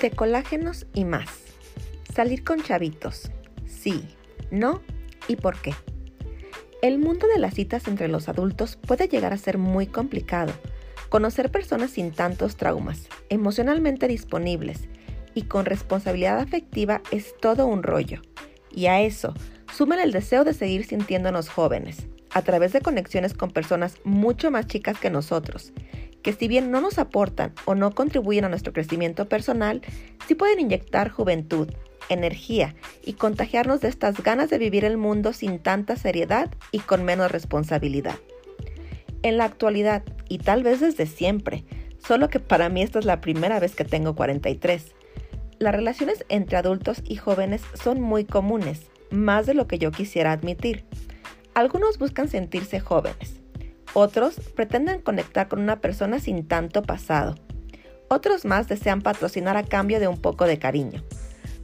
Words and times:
de 0.00 0.10
colágenos 0.10 0.86
y 0.94 1.04
más. 1.04 1.28
Salir 2.14 2.42
con 2.42 2.62
chavitos. 2.62 3.30
Sí, 3.66 4.04
no 4.50 4.80
y 5.28 5.36
por 5.36 5.60
qué. 5.60 5.74
El 6.82 6.98
mundo 6.98 7.26
de 7.26 7.38
las 7.38 7.54
citas 7.54 7.86
entre 7.86 8.08
los 8.08 8.28
adultos 8.28 8.76
puede 8.76 9.08
llegar 9.08 9.32
a 9.32 9.38
ser 9.38 9.58
muy 9.58 9.86
complicado. 9.86 10.52
Conocer 11.10 11.50
personas 11.50 11.90
sin 11.90 12.12
tantos 12.12 12.56
traumas, 12.56 13.08
emocionalmente 13.28 14.08
disponibles 14.08 14.88
y 15.34 15.42
con 15.42 15.66
responsabilidad 15.66 16.38
afectiva 16.38 17.02
es 17.10 17.36
todo 17.38 17.66
un 17.66 17.82
rollo. 17.82 18.22
Y 18.70 18.86
a 18.86 19.02
eso, 19.02 19.34
suman 19.74 20.00
el 20.00 20.12
deseo 20.12 20.44
de 20.44 20.54
seguir 20.54 20.84
sintiéndonos 20.84 21.48
jóvenes, 21.48 22.06
a 22.30 22.42
través 22.42 22.72
de 22.72 22.80
conexiones 22.80 23.34
con 23.34 23.50
personas 23.50 23.96
mucho 24.04 24.50
más 24.50 24.66
chicas 24.66 24.98
que 24.98 25.10
nosotros, 25.10 25.72
que 26.22 26.32
si 26.32 26.48
bien 26.48 26.70
no 26.70 26.80
nos 26.80 26.98
aportan 26.98 27.54
o 27.64 27.74
no 27.74 27.94
contribuyen 27.94 28.44
a 28.44 28.48
nuestro 28.48 28.72
crecimiento 28.72 29.28
personal, 29.28 29.82
sí 30.26 30.34
pueden 30.34 30.60
inyectar 30.60 31.10
juventud, 31.10 31.68
energía 32.08 32.74
y 33.04 33.14
contagiarnos 33.14 33.80
de 33.80 33.88
estas 33.88 34.22
ganas 34.22 34.50
de 34.50 34.58
vivir 34.58 34.84
el 34.84 34.96
mundo 34.96 35.32
sin 35.32 35.58
tanta 35.58 35.96
seriedad 35.96 36.50
y 36.72 36.80
con 36.80 37.04
menos 37.04 37.30
responsabilidad. 37.30 38.16
En 39.22 39.36
la 39.36 39.44
actualidad, 39.44 40.02
y 40.28 40.38
tal 40.38 40.62
vez 40.62 40.80
desde 40.80 41.06
siempre, 41.06 41.64
solo 41.98 42.28
que 42.28 42.40
para 42.40 42.68
mí 42.68 42.82
esta 42.82 42.98
es 42.98 43.04
la 43.04 43.20
primera 43.20 43.60
vez 43.60 43.74
que 43.74 43.84
tengo 43.84 44.14
43, 44.14 44.94
las 45.58 45.74
relaciones 45.74 46.24
entre 46.30 46.56
adultos 46.56 47.02
y 47.04 47.16
jóvenes 47.16 47.62
son 47.74 48.00
muy 48.00 48.24
comunes, 48.24 48.90
más 49.10 49.46
de 49.46 49.54
lo 49.54 49.66
que 49.66 49.78
yo 49.78 49.90
quisiera 49.90 50.32
admitir. 50.32 50.84
Algunos 51.52 51.98
buscan 51.98 52.28
sentirse 52.28 52.80
jóvenes, 52.80 53.39
otros 53.94 54.36
pretenden 54.54 55.00
conectar 55.00 55.48
con 55.48 55.60
una 55.60 55.80
persona 55.80 56.18
sin 56.20 56.46
tanto 56.46 56.82
pasado. 56.82 57.34
Otros 58.08 58.44
más 58.44 58.68
desean 58.68 59.02
patrocinar 59.02 59.56
a 59.56 59.64
cambio 59.64 60.00
de 60.00 60.08
un 60.08 60.18
poco 60.18 60.46
de 60.46 60.58
cariño. 60.58 61.04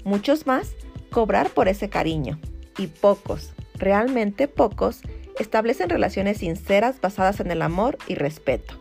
Muchos 0.04 0.46
más 0.46 0.74
cobrar 1.10 1.50
por 1.50 1.68
ese 1.68 1.88
cariño. 1.88 2.38
Y 2.78 2.88
pocos, 2.88 3.52
realmente 3.74 4.48
pocos, 4.48 5.00
establecen 5.38 5.88
relaciones 5.88 6.38
sinceras 6.38 7.00
basadas 7.00 7.40
en 7.40 7.50
el 7.50 7.62
amor 7.62 7.98
y 8.06 8.14
respeto. 8.14 8.74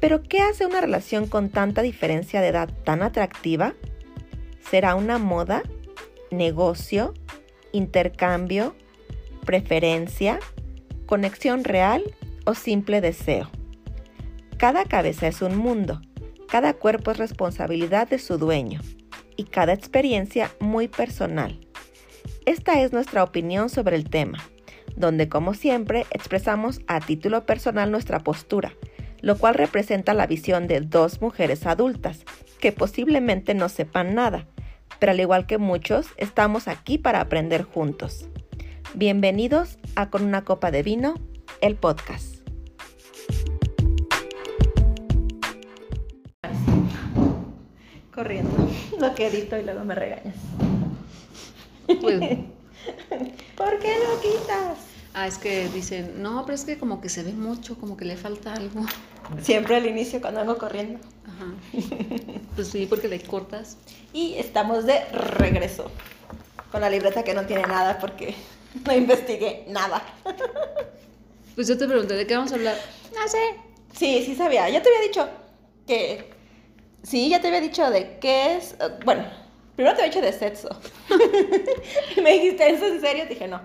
Pero 0.00 0.22
¿qué 0.22 0.40
hace 0.40 0.66
una 0.66 0.80
relación 0.80 1.26
con 1.26 1.48
tanta 1.48 1.82
diferencia 1.82 2.40
de 2.40 2.48
edad 2.48 2.68
tan 2.84 3.02
atractiva? 3.02 3.74
¿Será 4.70 4.94
una 4.94 5.18
moda? 5.18 5.62
¿Negocio? 6.30 7.14
¿Intercambio? 7.72 8.76
¿Preferencia? 9.44 10.38
¿Conexión 11.06 11.64
real 11.64 12.02
o 12.44 12.54
simple 12.54 13.00
deseo. 13.00 13.50
Cada 14.58 14.84
cabeza 14.84 15.26
es 15.26 15.42
un 15.42 15.56
mundo, 15.56 16.00
cada 16.48 16.74
cuerpo 16.74 17.10
es 17.10 17.18
responsabilidad 17.18 18.08
de 18.08 18.18
su 18.18 18.38
dueño 18.38 18.80
y 19.36 19.44
cada 19.44 19.72
experiencia 19.72 20.50
muy 20.60 20.88
personal. 20.88 21.58
Esta 22.46 22.80
es 22.82 22.92
nuestra 22.92 23.24
opinión 23.24 23.68
sobre 23.68 23.96
el 23.96 24.08
tema, 24.08 24.38
donde 24.96 25.28
como 25.28 25.54
siempre 25.54 26.06
expresamos 26.10 26.80
a 26.86 27.00
título 27.00 27.46
personal 27.46 27.90
nuestra 27.90 28.20
postura, 28.20 28.72
lo 29.20 29.38
cual 29.38 29.54
representa 29.54 30.14
la 30.14 30.26
visión 30.26 30.66
de 30.66 30.80
dos 30.80 31.20
mujeres 31.20 31.66
adultas 31.66 32.24
que 32.60 32.72
posiblemente 32.72 33.54
no 33.54 33.68
sepan 33.68 34.14
nada, 34.14 34.46
pero 34.98 35.12
al 35.12 35.20
igual 35.20 35.46
que 35.46 35.58
muchos, 35.58 36.08
estamos 36.16 36.68
aquí 36.68 36.98
para 36.98 37.20
aprender 37.20 37.62
juntos. 37.62 38.28
Bienvenidos 38.94 39.78
a 39.96 40.10
Con 40.10 40.24
una 40.24 40.44
copa 40.44 40.70
de 40.70 40.82
vino, 40.82 41.14
el 41.60 41.76
podcast. 41.76 42.33
Corriendo. 48.14 48.50
Lo 48.98 49.14
que 49.14 49.26
edito 49.26 49.58
y 49.58 49.64
luego 49.64 49.84
me 49.84 49.94
regañas. 49.94 50.36
Pues, 52.00 52.20
¿Por 53.56 53.78
qué 53.78 53.96
lo 53.98 54.20
quitas? 54.20 54.78
Ah, 55.12 55.26
es 55.26 55.38
que 55.38 55.68
dicen, 55.68 56.22
no, 56.22 56.44
pero 56.44 56.54
es 56.54 56.64
que 56.64 56.78
como 56.78 57.00
que 57.00 57.08
se 57.08 57.22
ve 57.22 57.32
mucho, 57.32 57.76
como 57.78 57.96
que 57.96 58.04
le 58.04 58.16
falta 58.16 58.54
algo. 58.54 58.84
Siempre 59.42 59.76
al 59.76 59.86
inicio 59.86 60.20
cuando 60.20 60.40
hago 60.40 60.56
corriendo. 60.58 60.98
Ajá. 61.26 61.54
Pues 62.54 62.68
sí, 62.68 62.86
porque 62.86 63.08
le 63.08 63.20
cortas. 63.20 63.76
Y 64.12 64.34
estamos 64.34 64.86
de 64.86 65.04
regreso. 65.06 65.90
Con 66.70 66.80
la 66.80 66.90
libreta 66.90 67.22
que 67.22 67.34
no 67.34 67.46
tiene 67.46 67.62
nada 67.62 67.98
porque 67.98 68.34
no 68.84 68.92
investigué 68.92 69.64
nada. 69.68 70.02
Pues 71.54 71.68
yo 71.68 71.78
te 71.78 71.86
pregunté, 71.86 72.14
¿de 72.14 72.26
qué 72.26 72.34
vamos 72.36 72.50
a 72.50 72.56
hablar? 72.56 72.76
No 73.14 73.28
sé. 73.28 73.38
Sí, 73.96 74.24
sí 74.26 74.34
sabía. 74.34 74.68
Ya 74.68 74.82
te 74.82 74.88
había 74.88 75.06
dicho 75.06 75.28
que 75.86 76.33
Sí, 77.04 77.28
ya 77.28 77.40
te 77.40 77.48
había 77.48 77.60
dicho 77.60 77.90
de 77.90 78.18
qué 78.18 78.56
es. 78.56 78.72
Eh, 78.80 78.98
bueno, 79.04 79.24
primero 79.76 79.94
te 79.94 80.02
había 80.02 80.12
dicho 80.14 80.24
de 80.24 80.32
sexo. 80.32 80.68
me 82.22 82.32
dijiste, 82.32 82.70
¿eso 82.70 82.86
en 82.86 83.00
serio? 83.00 83.26
Dije, 83.28 83.46
no. 83.46 83.60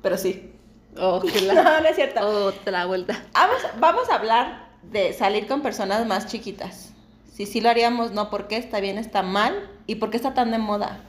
Pero 0.00 0.16
sí. 0.16 0.50
Oh, 0.96 1.22
no, 1.46 1.80
no 1.80 1.86
es 1.86 1.94
cierto. 1.94 2.26
Otra 2.46 2.86
vuelta. 2.86 3.22
Vamos, 3.34 3.62
vamos 3.78 4.10
a 4.10 4.16
hablar 4.16 4.68
de 4.82 5.12
salir 5.12 5.46
con 5.46 5.60
personas 5.60 6.06
más 6.06 6.26
chiquitas. 6.26 6.92
Si 7.34 7.44
sí 7.44 7.60
lo 7.60 7.68
haríamos, 7.68 8.12
no, 8.12 8.30
¿por 8.30 8.48
qué 8.48 8.56
está 8.56 8.80
bien, 8.80 8.96
está 8.96 9.22
mal? 9.22 9.70
¿Y 9.86 9.96
por 9.96 10.10
qué 10.10 10.16
está 10.16 10.32
tan 10.32 10.50
de 10.50 10.58
moda? 10.58 11.00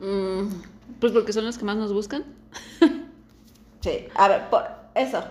Mm, 0.00 0.48
pues 1.00 1.12
porque 1.12 1.34
son 1.34 1.44
las 1.44 1.58
que 1.58 1.64
más 1.64 1.76
nos 1.76 1.92
buscan. 1.92 2.24
sí, 3.80 4.08
a 4.14 4.28
ver, 4.28 4.48
por 4.48 4.66
eso. 4.94 5.22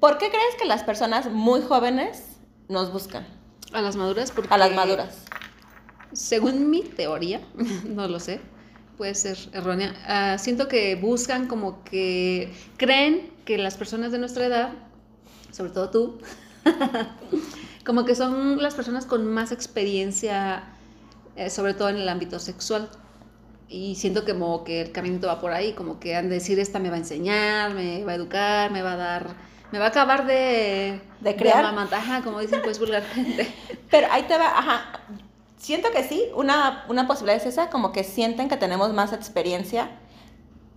¿Por 0.00 0.18
qué 0.18 0.30
crees 0.30 0.56
que 0.58 0.64
las 0.64 0.82
personas 0.82 1.30
muy 1.30 1.62
jóvenes 1.62 2.38
nos 2.68 2.92
buscan? 2.92 3.41
A 3.72 3.80
las 3.80 3.96
maduras, 3.96 4.30
porque... 4.30 4.52
A 4.52 4.58
las 4.58 4.74
maduras. 4.74 5.24
Según 6.12 6.70
mi 6.70 6.82
teoría, 6.82 7.40
no 7.88 8.06
lo 8.08 8.20
sé, 8.20 8.40
puede 8.98 9.14
ser 9.14 9.38
errónea, 9.52 9.94
ah, 10.06 10.38
siento 10.38 10.68
que 10.68 10.94
buscan 10.94 11.48
como 11.48 11.82
que 11.84 12.52
creen 12.76 13.30
que 13.44 13.58
las 13.58 13.76
personas 13.76 14.12
de 14.12 14.18
nuestra 14.18 14.46
edad, 14.46 14.72
sobre 15.50 15.70
todo 15.70 15.90
tú, 15.90 16.18
como 17.84 18.04
que 18.04 18.14
son 18.14 18.62
las 18.62 18.74
personas 18.74 19.06
con 19.06 19.26
más 19.26 19.52
experiencia, 19.52 20.64
eh, 21.36 21.50
sobre 21.50 21.74
todo 21.74 21.88
en 21.88 21.96
el 21.96 22.08
ámbito 22.08 22.38
sexual. 22.38 22.88
Y 23.68 23.94
siento 23.94 24.26
como 24.26 24.64
que 24.64 24.82
el 24.82 24.92
camino 24.92 25.18
va 25.26 25.40
por 25.40 25.52
ahí, 25.52 25.72
como 25.72 25.98
que 25.98 26.14
han 26.14 26.28
de 26.28 26.34
decir, 26.34 26.58
esta 26.60 26.78
me 26.78 26.90
va 26.90 26.96
a 26.96 26.98
enseñar, 26.98 27.72
me 27.72 28.04
va 28.04 28.12
a 28.12 28.14
educar, 28.16 28.70
me 28.70 28.82
va 28.82 28.92
a 28.92 28.96
dar 28.96 29.34
me 29.72 29.78
va 29.78 29.86
a 29.86 29.88
acabar 29.88 30.26
de, 30.26 31.00
de 31.20 31.36
crear. 31.36 31.64
De 31.74 32.22
como 32.22 32.40
dicen 32.40 32.60
pues 32.62 32.78
vulgarmente. 32.78 33.52
Pero 33.90 34.06
ahí 34.10 34.22
te 34.24 34.36
va, 34.36 34.58
ajá. 34.58 35.00
Siento 35.56 35.90
que 35.90 36.02
sí, 36.04 36.28
una, 36.34 36.84
una 36.88 37.06
posibilidad 37.06 37.40
es 37.40 37.46
esa, 37.46 37.70
como 37.70 37.92
que 37.92 38.04
sienten 38.04 38.48
que 38.48 38.56
tenemos 38.56 38.92
más 38.92 39.12
experiencia, 39.12 39.90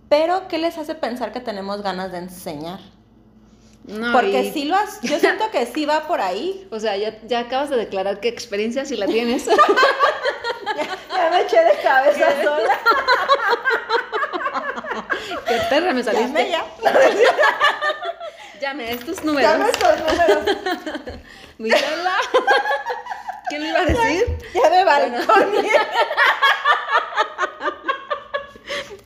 pero 0.08 0.46
¿qué 0.46 0.58
les 0.58 0.78
hace 0.78 0.94
pensar 0.94 1.32
que 1.32 1.40
tenemos 1.40 1.82
ganas 1.82 2.12
de 2.12 2.18
enseñar? 2.18 2.78
No, 3.82 4.12
Porque 4.12 4.52
sí 4.52 4.64
lo 4.64 4.76
has, 4.76 5.00
yo 5.02 5.18
siento 5.18 5.50
que 5.52 5.66
sí 5.66 5.86
va 5.86 6.06
por 6.06 6.20
ahí. 6.20 6.68
O 6.70 6.78
sea, 6.78 6.96
ya, 6.96 7.20
ya 7.26 7.40
acabas 7.40 7.70
de 7.70 7.76
declarar 7.76 8.20
qué 8.20 8.28
experiencia 8.28 8.84
si 8.84 8.96
la 8.96 9.06
tienes. 9.06 9.46
ya, 9.46 11.30
me 11.30 11.40
eché 11.42 11.64
de 11.64 11.82
cabeza 11.82 12.42
sola. 12.44 12.80
qué 15.48 15.56
perra 15.68 15.92
me 15.92 16.04
saliste. 16.04 16.50
ya. 16.50 16.64
Llame 18.60 18.84
a 18.84 18.90
estos 18.92 19.24
números. 19.24 19.50
Llame 19.50 19.64
a 19.64 19.68
estos 19.68 19.98
números. 19.98 20.44
Michela. 21.58 22.16
¿Quién 23.48 23.62
le 23.62 23.68
iba 23.68 23.80
a 23.80 23.84
decir? 23.84 24.38
Ya, 24.54 24.70
de 24.70 24.84
balcón. 24.84 25.52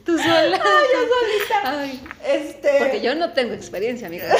Tú 0.04 0.18
sola. 0.18 0.60
Ay, 0.62 0.86
yo 0.92 0.98
solita. 1.08 1.62
Ay. 1.64 2.08
Este... 2.24 2.78
Porque 2.78 3.00
yo 3.00 3.14
no 3.14 3.32
tengo 3.32 3.54
experiencia, 3.54 4.06
amiga. 4.06 4.34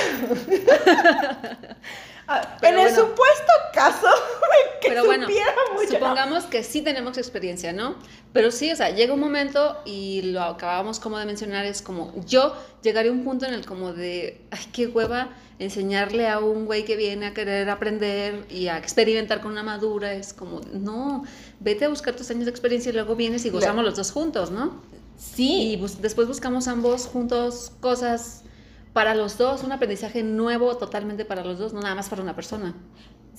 Ah, 2.27 2.57
en 2.63 2.79
el 2.79 2.95
supuesto 2.95 3.53
caso 3.75 4.09
pero 5.03 5.07
bueno, 5.07 5.27
mucho. 5.75 5.93
Supongamos 5.93 6.45
que 6.45 6.63
sí 6.63 6.83
tenemos 6.83 7.19
experiencia, 7.19 7.73
¿no? 7.73 7.97
Pero 8.33 8.51
sí, 8.51 8.71
o 8.71 8.77
sea, 8.77 8.91
llega 8.91 9.15
un 9.15 9.21
momento 9.21 9.79
y 9.85 10.23
lo 10.23 10.43
acabamos 10.43 11.01
como 11.01 11.19
de 11.19 11.27
mencionar, 11.27 11.65
es 11.65 11.83
como 11.83 12.13
yo 12.27 12.55
llegaré 12.83 13.09
a 13.09 13.13
un 13.13 13.25
punto 13.25 13.47
en 13.47 13.55
el 13.55 13.67
como 13.67 13.93
de, 13.93 14.41
ay, 14.51 14.65
qué 14.73 14.87
hueva 14.87 15.31
enseñarle 15.59 16.27
a 16.27 16.39
un 16.39 16.65
güey 16.65 16.85
que 16.85 16.97
viene 16.97 17.27
a 17.27 17.35
querer 17.35 17.69
aprender 17.69 18.47
y 18.49 18.69
a 18.69 18.79
experimentar 18.79 19.43
con 19.43 19.53
una 19.53 19.63
madura, 19.63 20.15
es 20.15 20.33
como, 20.33 20.63
no, 20.73 21.25
vete 21.61 21.85
a 21.85 21.89
buscar 21.89 22.17
tus 22.17 22.31
años 22.31 22.47
de 22.47 22.51
experiencia 22.51 22.91
y 22.91 22.95
luego 22.95 23.15
vienes 23.15 23.45
y 23.45 23.51
gozamos 23.51 23.85
los 23.85 23.95
dos 23.95 24.11
juntos, 24.11 24.51
¿no? 24.51 24.81
Sí. 25.19 25.75
Y 25.75 25.87
después 26.01 26.27
buscamos 26.27 26.67
ambos 26.67 27.07
juntos 27.07 27.73
cosas 27.81 28.43
para 28.95 29.15
los 29.15 29.37
dos, 29.37 29.63
un 29.63 29.73
aprendizaje 29.73 30.23
nuevo 30.23 30.77
totalmente 30.77 31.27
para 31.27 31.45
los 31.45 31.59
dos, 31.59 31.73
no 31.73 31.81
nada 31.81 31.95
más 31.95 32.09
para 32.09 32.23
una 32.23 32.35
persona. 32.35 32.75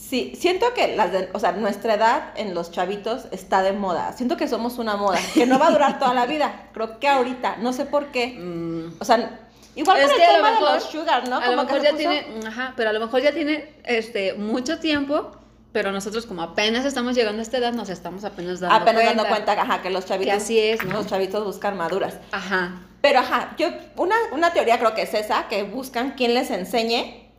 Sí, 0.02 0.34
siento 0.36 0.74
que 0.74 0.96
las 0.96 1.12
o 1.32 1.40
sea, 1.40 1.52
nuestra 1.52 1.94
edad 1.94 2.34
en 2.36 2.56
los 2.56 2.72
chavitos 2.72 3.26
está 3.32 3.62
de 3.62 3.72
moda. 3.72 4.14
Siento 4.14 4.36
que 4.36 4.48
somos 4.48 4.80
una 4.80 4.98
moda, 4.98 5.20
que 5.36 5.46
no 5.46 5.60
va 5.60 5.68
a 5.68 5.72
durar 5.72 6.00
toda 6.00 6.14
la 6.16 6.26
vida. 6.26 6.70
Creo 6.74 7.00
que 7.00 7.08
ahorita, 7.08 7.58
no 7.58 7.72
sé 7.72 7.86
por 7.86 8.08
qué. 8.08 8.30
Mm. 8.30 8.96
O 9.00 9.06
sea, 9.06 9.40
igual 9.76 10.00
es 10.00 10.10
el 10.10 10.18
tema 10.18 10.52
de 10.54 10.60
los 10.60 10.84
sugar, 10.86 11.30
¿no? 11.30 11.38
A 11.38 11.48
lo 11.48 11.64
mejor 11.64 11.84
ya 11.84 11.96
tiene, 11.96 12.26
ajá, 12.46 12.74
pero 12.76 12.90
a 12.90 12.94
lo 12.94 13.00
mejor 13.00 13.22
ya 13.22 13.32
tiene 13.32 13.76
este 13.84 14.34
mucho 14.34 14.80
tiempo 14.80 15.32
Pero 15.72 15.92
nosotros 15.92 16.26
como 16.26 16.42
apenas 16.42 16.84
estamos 16.84 17.16
llegando 17.16 17.40
a 17.40 17.44
esta 17.44 17.58
edad, 17.58 17.72
nos 17.72 17.90
estamos 17.90 18.26
apenas 18.26 18.60
dando 18.60 18.76
Apenas 18.76 19.04
cuenta. 19.04 19.24
dando 19.24 19.30
cuenta, 19.30 19.62
ajá, 19.62 19.82
que 19.82 19.90
los 19.90 20.06
chavitos. 20.06 20.34
Que 20.34 20.38
así 20.38 20.60
es, 20.60 20.84
¿no? 20.84 20.94
Los 20.94 21.08
chavitos 21.08 21.46
buscan 21.46 21.78
maduras. 21.78 22.16
Ajá. 22.32 22.82
Pero 23.02 23.20
ajá, 23.20 23.56
yo, 23.58 23.70
una, 23.96 24.16
una 24.34 24.52
teoría 24.52 24.78
creo 24.80 24.94
que 24.94 25.04
es 25.04 25.14
esa, 25.14 25.48
que 25.48 25.64
buscan 25.64 26.12
quien 26.12 26.34
les 26.34 26.52
enseñe, 26.52 27.32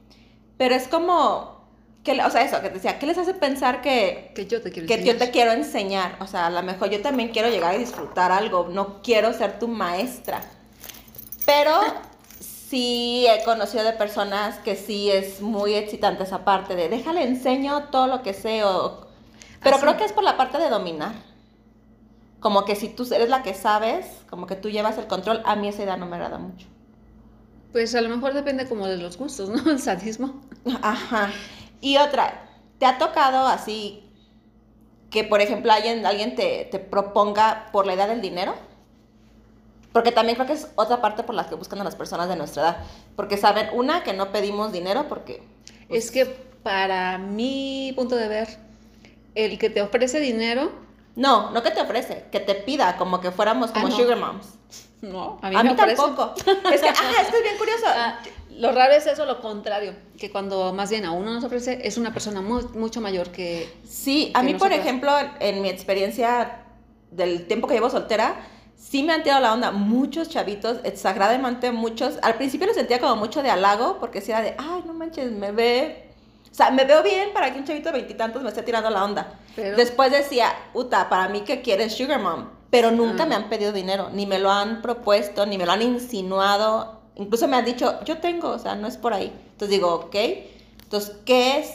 pero 0.57 0.75
es 0.75 0.89
como, 0.89 1.62
que, 2.05 2.21
o 2.21 2.31
sea, 2.31 2.43
eso, 2.43 2.61
que 2.61 2.69
te 2.69 2.75
decía, 2.75 2.99
¿qué 2.99 3.07
les 3.07 3.19
hace 3.19 3.35
pensar 3.35 3.81
que, 3.81 4.33
Que 4.35 4.47
yo 4.47 4.61
te 4.61 4.73
quiero 4.73 4.89
que 4.89 5.05
yo 5.05 5.13
enseñar. 5.13 5.19
te 5.19 5.31
quiero 5.31 5.53
enseñar? 5.53 6.17
O 6.21 6.27
sea, 6.27 6.47
a 6.47 6.51
lo 6.51 6.63
mejor 6.63 6.91
yo 6.91 7.01
también 7.01 7.31
quiero 7.31 7.49
llegar 7.49 7.75
y 7.75 7.79
disfrutar 7.79 8.33
algo, 8.33 8.69
no 8.69 9.03
quiero 9.03 9.33
ser 9.33 9.59
tu 9.59 9.69
maestra. 9.69 10.41
Pero 11.47 11.79
sí 12.41 13.27
he 13.29 13.45
conocido 13.45 13.85
de 13.85 13.93
personas 13.93 14.59
que 14.59 14.75
sí 14.77 15.11
es 15.11 15.41
muy 15.41 15.75
excitante 15.75 16.25
esa 16.25 16.45
parte 16.45 16.75
de, 16.75 16.89
déjale 16.89 17.23
enseño 17.23 17.85
todo 17.91 18.07
lo 18.09 18.23
que 18.23 18.35
sé, 18.35 18.65
o... 18.65 19.07
Pero 19.63 19.77
Así. 19.77 19.85
creo 19.85 19.97
que 19.97 20.05
es 20.05 20.13
por 20.13 20.25
la 20.25 20.37
parte 20.37 20.59
de 20.59 20.69
dominar. 20.69 21.13
Como 22.41 22.65
que 22.65 22.75
si 22.75 22.89
tú 22.89 23.07
eres 23.15 23.29
la 23.29 23.45
que 23.45 23.55
sabes, 23.55 24.07
como 24.29 24.49
que 24.49 24.57
tú 24.57 24.69
llevas 24.71 24.99
el 24.99 25.07
control, 25.07 25.41
a 25.45 25.55
mí 25.55 25.69
esa 25.69 25.85
idea 25.85 25.97
no 25.97 26.07
me 26.07 26.17
agrada 26.17 26.39
mucho. 26.39 26.67
Pues 27.71 27.95
a 27.95 28.01
lo 28.01 28.09
mejor 28.09 28.35
depende 28.35 28.69
como 28.69 28.89
de 28.89 28.97
los 28.97 29.17
gustos, 29.17 29.49
¿no? 29.49 29.71
El 29.71 29.79
sadismo. 29.79 30.43
Ajá. 30.83 31.31
Y 31.83 31.99
otra, 31.99 32.49
¿te 32.79 32.87
ha 32.87 32.99
tocado 32.99 33.47
así 33.47 34.11
que, 35.11 35.25
por 35.25 35.43
ejemplo, 35.43 35.73
alguien, 35.73 36.07
alguien 36.07 36.35
te, 36.35 36.67
te 36.71 36.79
proponga 36.79 37.69
por 37.73 37.87
la 37.87 37.95
idea 37.95 38.07
del 38.07 38.23
dinero? 38.23 38.55
Porque 39.93 40.13
también 40.13 40.37
creo 40.37 40.47
que 40.47 40.55
es 40.55 40.69
otra 40.77 41.01
parte 41.03 41.23
por 41.23 41.35
la 41.35 41.49
que 41.49 41.55
buscan 41.55 41.81
a 41.81 41.85
las 41.85 41.97
personas 41.97 42.29
de 42.29 42.37
nuestra 42.37 42.63
edad. 42.63 42.77
Porque 43.17 43.37
saben, 43.37 43.69
una, 43.75 44.03
que 44.03 44.15
no 44.15 44.33
pedimos 44.33 44.73
dinero 44.73 45.07
porque... 45.09 45.43
pues, 45.89 46.07
Es 46.07 46.11
que 46.11 46.27
para 46.63 47.19
mi 47.19 47.93
punto 47.97 48.17
de 48.17 48.29
ver, 48.29 48.49
el 49.35 49.59
que 49.59 49.71
te 49.71 49.83
ofrece 49.83 50.21
dinero, 50.21 50.73
No, 51.15 51.51
no 51.51 51.63
que 51.63 51.71
te 51.71 51.81
ofrece, 51.81 52.25
que 52.33 52.41
te 52.41 52.55
pida, 52.55 52.97
como 52.97 53.21
que 53.21 53.31
fuéramos 53.31 53.71
como 53.71 53.87
Ah, 53.87 53.91
no. 53.91 53.97
sugar 53.97 54.17
moms. 54.19 54.47
no, 55.03 55.39
a 55.43 55.47
A 55.49 55.51
mí, 55.51 55.57
mí, 55.57 55.63
me 55.65 55.71
ofrece. 55.73 55.97
tampoco. 55.97 56.35
Es 56.73 56.81
que, 56.81 56.89
ajá, 56.89 57.21
esto 57.23 57.37
es 57.37 57.43
bien 57.43 57.59
curioso. 57.59 57.85
Ah, 57.87 58.19
lo 58.51 58.73
raro 58.73 58.95
es 58.95 59.07
eso, 59.07 59.25
lo 59.27 59.41
contrario, 59.41 59.95
que 60.19 60.31
cuando 60.31 60.73
más 60.73 60.91
bien 60.91 61.05
a 61.05 61.13
uno 61.13 61.33
nos 61.35 61.45
ofrece 61.45 61.87
es 61.87 61.97
una 61.99 62.13
persona 62.13 62.41
mu- 62.41 62.69
mucho 62.75 63.01
mayor 63.01 63.31
que... 63.31 63.73
Sí, 63.89 64.31
a 64.35 64.41
que 64.41 64.47
mí, 64.47 64.53
por 64.55 64.69
nosotras. 64.69 64.81
ejemplo, 64.87 65.13
en 65.41 65.61
mi 65.63 65.69
experiencia 65.69 66.63
del 67.11 67.47
tiempo 67.47 67.67
que 67.67 67.75
llevo 67.75 67.91
soltera, 67.91 68.37
sí 68.79 69.03
me 69.03 69.13
han 69.13 69.23
tirado 69.23 69.41
la 69.41 69.53
onda 69.53 69.71
muchos 69.71 70.29
chavitos, 70.31 70.79
exageradamente 70.85 71.73
muchos. 71.73 72.19
Al 72.23 72.35
principio 72.37 72.67
lo 72.67 72.75
sentía 72.75 73.01
como 73.01 73.17
mucho 73.17 73.43
de 73.43 73.51
halago, 73.51 73.99
porque 74.01 74.21
sí 74.21 74.31
era 74.31 74.41
de, 74.43 74.55
ay, 74.59 74.83
no 74.87 74.95
manches, 74.95 75.31
me 75.33 75.51
ve... 75.53 76.02
O 76.53 76.55
sea, 76.55 76.71
me 76.71 76.85
veo 76.85 77.03
bien 77.03 77.31
para 77.33 77.51
que 77.53 77.59
un 77.59 77.65
chavito 77.65 77.89
de 77.91 77.97
veintitantos 77.99 78.43
me 78.43 78.51
esté 78.51 78.63
tirando 78.63 78.91
la 78.91 79.03
onda. 79.05 79.39
Pero- 79.57 79.77
Después 79.77 80.13
decía, 80.13 80.53
Uta, 80.75 81.09
para 81.09 81.29
mí 81.31 81.41
que 81.41 81.63
quieres 81.63 81.95
Sugar 81.97 82.21
Mom. 82.21 82.49
Pero 82.71 82.91
nunca 82.91 83.23
Ah. 83.25 83.27
me 83.27 83.35
han 83.35 83.49
pedido 83.49 83.73
dinero, 83.73 84.11
ni 84.13 84.27
me 84.27 84.39
lo 84.39 84.51
han 84.51 84.81
propuesto, 84.83 85.45
ni 85.47 85.59
me 85.59 85.67
lo 85.67 85.73
han 85.73 85.83
insinuado. 85.83 87.01
Incluso 87.17 87.49
me 87.49 87.57
han 87.57 87.65
dicho, 87.65 88.03
yo 88.05 88.19
tengo, 88.19 88.49
o 88.51 88.59
sea, 88.59 88.75
no 88.75 88.87
es 88.87 88.97
por 88.97 89.13
ahí. 89.15 89.33
Entonces 89.53 89.71
digo, 89.71 89.95
ok. 89.95 90.15
Entonces, 90.83 91.17
¿qué 91.25 91.59
es? 91.59 91.75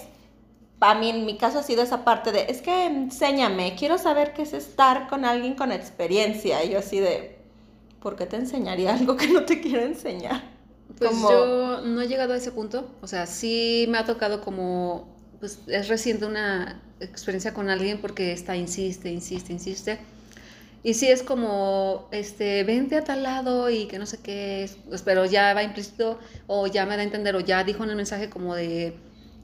Para 0.79 0.95
mí, 0.99 1.09
en 1.09 1.25
mi 1.25 1.37
caso 1.37 1.59
ha 1.59 1.63
sido 1.63 1.81
esa 1.81 2.03
parte 2.05 2.31
de, 2.31 2.45
es 2.49 2.61
que 2.61 2.85
enséñame, 2.85 3.75
quiero 3.75 3.97
saber 3.97 4.33
qué 4.33 4.43
es 4.43 4.53
estar 4.53 5.07
con 5.07 5.25
alguien 5.25 5.55
con 5.55 5.71
experiencia. 5.71 6.63
Y 6.63 6.69
yo 6.69 6.79
así 6.79 6.99
de, 6.99 7.37
¿por 8.01 8.15
qué 8.15 8.25
te 8.27 8.35
enseñaría 8.35 8.93
algo 8.95 9.15
que 9.17 9.27
no 9.27 9.43
te 9.43 9.59
quiero 9.59 9.81
enseñar? 9.83 10.43
Pues 10.97 11.11
Como- 11.11 11.29
yo 11.29 11.81
no 11.81 12.01
he 12.01 12.07
llegado 12.07 12.33
a 12.33 12.37
ese 12.37 12.51
punto, 12.51 12.89
o 13.01 13.07
sea, 13.07 13.25
sí 13.27 13.85
me 13.89 13.97
ha 13.97 14.05
tocado 14.05 14.41
como, 14.41 15.15
pues 15.39 15.59
es 15.67 15.87
reciente 15.89 16.25
una 16.25 16.81
experiencia 16.99 17.53
con 17.53 17.69
alguien 17.69 17.99
porque 18.01 18.31
está, 18.31 18.55
insiste, 18.55 19.11
insiste, 19.11 19.53
insiste. 19.53 19.99
Y 20.83 20.93
sí 20.93 21.07
es 21.09 21.21
como, 21.23 22.07
este, 22.11 22.63
vente 22.63 22.95
a 22.97 23.03
tal 23.03 23.23
lado 23.23 23.69
y 23.69 23.87
que 23.87 23.99
no 23.99 24.05
sé 24.05 24.19
qué, 24.19 24.63
es, 24.63 24.77
pues, 24.87 25.01
pero 25.01 25.25
ya 25.25 25.53
va 25.53 25.63
implícito 25.63 26.17
o 26.47 26.67
ya 26.67 26.85
me 26.85 26.95
da 26.95 27.01
a 27.01 27.05
entender 27.05 27.35
o 27.35 27.41
ya 27.41 27.63
dijo 27.63 27.83
en 27.83 27.89
el 27.91 27.95
mensaje 27.97 28.29
como 28.29 28.55
de, 28.55 28.95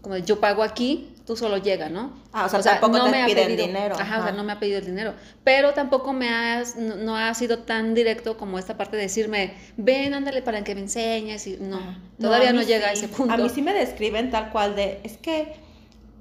como 0.03 0.17
yo 0.17 0.41
pago 0.41 0.63
aquí, 0.63 1.15
tú 1.25 1.37
solo 1.37 1.57
llega, 1.57 1.87
¿no? 1.87 2.11
Ah, 2.33 2.45
o 2.45 2.49
sea, 2.49 2.61
tampoco 2.61 3.09
te 3.09 3.21
ha 3.21 3.25
piden 3.25 3.55
dinero, 3.55 3.95
Ajá, 3.97 4.19
o 4.19 4.23
sea, 4.23 4.33
no 4.33 4.43
me 4.43 4.51
ha 4.51 4.59
pedido 4.59 4.79
el 4.79 4.85
dinero. 4.85 5.13
Pero 5.45 5.73
tampoco 5.73 6.11
me 6.11 6.27
has, 6.27 6.75
no, 6.75 6.95
no 6.95 7.15
ha 7.15 7.33
sido 7.33 7.59
tan 7.59 7.93
directo 7.93 8.35
como 8.35 8.59
esta 8.59 8.75
parte 8.75 8.97
de 8.97 9.03
decirme, 9.03 9.53
ven, 9.77 10.13
ándale 10.13 10.41
para 10.41 10.61
que 10.65 10.75
me 10.75 10.81
enseñes. 10.81 11.47
Y 11.47 11.55
no, 11.57 11.79
todavía 12.19 12.49
a 12.49 12.53
no, 12.53 12.63
llega 12.63 12.89
a 12.89 12.91
ese 12.91 13.07
punto. 13.07 13.33
A 13.33 13.37
mí 13.37 13.47
sí 13.47 13.61
me 13.61 13.73
describen 13.73 14.29
tal 14.29 14.51
cual 14.51 14.75
de, 14.75 14.99
es 15.05 15.15
que 15.17 15.53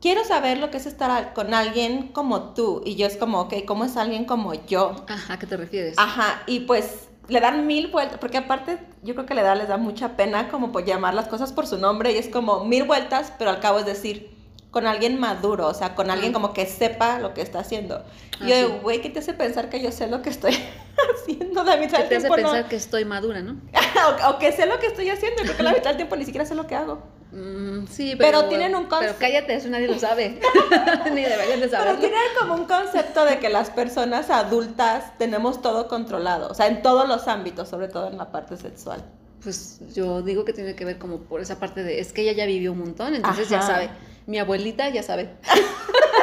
quiero 0.00 0.24
saber 0.24 0.58
lo 0.58 0.70
que 0.70 0.76
es 0.76 0.86
estar 0.86 1.34
con 1.34 1.52
alguien 1.52 2.06
como 2.12 2.54
tú. 2.54 2.82
Y 2.86 2.94
yo 2.94 3.08
es 3.08 3.16
como, 3.16 3.40
ok, 3.40 3.64
¿cómo 3.66 3.84
es 3.84 3.96
alguien 3.96 4.26
como 4.26 4.54
yo? 4.54 5.04
Ajá, 5.08 5.34
¿a 5.34 5.38
qué 5.40 5.48
te 5.48 5.56
refieres? 5.56 5.98
Ajá, 5.98 6.44
y 6.46 6.60
pues 6.60 7.08
le 7.28 7.40
dan 7.40 7.66
mil 7.66 7.88
vueltas, 7.88 8.18
porque 8.18 8.38
aparte 8.38 8.78
yo 9.02 9.14
creo 9.14 9.26
que 9.26 9.34
le 9.34 9.42
da, 9.42 9.54
les 9.54 9.68
da 9.68 9.76
mucha 9.76 10.16
pena 10.16 10.48
como 10.48 10.72
por 10.72 10.84
llamar 10.84 11.14
las 11.14 11.28
cosas 11.28 11.52
por 11.52 11.66
su 11.66 11.78
nombre 11.78 12.12
y 12.12 12.16
es 12.18 12.28
como 12.28 12.64
mil 12.64 12.84
vueltas, 12.84 13.32
pero 13.38 13.50
al 13.50 13.60
cabo 13.60 13.78
es 13.78 13.86
decir, 13.86 14.30
con 14.70 14.86
alguien 14.86 15.20
maduro, 15.20 15.66
o 15.68 15.74
sea, 15.74 15.94
con 15.94 16.10
alguien 16.10 16.32
como 16.32 16.52
que 16.54 16.66
sepa 16.66 17.18
lo 17.18 17.34
que 17.34 17.42
está 17.42 17.60
haciendo. 17.60 17.96
Ah, 18.40 18.44
Y 18.44 18.48
yo 18.48 18.54
sí. 18.68 18.74
güey, 18.82 19.00
¿qué 19.02 19.10
te 19.10 19.18
hace 19.18 19.34
pensar 19.34 19.68
que 19.68 19.80
yo 19.82 19.92
sé 19.92 20.08
lo 20.08 20.22
que 20.22 20.30
estoy 20.30 20.56
haciendo? 21.22 21.62
La 21.64 21.76
mitad 21.76 21.98
¿Qué 21.98 22.04
te 22.04 22.16
hace 22.16 22.26
tiempo 22.28 22.36
no- 22.38 22.52
pensar 22.52 22.68
que 22.68 22.76
estoy 22.76 23.04
madura, 23.04 23.40
no? 23.40 23.56
o, 24.28 24.30
o 24.30 24.38
que 24.38 24.50
sé 24.52 24.66
lo 24.66 24.78
que 24.78 24.86
estoy 24.86 25.10
haciendo, 25.10 25.42
creo 25.42 25.56
que 25.56 25.62
la 25.62 25.72
mitad 25.74 25.90
del 25.90 25.96
tiempo 25.98 26.16
ni 26.16 26.24
siquiera 26.24 26.46
sé 26.46 26.54
lo 26.54 26.66
que 26.66 26.74
hago. 26.74 27.02
Mm, 27.32 27.86
sí, 27.86 28.14
Pero 28.18 28.40
pero... 28.40 28.48
tienen 28.50 28.74
un 28.76 28.88
Pero 28.88 29.00
conce- 29.12 29.16
cállate, 29.18 29.54
eso 29.54 29.68
nadie 29.68 29.88
lo 29.88 29.98
sabe. 29.98 30.38
Ni 31.14 31.22
deberían 31.22 31.60
de 31.60 31.68
Pero 31.68 31.70
saberlo. 31.70 31.98
tienen 32.00 32.20
como 32.38 32.54
un 32.54 32.66
concepto 32.66 33.24
de 33.24 33.38
que 33.38 33.48
las 33.48 33.70
personas 33.70 34.28
adultas 34.30 35.16
tenemos 35.18 35.62
todo 35.62 35.88
controlado, 35.88 36.48
o 36.50 36.54
sea, 36.54 36.66
en 36.66 36.82
todos 36.82 37.08
los 37.08 37.28
ámbitos, 37.28 37.68
sobre 37.70 37.88
todo 37.88 38.08
en 38.08 38.18
la 38.18 38.30
parte 38.30 38.56
sexual. 38.56 39.02
Pues 39.42 39.80
yo 39.94 40.22
digo 40.22 40.44
que 40.44 40.52
tiene 40.52 40.74
que 40.76 40.84
ver 40.84 40.98
como 40.98 41.18
por 41.20 41.40
esa 41.40 41.58
parte 41.58 41.82
de, 41.82 41.98
es 42.00 42.12
que 42.12 42.20
ella 42.22 42.32
ya 42.32 42.46
vivió 42.46 42.70
un 42.72 42.78
montón, 42.78 43.14
entonces 43.14 43.48
ya 43.48 43.60
sabe. 43.62 43.88
Mi 44.26 44.38
abuelita 44.38 44.88
ya 44.90 45.02
sabe. 45.02 45.30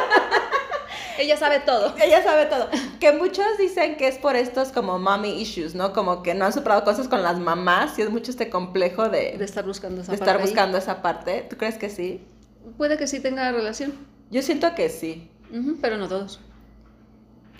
ella 1.20 1.36
sabe 1.36 1.60
todo. 1.60 1.94
Ella 2.02 2.22
sabe 2.22 2.46
todo. 2.46 2.68
Que 2.98 3.12
muchos 3.12 3.46
dicen 3.58 3.96
que 3.96 4.08
es 4.08 4.18
por 4.18 4.36
estos 4.36 4.70
como 4.72 4.98
mommy 4.98 5.40
issues, 5.40 5.74
¿no? 5.74 5.92
Como 5.92 6.22
que 6.22 6.34
no 6.34 6.44
han 6.46 6.52
superado 6.52 6.84
cosas 6.84 7.08
con 7.08 7.22
las 7.22 7.38
mamás 7.38 7.98
y 7.98 8.02
es 8.02 8.10
mucho 8.10 8.30
este 8.30 8.50
complejo 8.50 9.08
de, 9.08 9.36
De 9.38 9.44
estar 9.44 9.64
buscando 9.64 10.02
esa 10.02 10.12
de 10.12 10.18
parte 10.18 10.30
estar 10.30 10.36
ahí. 10.36 10.42
buscando 10.46 10.78
esa 10.78 11.02
parte. 11.02 11.46
¿Tú 11.48 11.56
crees 11.56 11.76
que 11.78 11.90
sí? 11.90 12.24
Puede 12.76 12.96
que 12.98 13.06
sí 13.06 13.20
tenga 13.20 13.50
relación, 13.52 13.94
Yo 14.30 14.42
siento 14.42 14.74
que 14.74 14.88
sí. 14.90 15.30
Pero 15.80 15.96
no 15.96 16.08
todos. 16.08 16.40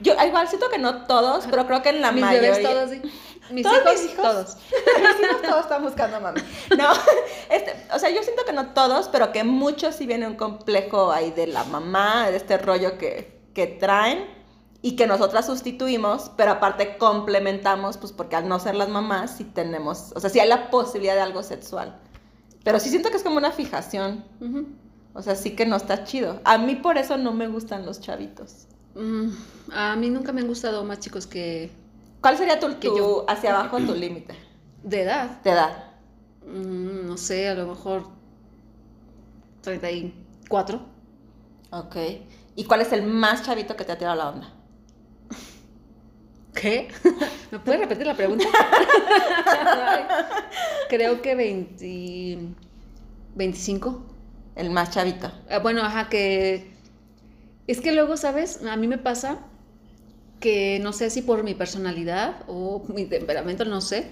Yo 0.01 0.15
igual 0.27 0.49
siento 0.49 0.71
que 0.71 0.79
no 0.79 1.07
todos, 1.07 1.47
pero 1.51 1.67
creo 1.67 1.83
que 1.83 1.91
en 1.91 2.01
la 2.01 2.11
Mis 2.13 2.23
mayoría... 2.23 2.53
bebés 2.53 2.63
todos, 2.67 2.91
sí. 2.91 3.03
Mis 3.51 3.65
¿Todos 3.65 3.79
hijos, 3.83 3.93
mis 4.03 4.13
hijos? 4.13 4.23
todos. 4.25 4.57
Mis 5.19 5.29
hijos 5.29 5.43
todos 5.43 5.61
están 5.63 5.83
buscando 5.83 6.21
mami. 6.21 6.41
No, 6.79 6.89
este, 7.51 7.75
o 7.93 7.99
sea, 7.99 8.09
yo 8.11 8.23
siento 8.23 8.45
que 8.47 8.53
no 8.53 8.69
todos, 8.73 9.09
pero 9.09 9.33
que 9.33 9.43
muchos 9.45 9.97
sí 9.97 10.07
viene 10.07 10.27
un 10.29 10.37
complejo 10.37 11.11
ahí 11.11 11.33
de 11.33 11.49
la 11.49 11.65
mamá, 11.65 12.31
de 12.31 12.37
este 12.37 12.57
rollo 12.59 12.97
que, 12.97 13.40
que 13.55 13.67
traen 13.67 14.25
y 14.83 14.97
que 14.97 15.07
nosotras 15.07 15.47
sustituimos, 15.47 16.31
pero 16.37 16.53
aparte 16.53 16.97
complementamos, 16.97 17.99
pues 17.99 18.13
porque 18.13 18.37
al 18.37 18.49
no 18.49 18.59
ser 18.59 18.75
las 18.75 18.89
mamás 18.89 19.37
sí 19.37 19.45
tenemos, 19.45 20.13
o 20.15 20.21
sea, 20.21 20.31
sí 20.31 20.41
hay 20.41 20.49
la 20.49 20.71
posibilidad 20.71 21.15
de 21.15 21.21
algo 21.21 21.43
sexual. 21.43 21.99
Pero 22.65 22.79
sí 22.81 22.89
siento 22.91 23.11
que 23.11 23.17
es 23.17 23.23
como 23.23 23.37
una 23.37 23.53
fijación, 23.53 24.25
o 25.15 25.23
sea, 25.23 25.35
sí 25.35 25.51
que 25.57 25.67
no 25.67 25.77
está 25.77 26.05
chido. 26.05 26.41
A 26.45 26.57
mí 26.59 26.77
por 26.77 26.97
eso 26.99 27.17
no 27.19 27.33
me 27.33 27.49
gustan 27.49 27.85
los 27.87 28.01
chavitos. 28.01 28.67
Mm, 28.95 29.29
a 29.73 29.97
mí 29.97 30.11
nunca 30.11 30.33
me 30.33 30.41
han 30.41 30.47
gustado 30.49 30.83
más 30.85 30.99
chicos 31.01 31.27
que 31.27 31.71
¿Cuál 32.21 32.37
sería 32.37 32.61
tu, 32.61 32.67
Que 32.79 32.89
tu- 32.89 32.97
yo. 32.99 33.25
hacia 33.29 33.55
abajo 33.59 33.79
tu 33.79 33.95
límite 33.95 34.35
de 34.83 35.03
edad. 35.03 35.41
de 35.43 35.51
edad? 35.51 35.85
Mm, 36.47 37.07
no 37.07 37.17
sé, 37.17 37.49
a 37.49 37.55
lo 37.55 37.67
mejor 37.67 38.05
34. 39.63 40.81
Ok. 41.71 41.97
¿Y 42.61 42.65
cuál 42.65 42.83
es 42.83 42.93
el 42.93 43.03
más 43.03 43.43
chavito 43.43 43.75
que 43.75 43.87
te 43.87 43.93
ha 43.93 43.97
tirado 43.97 44.17
la 44.17 44.29
onda? 44.29 44.53
¿Qué? 46.53 46.89
¿Me 47.51 47.59
puedes 47.59 47.81
repetir 47.81 48.07
la 48.07 48.15
pregunta? 48.15 48.45
Creo 50.91 51.23
que 51.23 51.35
20, 51.35 52.39
25. 53.35 54.03
El 54.57 54.69
más 54.69 54.91
chavito. 54.91 55.33
Ah, 55.49 55.61
bueno, 55.61 55.81
ajá, 55.81 56.11
que... 56.11 56.71
Es 57.67 57.81
que 57.81 57.93
luego, 57.93 58.19
¿sabes? 58.19 58.63
A 58.63 58.77
mí 58.77 58.87
me 58.87 58.99
pasa 58.99 59.39
que 60.39 60.81
no 60.83 60.93
sé 60.93 61.09
si 61.09 61.23
por 61.23 61.43
mi 61.43 61.55
personalidad 61.55 62.45
o 62.47 62.85
mi 62.89 63.07
temperamento, 63.07 63.65
no 63.65 63.81
sé, 63.81 64.11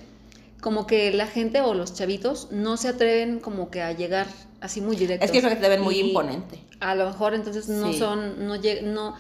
como 0.60 0.86
que 0.86 1.12
la 1.12 1.26
gente 1.26 1.60
o 1.60 1.74
los 1.74 1.94
chavitos 1.94 2.48
no 2.50 2.76
se 2.76 2.88
atreven 2.88 3.40
como 3.40 3.70
que 3.70 3.82
a 3.82 3.92
llegar 3.92 4.26
así 4.60 4.80
muy 4.80 4.96
directos. 4.96 5.26
Es 5.26 5.32
que 5.32 5.40
creo 5.40 5.54
que 5.54 5.60
te 5.60 5.68
ven 5.68 5.82
muy 5.82 5.98
imponente. 5.98 6.58
A 6.80 6.94
lo 6.94 7.06
mejor 7.06 7.34
entonces 7.34 7.68
no 7.68 7.92
Sí. 7.92 7.98
son, 7.98 8.46
no, 8.46 8.56
no, 8.82 9.14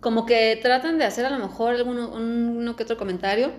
como 0.00 0.26
que 0.26 0.58
tratan 0.62 0.98
de 0.98 1.04
hacer 1.04 1.24
a 1.26 1.30
lo 1.30 1.38
mejor 1.38 1.74
alguno, 1.74 2.10
uno 2.14 2.76
que 2.76 2.82
otro 2.84 2.96
comentario 2.96 3.50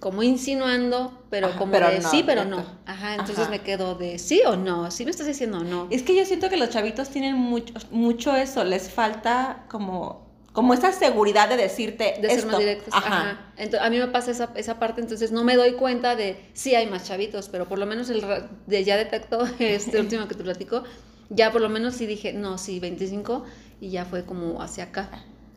como 0.00 0.22
insinuando, 0.22 1.12
pero 1.30 1.48
Ajá, 1.48 1.58
como 1.58 1.72
pero 1.72 1.88
de 1.90 2.00
no, 2.00 2.10
sí, 2.10 2.22
pero 2.26 2.44
directo. 2.44 2.62
no. 2.62 2.92
Ajá, 2.92 3.12
entonces 3.14 3.38
Ajá. 3.38 3.50
me 3.50 3.60
quedo 3.60 3.94
de 3.94 4.18
sí 4.18 4.42
o 4.46 4.54
no, 4.56 4.90
sí 4.90 5.04
me 5.04 5.10
estás 5.10 5.26
diciendo 5.26 5.58
o 5.58 5.64
no. 5.64 5.88
Es 5.90 6.02
que 6.02 6.14
yo 6.14 6.24
siento 6.24 6.50
que 6.50 6.56
los 6.56 6.70
chavitos 6.70 7.08
tienen 7.08 7.34
mucho, 7.36 7.72
mucho 7.90 8.36
eso, 8.36 8.62
les 8.64 8.90
falta 8.90 9.64
como, 9.68 10.25
como 10.56 10.72
esa 10.72 10.90
seguridad 10.90 11.50
de 11.50 11.58
decirte 11.58 12.14
de 12.18 12.28
ser 12.30 12.38
esto. 12.38 12.46
más 12.50 12.58
directos. 12.58 12.94
Ajá. 12.94 13.52
Ento- 13.58 13.78
a 13.78 13.90
mí 13.90 13.98
me 13.98 14.06
pasa 14.06 14.30
esa, 14.30 14.48
esa 14.54 14.78
parte, 14.78 15.02
entonces 15.02 15.30
no 15.30 15.44
me 15.44 15.54
doy 15.54 15.74
cuenta 15.74 16.16
de 16.16 16.42
sí 16.54 16.74
hay 16.74 16.86
más 16.86 17.04
chavitos, 17.04 17.50
pero 17.50 17.68
por 17.68 17.78
lo 17.78 17.84
menos 17.84 18.08
el 18.08 18.24
de 18.66 18.82
ya 18.84 18.96
detectó 18.96 19.44
este 19.58 20.00
último 20.00 20.26
que 20.26 20.34
te 20.34 20.42
platico, 20.42 20.82
ya 21.28 21.52
por 21.52 21.60
lo 21.60 21.68
menos 21.68 21.94
sí 21.94 22.06
dije, 22.06 22.32
no, 22.32 22.56
sí, 22.56 22.80
25 22.80 23.44
y 23.82 23.90
ya 23.90 24.06
fue 24.06 24.24
como 24.24 24.62
hacia 24.62 24.84
acá. 24.84 25.10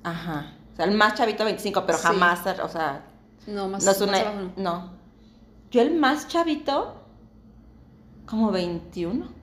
Ajá. 0.04 0.54
O 0.74 0.76
sea, 0.76 0.84
el 0.84 0.92
más 0.92 1.14
chavito 1.16 1.46
25, 1.46 1.86
pero 1.86 1.98
Sí. 1.98 2.04
jamás, 2.04 2.42
o 2.62 2.68
sea, 2.68 3.06
No, 3.48 3.70
más, 3.70 3.86
no 3.86 3.92
es 3.92 4.00
más 4.02 4.08
una... 4.10 4.20
abajo 4.20 4.36
no. 4.58 4.64
no. 4.64 4.92
Yo 5.72 5.82
el 5.82 5.96
más 5.96 6.28
chavito, 6.28 6.96
como 8.26 8.52
21. 8.52 9.39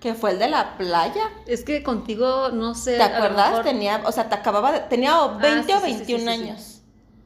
Que 0.00 0.14
fue 0.14 0.30
el 0.32 0.38
de 0.38 0.48
la 0.48 0.76
playa. 0.76 1.24
Es 1.46 1.64
que 1.64 1.82
contigo, 1.82 2.50
no 2.50 2.74
sé. 2.74 2.96
¿Te 2.96 3.02
acuerdas? 3.02 3.50
mejor- 3.50 3.64
Tenía, 3.64 4.02
o 4.04 4.12
sea, 4.12 4.28
te 4.28 4.34
acababa 4.34 4.72
de, 4.72 4.80
tenía 4.80 5.20
o 5.22 5.38
20 5.38 5.72
Ah, 5.72 5.78
o 5.78 5.80
sí, 5.80 5.92
sí, 5.92 6.04
sí, 6.04 6.12
21 6.14 6.18
sí, 6.18 6.36
sí, 6.38 6.42
sí. 6.44 6.48
años. 6.50 6.80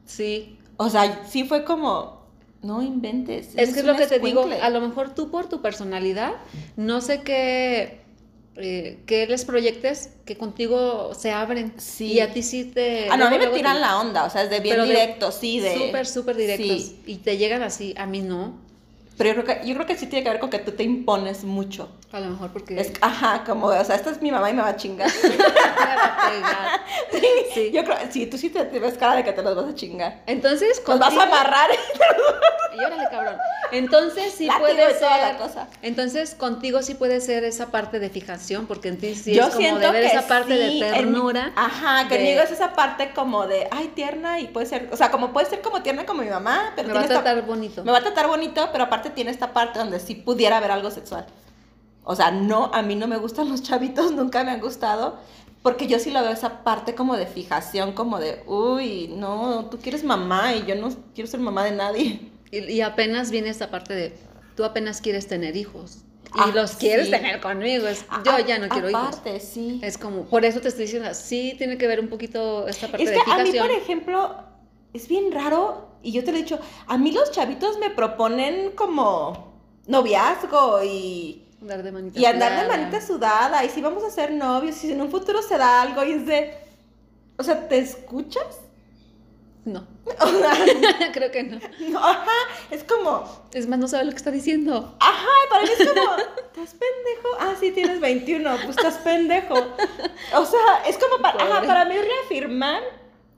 Sí, 0.07 0.59
O 0.79 0.89
sea, 0.91 1.25
sí 1.27 1.45
fue 1.45 1.65
como, 1.65 2.23
no 2.63 2.83
inventes. 2.83 3.51
Es 3.57 3.73
que 3.75 3.81
es 3.81 3.87
lo 3.87 3.97
que 3.97 4.07
te 4.07 4.19
digo, 4.19 4.49
a 4.61 4.71
lo 4.71 4.81
mejor 4.81 5.15
tú 5.15 5.31
por 5.31 5.49
tu 5.49 5.61
personalidad, 5.63 6.33
no 6.77 7.01
sé 7.01 7.23
qué, 7.23 8.01
eh, 8.57 9.03
qué 9.07 9.27
les 9.27 9.45
proyectes, 9.45 10.11
que 10.25 10.37
contigo 10.37 11.15
se 11.15 11.31
abren. 11.33 11.73
Sí. 11.79 12.13
Y 12.15 12.21
a 12.21 12.33
ti 12.33 12.43
sí 12.43 12.65
te... 12.65 13.09
Ah, 13.11 13.17
no, 13.17 13.27
a 13.27 13.31
mí 13.31 13.39
me 13.39 13.47
tiran 13.49 13.75
te- 13.77 13.81
la 13.81 14.01
onda, 14.01 14.25
o 14.25 14.31
sea, 14.31 14.43
es 14.43 14.51
de 14.51 14.61
bien 14.61 14.75
Pero 14.75 14.83
de- 14.87 14.91
directo, 14.91 15.31
sí, 15.33 15.61
de... 15.61 15.75
Súper, 15.77 16.07
súper 16.07 16.37
directos. 16.37 16.67
Sí, 16.83 17.03
Y 17.07 17.17
te 17.17 17.37
llegan 17.39 17.63
así, 17.63 17.95
a 17.97 18.07
mí 18.07 18.21
no. 18.23 18.55
Pero 19.19 19.35
yo 19.35 19.43
creo, 19.45 19.61
que, 19.61 19.67
yo 19.67 19.75
creo 19.75 19.87
que 19.87 19.97
sí 19.97 20.07
tiene 20.07 20.23
que 20.25 20.31
ver 20.31 20.41
con 20.41 20.51
que 20.51 20.59
tú 20.59 20.73
te 20.73 20.83
impones 20.83 21.45
mucho. 21.45 21.89
A 22.13 22.21
lo 22.21 22.31
mejor 22.31 22.51
porque... 22.53 22.81
Es, 22.81 22.93
ajá, 23.01 23.45
como, 23.45 23.67
o 23.69 23.85
sea, 23.85 23.97
esta 23.97 24.11
es 24.11 24.21
mi 24.23 24.31
mamá 24.31 24.51
y 24.51 24.55
me 24.55 24.63
va 24.63 24.69
a 24.69 24.77
chingar. 24.77 25.11
Sí. 27.55 27.71
Yo 27.73 27.85
creo, 27.85 27.97
sí, 28.11 28.27
tú 28.27 28.39
sí 28.39 28.49
te, 28.49 28.65
te 28.65 28.79
ves 28.79 28.95
cara 28.97 29.17
de 29.17 29.25
que 29.25 29.33
te 29.33 29.43
los 29.43 29.55
vas 29.55 29.67
a 29.67 29.75
chingar. 29.75 30.23
Entonces, 30.27 30.83
Los 30.87 30.99
vas 30.99 31.15
a 31.17 31.23
amarrar. 31.25 31.69
Y 32.75 32.79
órale, 32.83 33.07
cabrón. 33.11 33.37
Entonces 33.71 34.33
sí 34.35 34.47
Látigo 34.47 34.67
puede 34.67 34.91
y 34.91 34.95
toda 34.95 35.15
ser. 35.19 35.33
la 35.33 35.37
cosa. 35.39 35.69
Entonces 35.83 36.35
contigo 36.35 36.83
sí 36.83 36.95
puede 36.95 37.21
ser 37.21 37.45
esa 37.45 37.71
parte 37.71 37.99
de 38.01 38.09
fijación, 38.09 38.67
porque 38.67 38.89
en 38.89 38.99
ti 38.99 39.15
sí 39.15 39.35
yo 39.35 39.45
es 39.49 39.55
como 39.55 39.79
de 39.79 39.91
ver 39.91 40.05
esa 40.05 40.27
parte 40.27 40.53
sí, 40.55 40.81
de 40.81 40.89
en- 40.89 40.95
ternura. 40.95 41.53
ajá, 41.55 42.05
de- 42.05 42.17
conmigo 42.17 42.41
es 42.41 42.51
esa 42.51 42.73
parte 42.73 43.13
como 43.15 43.47
de, 43.47 43.69
ay, 43.71 43.89
tierna 43.95 44.41
y 44.41 44.49
puede 44.49 44.67
ser, 44.67 44.89
o 44.91 44.97
sea, 44.97 45.11
como 45.11 45.33
puede 45.33 45.47
ser 45.47 45.61
como 45.61 45.83
tierna 45.83 46.07
como 46.07 46.23
mi 46.23 46.31
mamá, 46.31 46.73
pero 46.77 46.89
me 46.89 46.95
va 46.95 47.01
a 47.03 47.07
tratar 47.09 47.43
bonito. 47.43 47.85
me 47.85 47.93
va 47.93 47.99
a 47.99 48.03
tratar 48.03 48.27
bonito, 48.27 48.69
pero 48.73 48.85
aparte 48.85 49.02
tiene 49.11 49.31
esta 49.31 49.53
parte 49.53 49.79
donde 49.79 50.01
sí 50.01 50.15
pudiera 50.15 50.59
haber 50.59 50.71
algo 50.71 50.91
sexual. 50.91 51.27
O 52.05 52.17
sea, 52.17 52.31
no, 52.31 52.71
a 52.75 52.83
mí 52.83 52.97
no 52.97 53.07
me 53.07 53.17
gustan 53.17 53.49
los 53.49 53.63
chavitos, 53.63 54.13
nunca 54.13 54.43
me 54.45 54.51
han 54.51 54.61
gustado, 54.61 55.19
porque 55.63 55.87
yo 55.87 55.99
sí 55.99 56.11
lo 56.11 56.21
veo 56.23 56.33
esa 56.33 56.65
parte 56.65 56.95
como 56.95 57.17
de 57.17 57.27
fijación, 57.27 57.93
como 57.93 58.19
de, 58.19 58.43
uy, 58.47 59.09
no, 59.17 59.67
tú 59.71 59.79
quieres 59.79 60.03
mamá 60.05 60.55
y 60.55 60.65
yo 60.67 60.75
no 60.75 60.89
quiero 61.15 61.31
ser 61.31 61.41
mamá 61.41 61.65
de 61.65 61.73
nadie. 61.73 62.21
Y, 62.51 62.59
y 62.59 62.81
apenas 62.81 63.31
viene 63.31 63.49
esta 63.49 63.71
parte 63.71 63.95
de 63.95 64.17
tú 64.57 64.65
apenas 64.65 65.01
quieres 65.01 65.27
tener 65.29 65.57
hijos 65.57 65.99
y 66.35 66.41
Ah, 66.41 66.51
los 66.55 66.73
quieres 66.73 67.07
sí. 67.07 67.11
tener 67.13 67.41
conmigo. 67.41 67.87
Es, 67.87 68.05
yo 68.25 68.33
A- 68.33 68.41
ya 68.41 68.59
no 68.59 68.69
quiero 68.69 68.91
hijos. 68.91 69.03
Aparte, 69.07 69.39
sí. 69.41 69.79
Es 69.83 69.97
como, 69.99 70.25
por 70.25 70.45
eso 70.45 70.61
te 70.61 70.69
estoy 70.69 70.85
diciendo, 70.87 71.09
sí 71.15 71.55
tiene 71.59 71.79
que 71.79 71.87
ver 71.87 72.01
un 72.01 72.09
poquito 72.09 72.67
esta 72.69 72.89
parte 72.89 73.05
Es 73.05 73.11
de 73.11 73.17
que 73.25 73.31
a 73.31 73.39
mí, 73.45 73.53
por 73.53 73.71
ejemplo, 73.71 74.37
es 74.93 75.09
bien 75.09 75.33
raro, 75.33 75.89
y 76.03 76.13
yo 76.13 76.25
te 76.25 76.33
lo 76.33 76.39
he 76.39 76.43
dicho, 76.43 76.59
a 76.87 76.99
mí 76.99 77.13
los 77.13 77.31
chavitos 77.31 77.79
me 77.79 77.91
proponen 77.91 78.73
como 78.73 79.53
noviazgo 79.87 80.83
y, 80.83 81.39
Andar 81.61 81.83
de 81.85 81.93
manita 81.93 82.19
y 82.19 82.25
andar 82.25 82.51
de 82.53 82.59
sudada. 82.63 82.77
manita 82.77 83.07
sudada, 83.07 83.65
y 83.65 83.69
si 83.69 83.81
vamos 83.81 84.03
a 84.05 84.11
ser 84.11 84.33
novios, 84.33 84.77
y 84.77 84.81
si 84.81 84.93
en 84.93 85.01
un 85.01 85.11
futuro 85.11 85.41
se 85.43 85.57
da 85.59 85.81
algo, 85.83 86.03
y 86.05 86.13
es 86.13 86.27
de, 86.27 86.55
o 87.39 87.43
sea, 87.43 87.69
¿te 87.69 87.79
escuchas? 87.79 88.61
No, 89.65 89.87
creo 91.13 91.31
que 91.31 91.45
no. 91.45 91.61
no, 91.89 91.99
ajá, 92.01 92.33
es 92.73 92.83
como, 92.83 93.25
Es 93.53 93.69
más, 93.69 93.79
no 93.79 93.87
sabe 93.87 94.05
lo 94.07 94.11
que 94.11 94.17
está 94.17 94.33
diciendo. 94.33 94.97
ajá, 94.99 95.29
para 95.51 95.63
mí 95.63 95.69
es 95.79 95.89
como, 95.89 96.17
¿estás 96.17 96.75
pendejo? 96.75 97.29
Ah, 97.39 97.55
sí, 97.61 97.71
tienes 97.71 98.01
21, 98.01 98.51
pues 98.65 98.77
estás 98.77 98.99
pendejo. 98.99 99.55
O 99.55 100.45
sea, 100.45 100.83
es 100.89 100.99
como 100.99 101.23
para, 101.23 101.45
ajá, 101.45 101.63
para 101.65 101.85
mí 101.85 101.95
reafirmar 101.97 102.83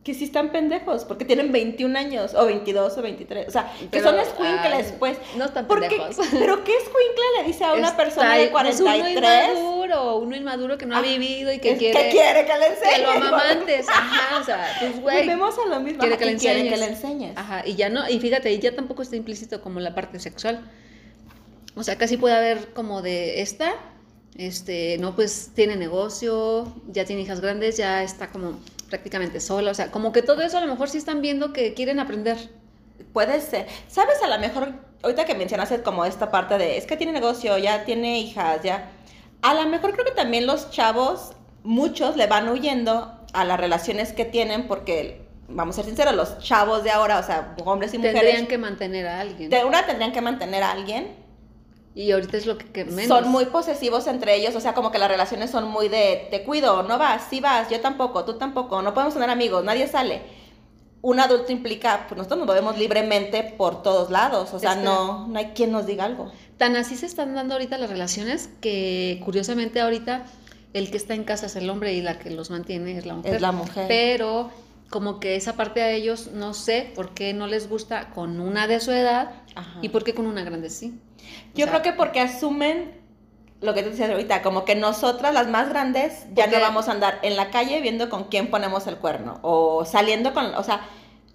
que 0.05 0.13
sí 0.13 0.25
están 0.25 0.51
pendejos, 0.53 1.05
porque 1.07 1.25
tienen 1.25 1.51
21 1.51 1.99
años, 1.99 2.35
o 2.35 2.45
22, 2.45 2.99
o 2.99 3.01
23, 3.03 3.49
o 3.49 3.51
sea, 3.51 3.73
que 3.81 3.87
Pero, 3.91 4.11
son 4.11 4.21
escuincles, 4.21 4.93
pues. 4.99 5.17
no 5.37 5.47
están 5.47 5.67
Porque, 5.67 5.89
pendejos. 5.89 6.19
pero 6.39 6.63
¿qué 6.63 6.73
escuincle 6.77 7.25
le 7.39 7.45
dice 7.45 7.65
a 7.65 7.73
una 7.73 7.87
Está- 7.89 7.97
persona 7.97 8.35
de 8.37 8.49
pues, 8.49 8.81
uno 8.81 8.85
43 8.91 9.49
inmaduro, 9.59 10.17
uno 10.19 10.37
inmaduro 10.37 10.77
que 10.77 10.85
no 10.85 10.95
ha 10.97 10.99
Ah, 10.99 11.03
vivido 11.03 11.51
y 11.53 11.59
que 11.59 11.71
que 11.71 11.79
quiere, 11.79 12.11
quiere 12.11 12.45
que 12.45 12.53
le 12.59 12.67
enseñe? 12.67 12.95
que 12.97 13.03
lo 13.03 13.11
amamantes. 13.13 13.89
Ajá, 13.89 14.39
o 14.41 14.45
sea, 14.45 14.77
pues 14.79 15.01
güey. 15.01 15.17
Volvemos 15.21 15.55
a 15.59 15.67
lo 15.71 15.81
mismo, 15.81 16.01
quiere 16.01 16.19
que 16.19 16.25
le 16.27 16.37
quiere 16.37 16.63
que 16.63 16.69
enseñes. 16.75 16.81
le 16.81 16.95
enseñes. 16.95 17.37
Ajá, 17.39 17.63
y 17.67 17.75
ya 17.75 17.89
no, 17.89 18.07
y 18.07 18.21
fíjate, 18.21 18.53
y 18.53 18.59
ya 18.59 18.75
tampoco 18.77 19.01
está 19.01 19.17
implícito 19.17 19.63
como 19.63 19.81
la 19.81 19.95
parte 19.95 20.21
sexual. 20.21 20.61
O 21.77 21.83
sea, 21.83 21.97
casi 21.97 22.19
puede 22.19 22.35
haber 22.37 22.75
como 22.75 23.01
de 23.01 23.41
esta, 23.41 23.73
este, 24.37 24.99
no, 24.99 25.15
pues 25.17 25.51
tiene 25.55 25.77
negocio, 25.77 26.73
ya 26.89 27.07
tiene 27.07 27.23
hijas 27.23 27.41
grandes, 27.41 27.79
ya 27.79 28.03
está 28.03 28.29
como 28.31 28.59
prácticamente 28.95 29.41
sola, 29.41 29.73
o 29.73 29.75
sea, 29.75 29.91
como 29.91 30.13
que 30.13 30.23
todo 30.23 30.41
eso 30.43 30.57
a 30.57 30.61
lo 30.61 30.69
mejor 30.69 30.89
sí 30.89 30.99
están 30.99 31.21
viendo 31.21 31.53
que 31.53 31.75
quieren 31.75 31.99
aprender. 31.99 32.37
Puede 33.13 33.41
ser. 33.41 33.67
¿Sabes? 33.89 34.23
A 34.23 34.29
lo 34.29 34.39
mejor, 34.39 34.73
ahorita 35.03 35.25
que 35.25 35.35
mencionaste 35.35 35.83
como 35.83 36.05
esta 36.05 36.31
parte 36.31 36.59
de, 36.59 36.77
es 36.77 36.87
que 36.87 36.97
tiene 36.97 37.13
negocio, 37.13 37.59
ya 37.59 37.85
tiene 37.85 38.21
hijas, 38.21 38.63
ya. 38.63 38.91
A 39.43 39.53
lo 39.55 39.69
mejor 39.69 39.95
creo 39.95 40.05
que 40.05 40.13
también 40.13 40.47
los 40.47 40.71
chavos, 40.71 41.33
muchos 41.65 42.17
le 42.17 42.29
van 42.29 42.49
huyendo 42.49 43.19
a 43.33 43.45
las 43.45 43.59
relaciones 43.59 44.13
que 44.13 44.25
tienen 44.25 44.69
porque, 44.69 45.27
vamos 45.49 45.75
a 45.75 45.83
ser 45.83 45.87
sinceros, 45.87 46.15
los 46.15 46.39
chavos 46.39 46.85
de 46.85 46.93
ahora, 46.93 47.19
o 47.19 47.23
sea, 47.25 47.57
hombres 47.65 47.95
y 47.95 47.99
mujeres, 47.99 48.21
Tendrían 48.21 48.47
que 48.47 48.59
mantener 48.59 49.09
a 49.09 49.19
alguien. 49.19 49.51
de 49.51 49.65
una 49.65 49.85
tendrían 49.87 50.13
que 50.13 50.21
mantener 50.21 50.63
a 50.63 50.71
alguien. 50.71 51.17
Y 51.95 52.11
ahorita 52.11 52.37
es 52.37 52.47
lo 52.47 52.59
que, 52.59 52.67
que 52.67 52.85
menos. 52.85 53.07
Son 53.07 53.31
muy 53.31 53.47
posesivos 53.47 54.07
entre 54.09 54.35
ellos, 54.35 54.55
o 54.57 54.61
sea, 54.61 54.75
como 54.75 54.91
que 54.91 54.99
las 54.99 55.09
relaciones 55.09 55.51
son 55.51 55.69
muy 55.69 55.89
de, 55.89 56.27
te 56.31 56.43
cuido, 56.43 56.83
no 56.83 56.99
vas, 56.99 57.27
sí 57.31 57.41
vas, 57.41 57.71
yo 57.71 57.81
tampoco, 57.81 58.25
tú 58.25 58.35
tampoco, 58.35 58.83
no 58.83 58.93
podemos 58.95 59.15
tener 59.15 59.31
amigos, 59.31 59.65
nadie 59.65 59.87
sale. 59.87 60.23
Un 61.03 61.21
adulto 61.21 61.53
implica, 61.53 62.07
pues 62.09 62.17
nosotros 62.17 62.39
nos 62.41 62.47
movemos 62.49 62.79
libremente 62.79 63.55
por 63.57 63.83
todos 63.83 64.11
lados, 64.11 64.53
o 64.55 64.59
sea, 64.59 64.75
no, 64.75 65.29
no 65.29 65.39
hay 65.39 65.53
quien 65.55 65.71
nos 65.71 65.87
diga 65.87 66.05
algo. 66.05 66.33
Tan 66.57 66.75
así 66.77 66.97
se 66.97 67.07
están 67.07 67.35
dando 67.35 67.55
ahorita 67.55 67.79
las 67.79 67.91
relaciones 67.91 68.49
que 68.61 69.21
curiosamente 69.25 69.81
ahorita 69.81 70.25
el 70.73 70.91
que 70.91 70.97
está 70.97 71.15
en 71.15 71.23
casa 71.23 71.47
es 71.47 71.55
el 71.57 71.71
hombre 71.71 71.93
y 71.93 72.01
la 72.01 72.19
que 72.19 72.31
los 72.31 72.51
mantiene 72.51 72.99
es 72.99 73.07
la 73.07 73.15
mujer. 73.15 73.35
Es 73.35 73.41
la 73.41 73.53
mujer. 73.53 73.85
Pero 73.87 74.51
como 74.95 75.19
que 75.19 75.35
esa 75.35 75.55
parte 75.57 75.83
a 75.83 75.91
ellos 75.91 76.29
no 76.33 76.55
sé 76.55 76.93
por 76.95 77.15
qué 77.15 77.35
no 77.35 77.49
les 77.49 77.69
gusta 77.69 78.11
con 78.11 78.39
una 78.41 78.69
de 78.69 78.79
su 78.79 78.93
edad 78.93 79.33
Ajá. 79.57 79.81
y 79.83 79.89
por 79.89 80.05
qué 80.05 80.15
con 80.15 80.29
una 80.29 80.45
grande 80.45 80.71
sí. 80.71 80.95
O 81.19 81.59
Yo 81.59 81.65
sea, 81.67 81.73
creo 81.73 81.83
que 81.83 81.93
porque 81.95 82.21
asumen 82.21 82.93
lo 83.61 83.75
que 83.75 83.83
te 83.83 83.91
decía 83.91 84.07
ahorita, 84.09 84.41
como 84.43 84.65
que 84.65 84.77
nosotras, 84.77 85.35
las 85.35 85.49
más 85.49 85.69
grandes, 85.69 86.27
ya 86.33 86.47
no 86.47 86.61
vamos 86.61 86.89
a 86.89 86.93
andar 86.93 87.19
en 87.23 87.35
la 87.35 87.51
calle 87.51 87.81
viendo 87.81 88.09
con 88.09 88.25
quién 88.29 88.51
ponemos 88.51 88.87
el 88.87 88.99
cuerno, 88.99 89.41
o 89.43 89.85
saliendo 89.85 90.33
con, 90.33 90.55
o 90.55 90.63
sea, 90.63 90.83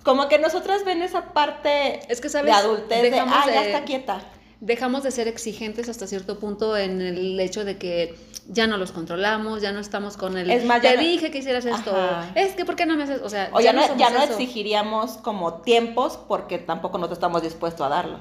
como 0.03 0.29
que 0.29 0.39
nosotras 0.39 0.85
ven 0.85 1.01
esa 1.01 1.33
parte 1.33 1.99
Es 2.07 2.21
que, 2.21 2.29
¿sabes? 2.29 2.45
de 2.53 2.57
adultez 2.57 3.01
de, 3.01 3.09
Dejamos 3.11 3.35
ah, 3.37 3.45
ya 3.53 3.61
de- 3.61 3.67
está 3.73 3.83
quieta. 3.83 4.21
dejamos 4.61 5.03
de 5.03 5.11
ser 5.11 5.27
exigentes 5.27 5.89
hasta 5.89 6.07
cierto 6.07 6.39
punto 6.39 6.77
en 6.77 7.01
el 7.01 7.37
hecho 7.41 7.65
de 7.65 7.77
que 7.77 8.15
ya 8.51 8.65
no 8.67 8.77
los 8.77 8.91
controlamos, 8.91 9.61
ya 9.61 9.71
no 9.71 9.79
estamos 9.79 10.17
con 10.17 10.37
el 10.37 10.49
Es 10.49 10.65
más, 10.65 10.81
ya 10.81 10.91
te 10.91 10.95
no- 10.97 11.03
dije 11.03 11.29
que 11.31 11.37
hicieras 11.37 11.65
esto, 11.65 11.91
Ajá. 11.95 12.31
es 12.35 12.55
que 12.55 12.65
¿por 12.65 12.75
qué 12.75 12.85
no 12.85 12.95
me 12.95 13.03
haces? 13.03 13.21
O 13.23 13.29
sea, 13.29 13.49
O 13.53 13.61
ya, 13.61 13.71
no, 13.73 13.95
ya 13.97 14.09
no 14.09 14.23
exigiríamos 14.23 15.17
como 15.17 15.61
tiempos 15.61 16.17
porque 16.27 16.57
tampoco 16.57 16.97
nosotros 16.97 17.17
estamos 17.17 17.41
dispuestos 17.43 17.85
a 17.85 17.89
darlos. 17.89 18.19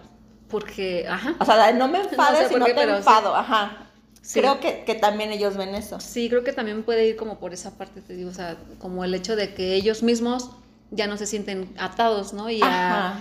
Porque, 0.49 1.07
ajá. 1.09 1.35
O 1.41 1.45
sea, 1.45 1.73
no 1.73 1.89
me 1.89 1.99
enfades 2.03 2.49
sé 2.49 2.59
no 2.59 2.67
qué, 2.67 2.73
te 2.75 2.81
pero 2.81 2.93
sí. 2.93 2.99
enfado, 2.99 3.35
ajá. 3.35 3.85
Sí. 4.23 4.41
Creo 4.41 4.61
que, 4.61 4.85
que 4.85 4.95
también 4.95 5.33
ellos 5.33 5.57
ven 5.57 5.75
eso. 5.75 6.01
Sí, 6.01 6.29
creo 6.29 6.45
que 6.45 6.53
también 6.53 6.83
puede 6.83 7.07
ir 7.07 7.17
como 7.17 7.39
por 7.39 7.55
esa 7.55 7.79
parte, 7.79 8.03
te 8.03 8.15
digo, 8.15 8.29
o 8.31 8.35
sea, 8.35 8.57
como 8.79 9.03
el 9.05 9.15
hecho 9.15 9.37
de 9.37 9.55
que 9.55 9.75
ellos 9.75 10.03
mismos 10.03 10.51
ya 10.91 11.07
no 11.07 11.17
se 11.17 11.27
sienten 11.27 11.75
atados, 11.79 12.35
¿no? 12.35 12.51
Y, 12.51 12.61
a-. 12.63 13.15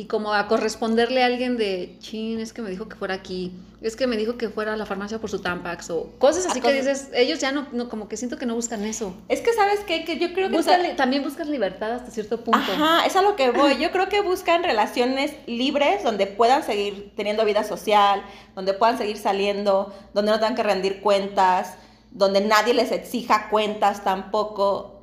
y 0.00 0.06
como 0.06 0.32
a 0.32 0.48
corresponderle 0.48 1.22
a 1.22 1.26
alguien 1.26 1.58
de, 1.58 1.98
chin, 1.98 2.40
es 2.40 2.54
que 2.54 2.62
me 2.62 2.70
dijo 2.70 2.88
que 2.88 2.96
fuera 2.96 3.12
aquí, 3.12 3.52
es 3.82 3.96
que 3.96 4.06
me 4.06 4.16
dijo 4.16 4.38
que 4.38 4.48
fuera 4.48 4.72
a 4.72 4.76
la 4.78 4.86
farmacia 4.86 5.18
por 5.18 5.28
su 5.28 5.40
Tampax, 5.40 5.90
o 5.90 6.12
cosas 6.18 6.46
así 6.46 6.58
A 6.58 6.62
que 6.62 6.72
dices, 6.72 7.10
ellos 7.12 7.38
ya 7.38 7.52
no, 7.52 7.66
no, 7.72 7.90
como 7.90 8.08
que 8.08 8.16
siento 8.16 8.38
que 8.38 8.46
no 8.46 8.54
buscan 8.54 8.82
eso. 8.86 9.14
Es 9.28 9.42
que, 9.42 9.52
¿sabes 9.52 9.80
qué? 9.80 10.06
Que 10.06 10.18
yo 10.18 10.32
creo 10.32 10.48
que... 10.48 10.56
Buscan 10.56 10.96
también 10.96 11.22
buscan 11.22 11.50
libertad 11.50 11.92
hasta 11.92 12.10
cierto 12.10 12.42
punto. 12.42 12.72
Ajá, 12.72 13.04
es 13.04 13.14
a 13.14 13.20
lo 13.20 13.36
que 13.36 13.50
voy. 13.50 13.76
Yo 13.76 13.90
creo 13.90 14.08
que 14.08 14.22
buscan 14.22 14.64
relaciones 14.64 15.34
libres 15.46 16.02
donde 16.02 16.26
puedan 16.26 16.62
seguir 16.62 17.12
teniendo 17.14 17.44
vida 17.44 17.62
social, 17.62 18.22
donde 18.54 18.72
puedan 18.72 18.96
seguir 18.96 19.18
saliendo, 19.18 19.92
donde 20.14 20.32
no 20.32 20.38
tengan 20.38 20.54
que 20.54 20.62
rendir 20.62 21.02
cuentas, 21.02 21.74
donde 22.10 22.40
nadie 22.40 22.72
les 22.72 22.90
exija 22.90 23.50
cuentas 23.50 24.02
tampoco. 24.02 24.99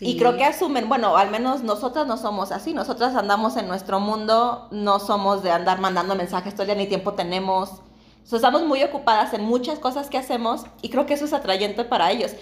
Y 0.00 0.16
creo 0.18 0.36
que 0.36 0.44
asumen, 0.44 0.88
bueno, 0.88 1.16
al 1.16 1.30
menos 1.30 1.62
nosotras 1.62 2.06
no 2.06 2.16
somos 2.16 2.52
así, 2.52 2.72
nosotras 2.72 3.14
andamos 3.14 3.56
en 3.56 3.68
nuestro 3.68 4.00
mundo, 4.00 4.68
no 4.70 4.98
somos 4.98 5.42
de 5.42 5.50
andar 5.50 5.80
mandando 5.80 6.14
mensajes 6.14 6.54
todo 6.54 6.62
el 6.62 6.68
día, 6.68 6.76
ni 6.76 6.86
tiempo 6.86 7.14
tenemos. 7.14 7.82
O 8.30 8.36
estamos 8.36 8.64
muy 8.64 8.82
ocupadas 8.82 9.34
en 9.34 9.42
muchas 9.42 9.78
cosas 9.78 10.08
que 10.08 10.16
hacemos 10.16 10.64
y 10.82 10.90
creo 10.90 11.06
que 11.06 11.14
eso 11.14 11.24
es 11.24 11.32
atrayente 11.32 11.84
para 11.84 12.10
ellos. 12.10 12.32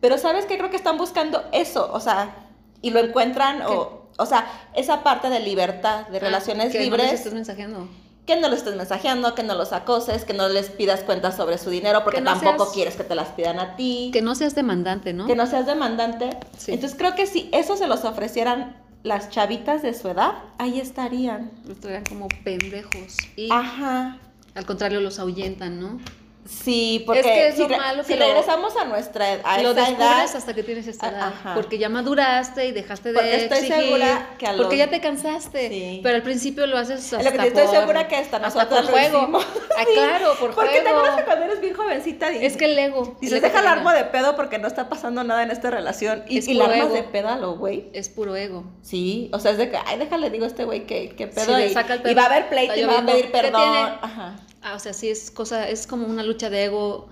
Pero 0.00 0.18
sabes 0.18 0.46
que 0.46 0.56
creo 0.56 0.70
que 0.70 0.76
están 0.76 0.98
buscando 0.98 1.42
eso, 1.52 1.90
o 1.92 2.00
sea, 2.00 2.48
y 2.80 2.90
lo 2.90 3.00
encuentran, 3.00 3.62
o, 3.62 4.08
o 4.18 4.26
sea, 4.26 4.46
esa 4.74 5.02
parte 5.02 5.30
de 5.30 5.40
libertad, 5.40 6.06
de 6.08 6.16
ah, 6.18 6.20
relaciones 6.20 6.74
libres. 6.74 7.06
No 7.06 7.12
estás 7.12 7.34
mensajeando 7.34 7.88
que 8.26 8.36
no 8.40 8.48
lo 8.48 8.54
estés 8.54 8.76
mensajeando, 8.76 9.34
que 9.34 9.42
no 9.42 9.54
los 9.54 9.72
acoses, 9.72 10.24
que 10.24 10.32
no 10.32 10.48
les 10.48 10.70
pidas 10.70 11.00
cuentas 11.00 11.36
sobre 11.36 11.58
su 11.58 11.70
dinero 11.70 12.04
porque 12.04 12.22
tampoco 12.22 12.70
quieres 12.72 12.96
que 12.96 13.04
te 13.04 13.14
las 13.14 13.28
pidan 13.28 13.58
a 13.58 13.74
ti. 13.76 14.10
Que 14.12 14.22
no 14.22 14.34
seas 14.34 14.54
demandante, 14.54 15.12
¿no? 15.12 15.26
Que 15.26 15.34
no 15.34 15.46
seas 15.46 15.66
demandante. 15.66 16.30
Entonces 16.68 16.94
creo 16.96 17.14
que 17.14 17.26
si 17.26 17.48
eso 17.52 17.76
se 17.76 17.86
los 17.86 18.04
ofrecieran 18.04 18.76
las 19.02 19.30
chavitas 19.30 19.82
de 19.82 19.94
su 19.94 20.08
edad, 20.08 20.34
ahí 20.58 20.80
estarían. 20.80 21.50
Estarían 21.68 22.04
como 22.04 22.28
pendejos. 22.44 23.16
Y 23.36 23.50
Ajá. 23.50 24.18
Al 24.54 24.66
contrario, 24.66 25.00
los 25.00 25.18
ahuyentan, 25.18 25.80
¿no? 25.80 25.98
Sí, 26.44 27.04
porque 27.06 27.20
es 27.20 27.26
que 27.26 27.48
es 27.48 27.54
si, 27.54 27.76
malo 27.76 28.02
si 28.02 28.14
regresamos 28.16 28.76
a 28.76 28.84
nuestra 28.84 29.34
a 29.44 29.62
lo 29.62 29.74
descubres 29.74 30.34
hasta 30.34 30.54
que 30.54 30.64
tienes 30.64 30.88
esta 30.88 31.08
edad, 31.08 31.32
porque 31.54 31.78
ya 31.78 31.88
maduraste 31.88 32.66
y 32.66 32.72
dejaste 32.72 33.10
de 33.10 33.14
porque 33.14 33.36
estoy 33.36 33.68
segura 33.68 34.30
que 34.38 34.48
a 34.48 34.56
porque 34.56 34.76
ya 34.76 34.90
te 34.90 35.00
cansaste, 35.00 35.68
sí. 35.68 36.00
pero 36.02 36.16
al 36.16 36.22
principio 36.22 36.66
lo 36.66 36.78
haces 36.78 37.12
hasta 37.12 37.30
lo 37.30 37.38
que 37.38 37.46
estoy 37.46 37.68
segura 37.68 38.08
que 38.08 38.16
hasta 38.16 38.40
nosotros 38.40 38.80
hasta 38.80 38.82
por 38.82 38.90
juego. 38.90 39.40
Ah, 39.74 39.84
claro, 39.94 40.34
por 40.38 40.50
porque 40.54 40.80
juego. 40.80 41.00
Porque 41.00 41.16
te 41.16 41.24
cuando 41.24 41.44
eres 41.46 41.60
bien 41.60 41.74
jovencita 41.74 42.28
es 42.30 42.56
que 42.56 42.66
el 42.66 42.78
ego. 42.78 43.16
Y 43.20 43.28
se 43.28 43.40
deja 43.40 43.60
el 43.60 43.66
arma 43.66 43.94
de 43.94 44.04
pedo 44.04 44.36
porque 44.36 44.58
no 44.58 44.68
está 44.68 44.88
pasando 44.88 45.24
nada 45.24 45.42
en 45.42 45.50
esta 45.50 45.70
relación 45.70 46.24
y, 46.28 46.48
y 46.50 46.54
la 46.54 46.66
arma 46.66 46.86
de 46.86 47.02
pedalo, 47.04 47.56
güey. 47.56 47.88
Es 47.94 48.08
puro 48.08 48.36
ego. 48.36 48.64
Sí, 48.82 49.30
o 49.32 49.38
sea, 49.38 49.52
es 49.52 49.58
de 49.58 49.70
que 49.70 49.78
ay, 49.86 49.98
déjale 49.98 50.28
digo 50.30 50.44
a 50.44 50.48
este 50.48 50.64
güey 50.64 50.86
que, 50.86 51.10
que 51.10 51.26
pedo, 51.26 51.58
y, 51.58 51.62
y, 51.64 52.14
va 52.14 52.22
a 52.22 52.26
haber 52.26 52.48
pleito 52.48 52.76
y 52.76 52.84
va 52.84 52.98
a 52.98 53.06
pedir 53.06 53.32
perdón. 53.32 53.92
Ajá. 54.02 54.36
Ah, 54.62 54.74
o 54.74 54.78
sea, 54.78 54.92
sí 54.92 55.08
es 55.08 55.30
cosa, 55.30 55.68
es 55.68 55.86
como 55.86 56.06
una 56.06 56.22
lucha 56.22 56.50
de 56.50 56.64
ego 56.64 57.08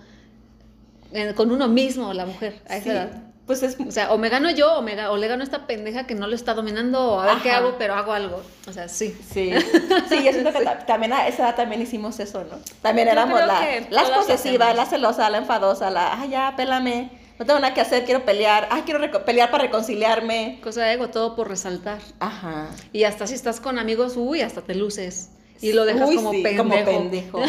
eh, 1.13 1.35
con 1.35 1.51
uno 1.51 1.69
mismo, 1.69 2.13
la 2.13 2.27
mujer, 2.27 2.61
a 2.69 2.77
esa 2.77 2.93
edad. 2.93 3.23
Pues 3.47 3.65
es... 3.65 3.77
O 3.81 3.91
sea, 3.91 4.13
o 4.13 4.19
me 4.19 4.29
gano 4.29 4.49
yo 4.51 4.75
o, 4.75 4.83
me, 4.83 5.05
o 5.09 5.17
le 5.17 5.27
gano 5.27 5.43
a 5.43 5.45
esta 5.45 5.67
pendeja 5.67 6.07
que 6.07 6.15
no 6.15 6.29
lo 6.29 6.37
está 6.37 6.55
dominando, 6.55 7.15
o 7.15 7.21
a 7.21 7.27
ver 7.27 7.43
qué 7.43 7.51
hago, 7.51 7.75
pero 7.79 7.95
hago 7.95 8.13
algo. 8.13 8.43
O 8.69 8.73
sea, 8.73 8.89
sí. 8.89 9.17
Sí, 9.33 9.53
sí, 10.09 10.25
yo 10.25 10.33
siento 10.33 10.53
que 10.53 10.65
también 10.87 11.13
a 11.13 11.27
esa 11.27 11.49
edad 11.49 11.57
también 11.57 11.83
hicimos 11.83 12.21
eso, 12.21 12.45
¿no? 12.45 12.59
También 12.81 13.09
éramos 13.09 13.41
la, 13.41 13.61
las 13.91 14.11
posesivas, 14.11 14.77
la 14.77 14.87
celosa, 14.87 15.29
la 15.31 15.39
enfadosa, 15.39 15.91
la, 15.91 16.21
ay, 16.21 16.31
ya, 16.31 16.55
pélame, 16.57 17.11
no 17.41 17.47
tengo 17.47 17.59
nada 17.59 17.73
que 17.73 17.81
hacer, 17.81 18.05
quiero 18.05 18.25
pelear, 18.25 18.69
ay, 18.71 18.83
quiero 18.83 19.01
pelear 19.25 19.51
para 19.51 19.65
reconciliarme. 19.65 20.61
Cosa 20.63 20.83
de 20.83 20.93
ego, 20.93 21.09
todo 21.09 21.35
por 21.35 21.49
resaltar. 21.49 21.99
Ajá. 22.21 22.69
Y 22.93 23.05
hasta 23.05 23.27
si 23.27 23.35
estás 23.35 23.61
con 23.61 23.79
amigos, 23.79 24.19
uy, 24.19 24.43
hasta 24.43 24.61
te 24.61 24.75
luces. 24.75 25.31
Y 25.61 25.73
lo 25.73 25.85
dejas 25.85 26.11
como, 26.15 26.31
pendejo. 26.31 26.63
como 26.63 26.85
pendejo. 26.85 27.41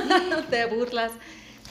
Te 0.50 0.66
burlas 0.66 1.12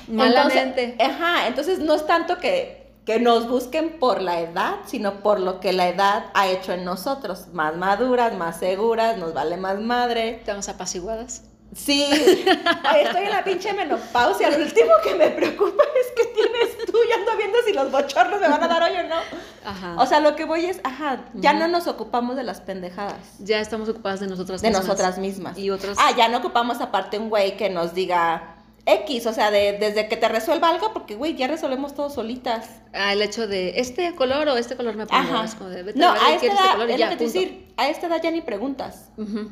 malamente. 0.08 0.96
ajá, 1.00 1.48
entonces 1.48 1.80
no 1.80 1.96
es 1.96 2.06
tanto 2.06 2.38
que, 2.38 2.88
que 3.06 3.20
nos 3.20 3.50
busquen 3.50 4.00
por 4.00 4.22
la 4.22 4.40
edad, 4.42 4.76
sino 4.86 5.22
por 5.22 5.40
lo 5.40 5.60
que 5.60 5.74
la 5.74 5.90
edad 5.90 6.26
ha 6.34 6.48
hecho 6.48 6.74
en 6.74 6.86
nosotros. 6.86 7.48
Más 7.54 7.76
maduras, 7.76 8.36
más 8.36 8.60
seguras, 8.60 9.18
nos 9.18 9.34
vale 9.34 9.58
más 9.58 9.80
madre. 9.80 10.30
Estamos 10.30 10.70
apaciguadas. 10.70 11.44
Sí, 11.78 12.04
estoy 12.04 13.24
en 13.24 13.30
la 13.30 13.44
pinche 13.44 13.72
menopausia. 13.72 14.50
Lo 14.50 14.58
último 14.58 14.92
que 15.04 15.16
me 15.16 15.30
preocupa 15.30 15.84
es 16.02 16.08
que 16.16 16.34
tienes 16.34 16.86
tú. 16.86 16.98
y 17.08 17.12
ando 17.14 17.38
viendo 17.38 17.58
si 17.66 17.74
los 17.74 17.92
bochornos 17.92 18.42
me 18.42 18.50
van 18.50 18.64
a 18.64 18.68
dar 18.68 18.84
hoy 18.84 18.98
o 18.98 19.04
no. 19.04 19.16
Ajá. 19.64 19.96
O 19.98 20.06
sea, 20.06 20.20
lo 20.20 20.36
que 20.36 20.46
voy 20.46 20.66
es, 20.66 20.82
ajá, 20.84 21.26
ya 21.36 21.54
no 21.54 21.68
nos 21.68 21.88
ocupamos 21.88 22.36
de 22.36 22.44
las 22.44 22.62
pendejadas. 22.62 23.20
Ya 23.40 23.60
estamos 23.60 23.88
ocupadas 23.90 24.20
de 24.20 24.28
nosotras 24.28 24.62
mismas. 24.62 24.82
De 24.82 24.88
nosotras 24.88 25.18
mismas. 25.18 25.58
Y 25.58 25.70
otros. 25.70 25.98
Ah, 26.00 26.12
ya 26.18 26.28
no 26.30 26.40
ocupamos 26.40 26.82
aparte 26.82 27.20
un 27.20 27.30
güey 27.30 27.56
que 27.58 27.70
nos 27.70 27.94
diga. 27.94 28.56
X, 28.90 29.26
o 29.26 29.34
sea, 29.34 29.52
de, 29.52 29.78
desde 29.78 30.08
que 30.08 30.16
te 30.16 30.30
resuelva 30.30 30.70
algo, 30.70 30.94
porque, 30.94 31.16
güey, 31.16 31.36
ya 31.36 31.48
resolvemos 31.48 31.94
todo 31.94 32.10
solitas. 32.10 32.70
Ah, 32.94 33.12
el 33.12 33.22
hecho 33.22 33.46
de 33.46 33.82
este 33.82 34.16
color 34.16 34.48
o 34.48 34.56
este 34.56 34.78
color 34.78 34.96
me 34.96 35.06
pongo. 35.06 35.22
Ajá. 35.22 35.46
no, 35.94 36.12
a 36.14 36.34
esta 36.34 36.46
edad, 36.46 36.90
este 36.90 37.26
es 37.26 37.34
decir, 37.34 37.74
a 37.76 37.90
esta 37.90 38.08
edad 38.08 38.22
ya 38.24 38.32
ni 38.32 38.40
preguntas. 38.40 39.10
Ajá. 39.20 39.48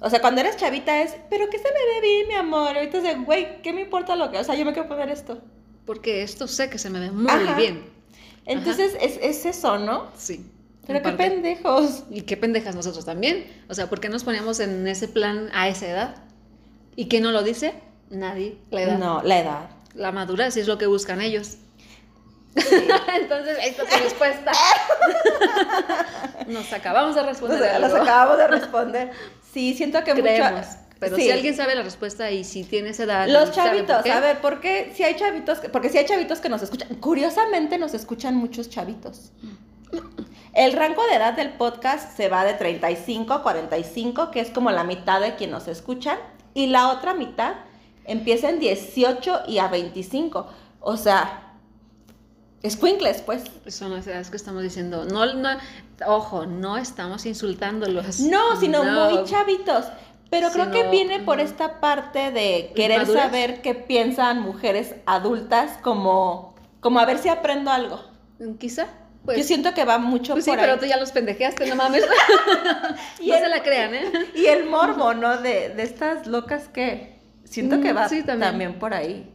O 0.00 0.10
sea, 0.10 0.20
cuando 0.20 0.40
eres 0.40 0.56
chavita 0.56 1.02
es, 1.02 1.16
pero 1.28 1.50
que 1.50 1.58
se 1.58 1.64
me 1.64 1.94
ve 1.94 2.00
bien, 2.00 2.28
mi 2.28 2.34
amor. 2.34 2.76
Ahorita 2.76 2.98
es 2.98 3.02
de, 3.02 3.14
güey, 3.16 3.60
¿qué 3.62 3.72
me 3.72 3.82
importa 3.82 4.14
lo 4.14 4.30
que? 4.30 4.38
O 4.38 4.44
sea, 4.44 4.54
yo 4.54 4.64
me 4.64 4.72
quiero 4.72 4.88
poner 4.88 5.08
esto. 5.10 5.40
Porque 5.84 6.22
esto 6.22 6.46
sé 6.46 6.70
que 6.70 6.78
se 6.78 6.90
me 6.90 7.00
ve 7.00 7.10
muy 7.10 7.54
bien. 7.56 7.84
Entonces 8.44 8.96
es, 9.00 9.18
es, 9.20 9.44
eso, 9.44 9.78
¿no? 9.78 10.08
Sí. 10.16 10.44
Pero 10.86 11.02
qué 11.02 11.12
pendejos. 11.12 12.04
Y 12.10 12.22
qué 12.22 12.36
pendejas 12.36 12.74
nosotros 12.74 13.04
también. 13.04 13.46
O 13.68 13.74
sea, 13.74 13.88
¿por 13.88 14.00
qué 14.00 14.08
nos 14.08 14.24
poníamos 14.24 14.60
en 14.60 14.86
ese 14.86 15.08
plan 15.08 15.50
a 15.52 15.68
esa 15.68 15.86
edad? 15.86 16.16
¿Y 16.96 17.08
quién 17.08 17.22
no 17.22 17.32
lo 17.32 17.42
dice? 17.42 17.74
Nadie. 18.10 18.56
La 18.70 18.82
edad. 18.82 18.98
No, 18.98 19.22
la 19.22 19.38
edad. 19.40 19.70
La 19.94 20.12
madurez 20.12 20.56
es 20.56 20.66
lo 20.66 20.78
que 20.78 20.86
buscan 20.86 21.20
ellos. 21.20 21.58
Entonces, 23.20 23.58
esta 23.62 23.82
es 23.82 23.88
tu 23.88 24.02
respuesta. 24.02 24.52
Nos 26.48 26.72
acabamos 26.72 27.14
de 27.14 27.22
responder. 27.22 27.80
Nos, 27.80 27.94
acabamos 27.94 28.38
de 28.38 28.48
responder. 28.48 29.10
Sí, 29.52 29.74
siento 29.74 30.02
que 30.04 30.12
Creemos. 30.12 30.66
Pero 30.98 31.16
si 31.16 31.30
alguien 31.30 31.54
sabe 31.54 31.76
la 31.76 31.82
respuesta 31.82 32.30
y 32.32 32.42
si 32.42 32.64
tiene 32.64 32.90
esa 32.90 33.04
edad. 33.04 33.28
Los 33.28 33.52
chavitos, 33.52 34.04
a 34.04 34.20
ver, 34.20 34.40
¿por 34.40 34.60
qué? 34.60 34.92
Si 34.94 35.04
hay 35.04 35.14
chavitos, 35.14 35.58
porque 35.72 35.90
si 35.90 35.98
hay 35.98 36.06
chavitos 36.06 36.40
que 36.40 36.48
nos 36.48 36.62
escuchan, 36.62 36.96
curiosamente 36.96 37.78
nos 37.78 37.94
escuchan 37.94 38.34
muchos 38.34 38.68
chavitos. 38.68 39.30
El 40.54 40.72
rango 40.72 41.06
de 41.06 41.14
edad 41.14 41.34
del 41.34 41.50
podcast 41.50 42.16
se 42.16 42.28
va 42.28 42.44
de 42.44 42.54
35 42.54 43.32
a 43.32 43.42
45, 43.44 44.32
que 44.32 44.40
es 44.40 44.50
como 44.50 44.72
la 44.72 44.82
mitad 44.82 45.20
de 45.20 45.36
quien 45.36 45.52
nos 45.52 45.68
escuchan, 45.68 46.18
y 46.52 46.66
la 46.66 46.88
otra 46.88 47.14
mitad 47.14 47.54
empieza 48.04 48.50
en 48.50 48.58
18 48.58 49.42
y 49.46 49.58
a 49.58 49.68
25. 49.68 50.48
O 50.80 50.96
sea, 50.96 51.54
Squinkles, 52.68 53.22
pues. 53.22 53.44
Son 53.68 53.92
las 53.92 54.06
edades 54.06 54.30
que 54.30 54.36
estamos 54.36 54.62
diciendo. 54.62 55.04
No, 55.04 55.32
no, 55.34 55.50
ojo, 56.06 56.46
no 56.46 56.76
estamos 56.76 57.26
insultándolos. 57.26 58.20
No, 58.28 58.58
sino 58.60 58.84
muy 58.84 59.24
chavitos. 59.24 59.86
Pero 60.30 60.50
creo 60.50 60.70
que 60.70 60.90
viene 60.90 61.20
por 61.20 61.40
esta 61.40 61.80
parte 61.80 62.30
de 62.30 62.72
querer 62.74 63.06
saber 63.06 63.62
qué 63.62 63.74
piensan 63.74 64.42
mujeres 64.42 64.94
adultas, 65.06 65.78
como, 65.82 66.54
como 66.80 66.98
a 66.98 67.06
ver 67.06 67.18
si 67.18 67.30
aprendo 67.30 67.70
algo. 67.70 68.04
Quizá. 68.58 68.88
Pues, 69.24 69.38
Yo 69.38 69.44
siento 69.44 69.72
que 69.74 69.84
va 69.84 69.98
mucho 69.98 70.34
pues 70.34 70.44
sí, 70.44 70.52
pero 70.54 70.78
tú 70.78 70.86
ya 70.86 70.98
los 70.98 71.12
pendejeaste, 71.12 71.66
no 71.66 71.76
mames. 71.76 72.02
y 73.20 73.30
no 73.30 73.38
se 73.38 73.48
la 73.48 73.62
crean, 73.62 73.94
¿eh? 73.94 74.04
Y 74.34 74.46
el 74.46 74.66
morbo, 74.66 75.14
¿no? 75.14 75.38
De, 75.38 75.70
de 75.70 75.82
estas 75.82 76.26
locas 76.26 76.68
que 76.68 77.18
siento 77.44 77.80
que 77.80 77.92
mm, 77.92 77.96
va 77.96 78.08
también 78.38 78.78
por 78.78 78.94
ahí. 78.94 79.32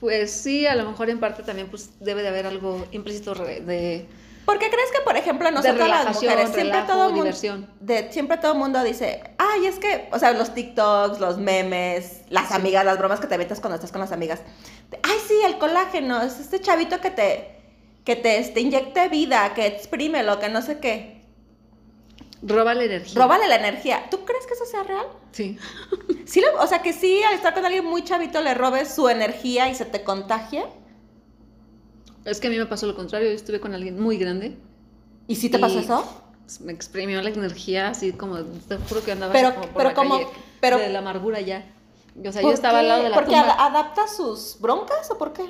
Pues 0.00 0.30
sí, 0.30 0.66
a 0.66 0.74
lo 0.74 0.88
mejor 0.90 1.10
en 1.10 1.20
parte 1.20 1.42
también 1.42 1.68
pues 1.68 1.98
debe 2.00 2.22
de 2.22 2.28
haber 2.28 2.46
algo 2.46 2.86
implícito 2.92 3.34
de... 3.34 4.06
¿Por 4.46 4.60
qué 4.60 4.70
crees 4.70 4.92
que, 4.92 5.00
por 5.02 5.16
ejemplo, 5.16 5.50
nosotros 5.50 5.88
las 5.88 6.14
mujeres 6.14 6.50
siempre 6.54 6.82
todo 6.86 7.10
mundo 7.10 7.36
de 7.80 8.12
siempre 8.12 8.36
todo 8.38 8.54
mundo 8.54 8.82
dice, 8.84 9.22
"Ay, 9.38 9.66
es 9.66 9.80
que, 9.80 10.08
o 10.12 10.18
sea, 10.20 10.32
los 10.32 10.54
TikToks, 10.54 11.18
los 11.18 11.36
memes, 11.36 12.22
las 12.30 12.52
amigas, 12.52 12.84
las 12.84 12.96
bromas 12.96 13.18
que 13.18 13.26
te 13.26 13.36
metes 13.36 13.58
cuando 13.58 13.74
estás 13.74 13.90
con 13.90 14.00
las 14.00 14.12
amigas. 14.12 14.40
Ay, 15.02 15.18
sí, 15.26 15.34
el 15.44 15.58
colágeno, 15.58 16.22
es 16.22 16.38
este 16.38 16.60
chavito 16.60 17.00
que 17.00 17.10
te 17.10 17.52
que 18.04 18.14
te, 18.14 18.40
te 18.40 18.60
inyecte 18.60 19.08
vida, 19.08 19.52
que 19.52 19.66
exprime 19.66 20.22
lo 20.22 20.38
que 20.38 20.48
no 20.48 20.62
sé 20.62 20.78
qué." 20.78 21.16
Roba 22.42 22.74
la 22.74 22.84
energía. 22.84 23.20
Róbale 23.20 23.48
la 23.48 23.56
energía. 23.56 24.04
¿Tú 24.10 24.24
crees 24.24 24.46
que 24.46 24.54
eso 24.54 24.64
sea 24.66 24.84
real? 24.84 25.06
Sí. 25.32 25.58
¿Sí 26.26 26.40
o 26.60 26.66
sea, 26.68 26.82
que 26.82 26.92
sí, 26.92 27.20
al 27.24 27.34
estar 27.34 27.52
con 27.52 27.64
alguien 27.64 27.84
muy 27.84 28.04
chavito 28.04 28.40
le 28.42 28.54
robes 28.54 28.94
su 28.94 29.08
energía 29.08 29.68
y 29.68 29.74
se 29.74 29.84
te 29.84 30.04
contagie. 30.04 30.64
Es 32.26 32.40
que 32.40 32.48
a 32.48 32.50
mí 32.50 32.58
me 32.58 32.66
pasó 32.66 32.86
lo 32.86 32.94
contrario. 32.94 33.28
Yo 33.28 33.34
estuve 33.34 33.60
con 33.60 33.72
alguien 33.72 34.00
muy 34.00 34.18
grande. 34.18 34.56
¿Y 35.28 35.36
sí 35.36 35.48
te 35.48 35.58
pasó 35.58 35.78
eso? 35.78 36.04
Pues, 36.46 36.60
me 36.60 36.72
exprimió 36.72 37.20
la 37.22 37.30
energía, 37.30 37.88
así 37.88 38.12
como, 38.12 38.38
te 38.38 38.76
juro 38.76 39.04
que 39.04 39.12
andaba 39.12 39.32
pero, 39.32 39.54
como 39.54 39.66
pero 39.74 39.94
como, 39.94 40.20
pero, 40.60 40.78
de 40.78 40.90
la 40.90 41.00
amargura 41.00 41.40
ya. 41.40 41.64
O 42.24 42.32
sea, 42.32 42.40
yo 42.40 42.52
estaba 42.52 42.78
al 42.78 42.88
lado 42.88 43.02
de 43.02 43.10
la 43.10 43.16
¿Porque 43.16 43.34
adapta 43.34 44.06
sus 44.06 44.56
broncas 44.60 45.10
o 45.10 45.18
por 45.18 45.32
qué? 45.32 45.42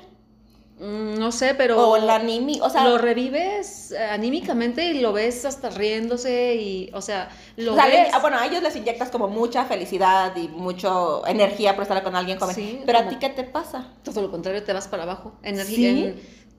Mm, 0.78 1.18
no 1.18 1.32
sé, 1.32 1.54
pero. 1.54 1.90
O 1.90 1.98
la 1.98 2.16
animi, 2.16 2.60
o 2.62 2.70
sea. 2.70 2.84
Lo 2.84 2.98
revives 2.98 3.92
eh, 3.92 3.98
anímicamente 3.98 4.84
y 4.84 5.00
lo 5.00 5.12
ves 5.12 5.44
hasta 5.44 5.70
riéndose 5.70 6.56
y, 6.56 6.90
o 6.92 7.02
sea, 7.02 7.28
lo 7.56 7.74
ves. 7.74 8.08
Bueno, 8.20 8.38
a 8.38 8.46
ellos 8.46 8.62
les 8.62 8.74
inyectas 8.76 9.10
como 9.10 9.28
mucha 9.28 9.64
felicidad 9.66 10.34
y 10.36 10.48
mucha 10.48 10.90
energía 11.26 11.74
por 11.74 11.82
estar 11.82 12.02
con 12.02 12.16
alguien 12.16 12.38
joven. 12.38 12.82
pero 12.84 12.98
a 12.98 13.08
ti, 13.08 13.16
¿qué 13.16 13.28
te 13.28 13.44
pasa? 13.44 13.88
Todo 14.02 14.22
lo 14.22 14.30
contrario, 14.30 14.62
te 14.64 14.72
vas 14.72 14.88
para 14.88 15.02
abajo. 15.04 15.34
Energía. 15.42 16.14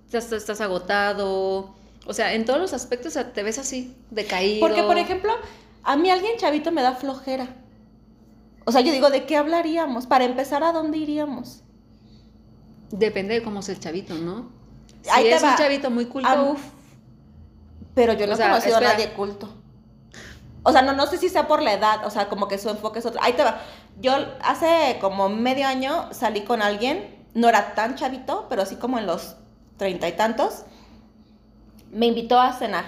Estás, 0.08 0.32
estás, 0.32 0.62
agotado. 0.62 1.76
O 2.06 2.14
sea, 2.14 2.34
en 2.34 2.46
todos 2.46 2.60
los 2.60 2.74
aspectos 2.74 3.18
te 3.34 3.44
ves 3.44 3.60
así, 3.60 3.96
decaído. 4.12 4.66
Porque, 4.66 4.84
por 4.84 4.98
ejemplo, 4.98 5.34
a 5.84 5.96
mí 5.98 6.10
alguien 6.10 6.38
chavito 6.38 6.72
me 6.72 6.82
da 6.82 6.94
flojera. 6.96 7.48
O 8.66 8.72
sea, 8.72 8.82
yo 8.82 8.92
digo, 8.92 9.10
¿de 9.10 9.26
qué 9.26 9.38
hablaríamos? 9.38 10.08
Para 10.08 10.26
empezar, 10.26 10.64
¿a 10.64 10.72
dónde 10.72 10.98
iríamos? 10.98 11.64
Depende 12.92 13.36
de 13.36 13.44
cómo 13.44 13.60
es 13.62 13.70
el 13.70 13.80
chavito, 13.80 14.16
¿no? 14.16 14.50
Si 15.02 15.28
es 15.28 15.44
un 15.44 15.56
chavito 15.56 15.90
muy 15.90 16.06
culto, 16.06 16.58
Pero 17.94 18.14
yo 18.14 18.28
no 18.28 18.34
O 18.34 18.36
he 18.36 18.38
sea, 18.38 18.50
conocido 18.50 18.76
a 18.76 18.80
espera. 18.80 18.94
nadie 18.98 19.14
culto. 19.14 19.50
O 20.64 20.72
sea, 20.74 20.82
no, 20.82 20.92
no 20.94 21.08
sé 21.08 21.18
si 21.18 21.30
sea 21.30 21.48
por 21.48 21.62
la 21.62 21.74
edad, 21.74 22.06
o 22.06 22.10
sea, 22.10 22.28
como 22.28 22.50
que 22.50 22.58
su 22.58 22.70
enfoque 22.70 23.00
es 23.00 23.06
otro. 23.06 23.22
Ahí 23.24 23.34
te 23.34 23.44
va. 23.44 23.62
Yo 24.02 24.14
hace 24.42 24.98
como 25.00 25.30
medio 25.30 25.66
año 25.66 26.10
salí 26.12 26.42
con 26.42 26.62
alguien, 26.62 27.26
no 27.34 27.48
era 27.48 27.74
tan 27.74 27.96
chavito, 27.96 28.48
pero 28.50 28.64
así 28.64 28.76
como 28.76 29.00
en 29.00 29.08
los 29.08 29.38
treinta 29.78 30.08
y 30.08 30.14
tantos. 30.14 30.64
Me 31.92 32.08
invitó 32.08 32.40
a 32.40 32.54
cenar. 32.54 32.86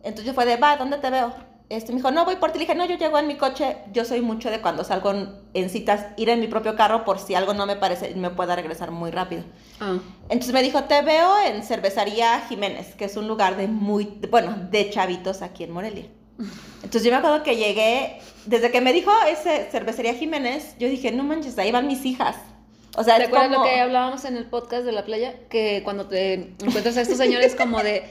Entonces 0.00 0.26
yo 0.26 0.34
fue 0.34 0.44
de, 0.44 0.56
va, 0.56 0.76
¿dónde 0.76 0.98
te 0.98 1.10
veo? 1.10 1.32
Este, 1.70 1.92
me 1.92 1.96
dijo, 1.96 2.10
no, 2.10 2.24
voy 2.24 2.36
por 2.36 2.52
ti. 2.52 2.58
Le 2.58 2.66
dije, 2.66 2.74
no, 2.74 2.84
yo 2.84 2.96
llego 2.96 3.18
en 3.18 3.26
mi 3.26 3.36
coche. 3.36 3.78
Yo 3.92 4.04
soy 4.04 4.20
mucho 4.20 4.50
de 4.50 4.60
cuando 4.60 4.84
salgo 4.84 5.12
en, 5.54 5.70
citas, 5.70 6.06
ir 6.16 6.28
en 6.28 6.40
mi 6.40 6.46
propio 6.46 6.76
carro 6.76 7.04
por 7.04 7.18
si 7.18 7.34
algo 7.34 7.54
no 7.54 7.64
me 7.66 7.76
parece, 7.76 8.14
me 8.14 8.30
pueda 8.30 8.54
regresar 8.54 8.90
muy 8.90 9.10
rápido. 9.10 9.44
Ah. 9.80 9.98
Entonces 10.28 10.52
me 10.52 10.62
dijo, 10.62 10.84
te 10.84 11.00
veo 11.02 11.38
en 11.46 11.62
Cervecería 11.62 12.40
Jiménez, 12.48 12.94
que 12.94 13.06
es 13.06 13.16
un 13.16 13.28
lugar 13.28 13.56
de 13.56 13.66
muy, 13.66 14.04
bueno, 14.30 14.54
de 14.70 14.90
chavitos 14.90 15.40
aquí 15.40 15.64
en 15.64 15.70
Morelia. 15.70 16.06
Entonces 16.82 17.04
yo 17.04 17.10
me 17.10 17.16
acuerdo 17.16 17.42
que 17.42 17.56
llegué, 17.56 18.20
desde 18.44 18.70
que 18.70 18.80
me 18.80 18.92
dijo 18.92 19.10
ese 19.28 19.68
Cervecería 19.70 20.14
Jiménez, 20.14 20.76
yo 20.78 20.88
dije, 20.88 21.12
no 21.12 21.22
manches, 21.22 21.58
ahí 21.58 21.72
van 21.72 21.86
mis 21.86 22.04
hijas. 22.04 22.36
O 22.96 23.02
sea, 23.02 23.16
¿Te 23.16 23.22
es 23.24 23.28
acuerdas 23.28 23.48
como... 23.50 23.64
lo 23.64 23.70
que 23.70 23.80
hablábamos 23.80 24.24
en 24.24 24.36
el 24.36 24.46
podcast 24.46 24.84
de 24.84 24.92
la 24.92 25.04
playa? 25.04 25.34
Que 25.48 25.80
cuando 25.84 26.06
te 26.06 26.34
encuentras 26.34 26.96
a 26.96 27.00
estos 27.00 27.18
señores 27.18 27.54
como 27.56 27.82
de, 27.82 28.04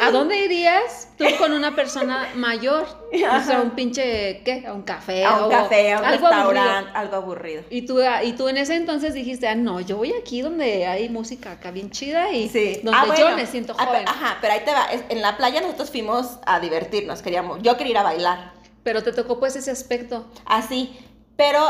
¿a 0.00 0.10
dónde 0.12 0.38
irías 0.44 1.08
tú 1.18 1.24
con 1.38 1.52
una 1.52 1.74
persona 1.74 2.28
mayor? 2.34 2.86
O 3.10 3.44
sea, 3.44 3.60
un 3.60 3.70
pinche, 3.72 4.40
¿qué? 4.44 4.64
A 4.68 4.72
un 4.72 4.82
café. 4.82 5.24
a 5.24 5.38
un 5.38 5.44
o 5.44 5.48
café, 5.48 5.92
a 5.92 5.98
un 5.98 6.04
algo 6.04 6.26
aburrido. 6.28 6.52
restaurante, 6.52 6.90
algo 6.94 7.16
aburrido. 7.16 7.62
Y 7.70 7.82
tú, 7.82 7.98
y 8.22 8.32
tú 8.34 8.48
en 8.48 8.56
ese 8.56 8.76
entonces 8.76 9.14
dijiste, 9.14 9.48
ah, 9.48 9.56
no, 9.56 9.80
yo 9.80 9.96
voy 9.96 10.12
aquí 10.12 10.42
donde 10.42 10.86
hay 10.86 11.08
música 11.08 11.52
acá 11.52 11.72
bien 11.72 11.90
chida 11.90 12.30
y 12.32 12.48
Sí. 12.48 12.80
donde 12.84 12.92
Ah, 13.00 13.06
yo 13.08 13.24
bueno. 13.24 13.36
me 13.36 13.46
siento 13.46 13.74
Ah, 13.78 13.86
joven. 13.86 14.06
Ajá, 14.06 14.38
pero 14.40 14.52
ahí 14.54 14.60
te 14.64 14.70
va. 14.70 14.86
En 15.08 15.22
la 15.22 15.36
playa 15.36 15.60
nosotros 15.60 15.90
fuimos 15.90 16.38
a 16.46 16.60
divertirnos, 16.60 17.20
queríamos, 17.20 17.60
yo 17.62 17.76
quería 17.76 17.90
ir 17.92 17.98
a 17.98 18.02
bailar. 18.04 18.52
Pero 18.84 19.02
te 19.02 19.12
tocó 19.12 19.40
pues 19.40 19.56
ese 19.56 19.72
aspecto. 19.72 20.30
Así. 20.46 20.96
Pero 21.36 21.60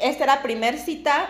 esta 0.00 0.24
era 0.24 0.42
primer 0.42 0.78
cita 0.78 1.28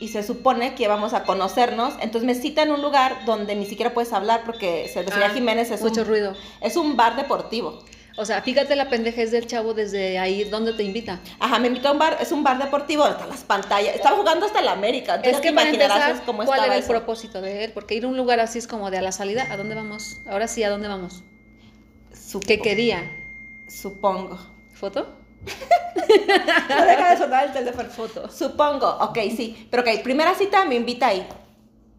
y 0.00 0.08
se 0.08 0.22
supone 0.22 0.74
que 0.74 0.84
íbamos 0.84 1.14
a 1.14 1.24
conocernos. 1.24 1.94
Entonces 2.00 2.24
me 2.26 2.34
cita 2.34 2.62
en 2.62 2.72
un 2.72 2.82
lugar 2.82 3.24
donde 3.26 3.54
ni 3.54 3.66
siquiera 3.66 3.94
puedes 3.94 4.12
hablar 4.12 4.42
porque 4.44 4.88
Cervecería 4.92 5.26
Ah, 5.26 5.30
Jiménez 5.30 5.70
es 5.70 5.80
mucho 5.82 6.02
un, 6.02 6.06
ruido. 6.08 6.34
es 6.60 6.76
un 6.76 6.96
bar 6.96 7.16
deportivo. 7.16 7.78
O 8.16 8.24
sea, 8.24 8.42
fíjate 8.42 8.76
la 8.76 8.88
pendejez 8.88 9.32
del 9.32 9.48
chavo 9.48 9.74
desde 9.74 10.20
ahí 10.20 10.44
donde 10.44 10.72
te 10.72 10.84
invita. 10.84 11.18
Ajá, 11.40 11.58
me 11.58 11.66
invitó 11.66 11.88
a 11.88 11.92
un 11.92 11.98
bar, 11.98 12.16
es 12.20 12.30
un 12.30 12.44
bar 12.44 12.58
deportivo, 12.62 13.04
están 13.08 13.28
las 13.28 13.42
pantallas. 13.42 13.96
Estaba 13.96 14.16
jugando 14.16 14.46
hasta 14.46 14.60
la 14.62 14.70
América. 14.70 15.16
Entonces 15.16 15.34
Es 15.34 15.40
que 15.40 15.52
para 15.52 15.68
imaginarás 15.68 15.96
empezar, 16.10 16.24
cómo 16.26 16.44
¿cuál 16.44 16.64
era 16.64 16.74
el 16.76 16.80
eso. 16.84 16.88
propósito 16.92 17.40
de 17.40 17.64
él? 17.64 17.72
Porque 17.72 17.96
ir 17.96 18.04
a 18.04 18.08
un 18.08 18.16
lugar 18.16 18.38
así 18.38 18.58
es 18.60 18.68
como 18.68 18.92
de 18.92 18.98
a 18.98 19.02
la 19.02 19.10
salida, 19.10 19.48
¿a 19.50 19.56
dónde 19.56 19.74
vamos? 19.74 20.20
Ahora 20.28 20.46
sí, 20.46 20.62
¿a 20.62 20.70
dónde 20.70 20.86
vamos? 20.86 21.24
Supo- 22.12 22.46
¿Qué 22.46 22.60
quería? 22.60 23.10
Supongo. 23.66 24.38
¿Foto? 24.74 25.08
No 26.68 26.84
deja 26.84 27.10
de 27.10 27.16
sonar 27.18 27.46
el 27.46 27.52
teléfono. 27.52 27.88
Foto. 27.90 28.30
Supongo, 28.30 28.88
ok, 29.00 29.18
sí. 29.36 29.68
Pero 29.70 29.82
ok, 29.82 30.02
primera 30.02 30.34
cita 30.34 30.64
me 30.64 30.74
invita 30.74 31.08
ahí. 31.08 31.26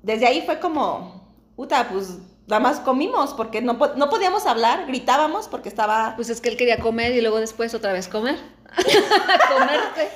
Desde 0.03 0.27
ahí 0.27 0.41
fue 0.45 0.59
como, 0.59 1.33
puta, 1.55 1.87
pues 1.89 2.17
nada 2.47 2.59
más 2.59 2.79
comimos 2.79 3.33
porque 3.33 3.61
no, 3.61 3.73
no 3.95 4.09
podíamos 4.09 4.45
hablar, 4.45 4.85
gritábamos 4.87 5.47
porque 5.47 5.69
estaba... 5.69 6.13
Pues 6.15 6.29
es 6.29 6.41
que 6.41 6.49
él 6.49 6.57
quería 6.57 6.79
comer 6.79 7.13
y 7.13 7.21
luego 7.21 7.39
después 7.39 7.73
otra 7.73 7.93
vez 7.93 8.07
comer. 8.07 8.37
Comerte. 9.53 10.09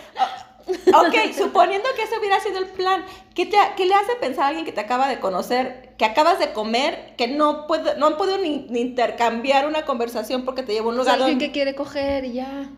Ok, 0.94 1.34
suponiendo 1.36 1.88
que 1.96 2.04
ese 2.04 2.20
hubiera 2.20 2.40
sido 2.40 2.60
el 2.60 2.68
plan, 2.68 3.04
¿qué, 3.34 3.48
te, 3.48 3.58
qué 3.76 3.86
le 3.88 3.96
hace 3.96 4.16
pensar 4.20 4.44
a 4.46 4.48
alguien 4.50 4.66
que 4.66 4.72
te 4.72 4.82
acaba 4.82 5.08
de 5.08 5.20
conocer, 5.20 5.96
que 5.98 6.06
acabas 6.06 6.38
de 6.38 6.54
comer, 6.54 7.16
que 7.18 7.28
no, 7.28 7.66
puede, 7.66 7.98
no 7.98 8.06
han 8.06 8.18
podido 8.18 8.38
ni, 8.38 8.68
ni 8.70 8.82
intercambiar 8.82 9.66
una 9.68 9.86
conversación 9.86 10.46
porque 10.46 10.62
te 10.62 10.74
llevó 10.74 10.90
a 10.90 10.92
un 10.92 10.98
lugar 10.98 11.16
alguien 11.16 11.32
donde- 11.32 11.46
que 11.48 11.52
quiere 11.52 11.74
coger 11.74 12.26
y 12.26 12.34
ya. 12.34 12.70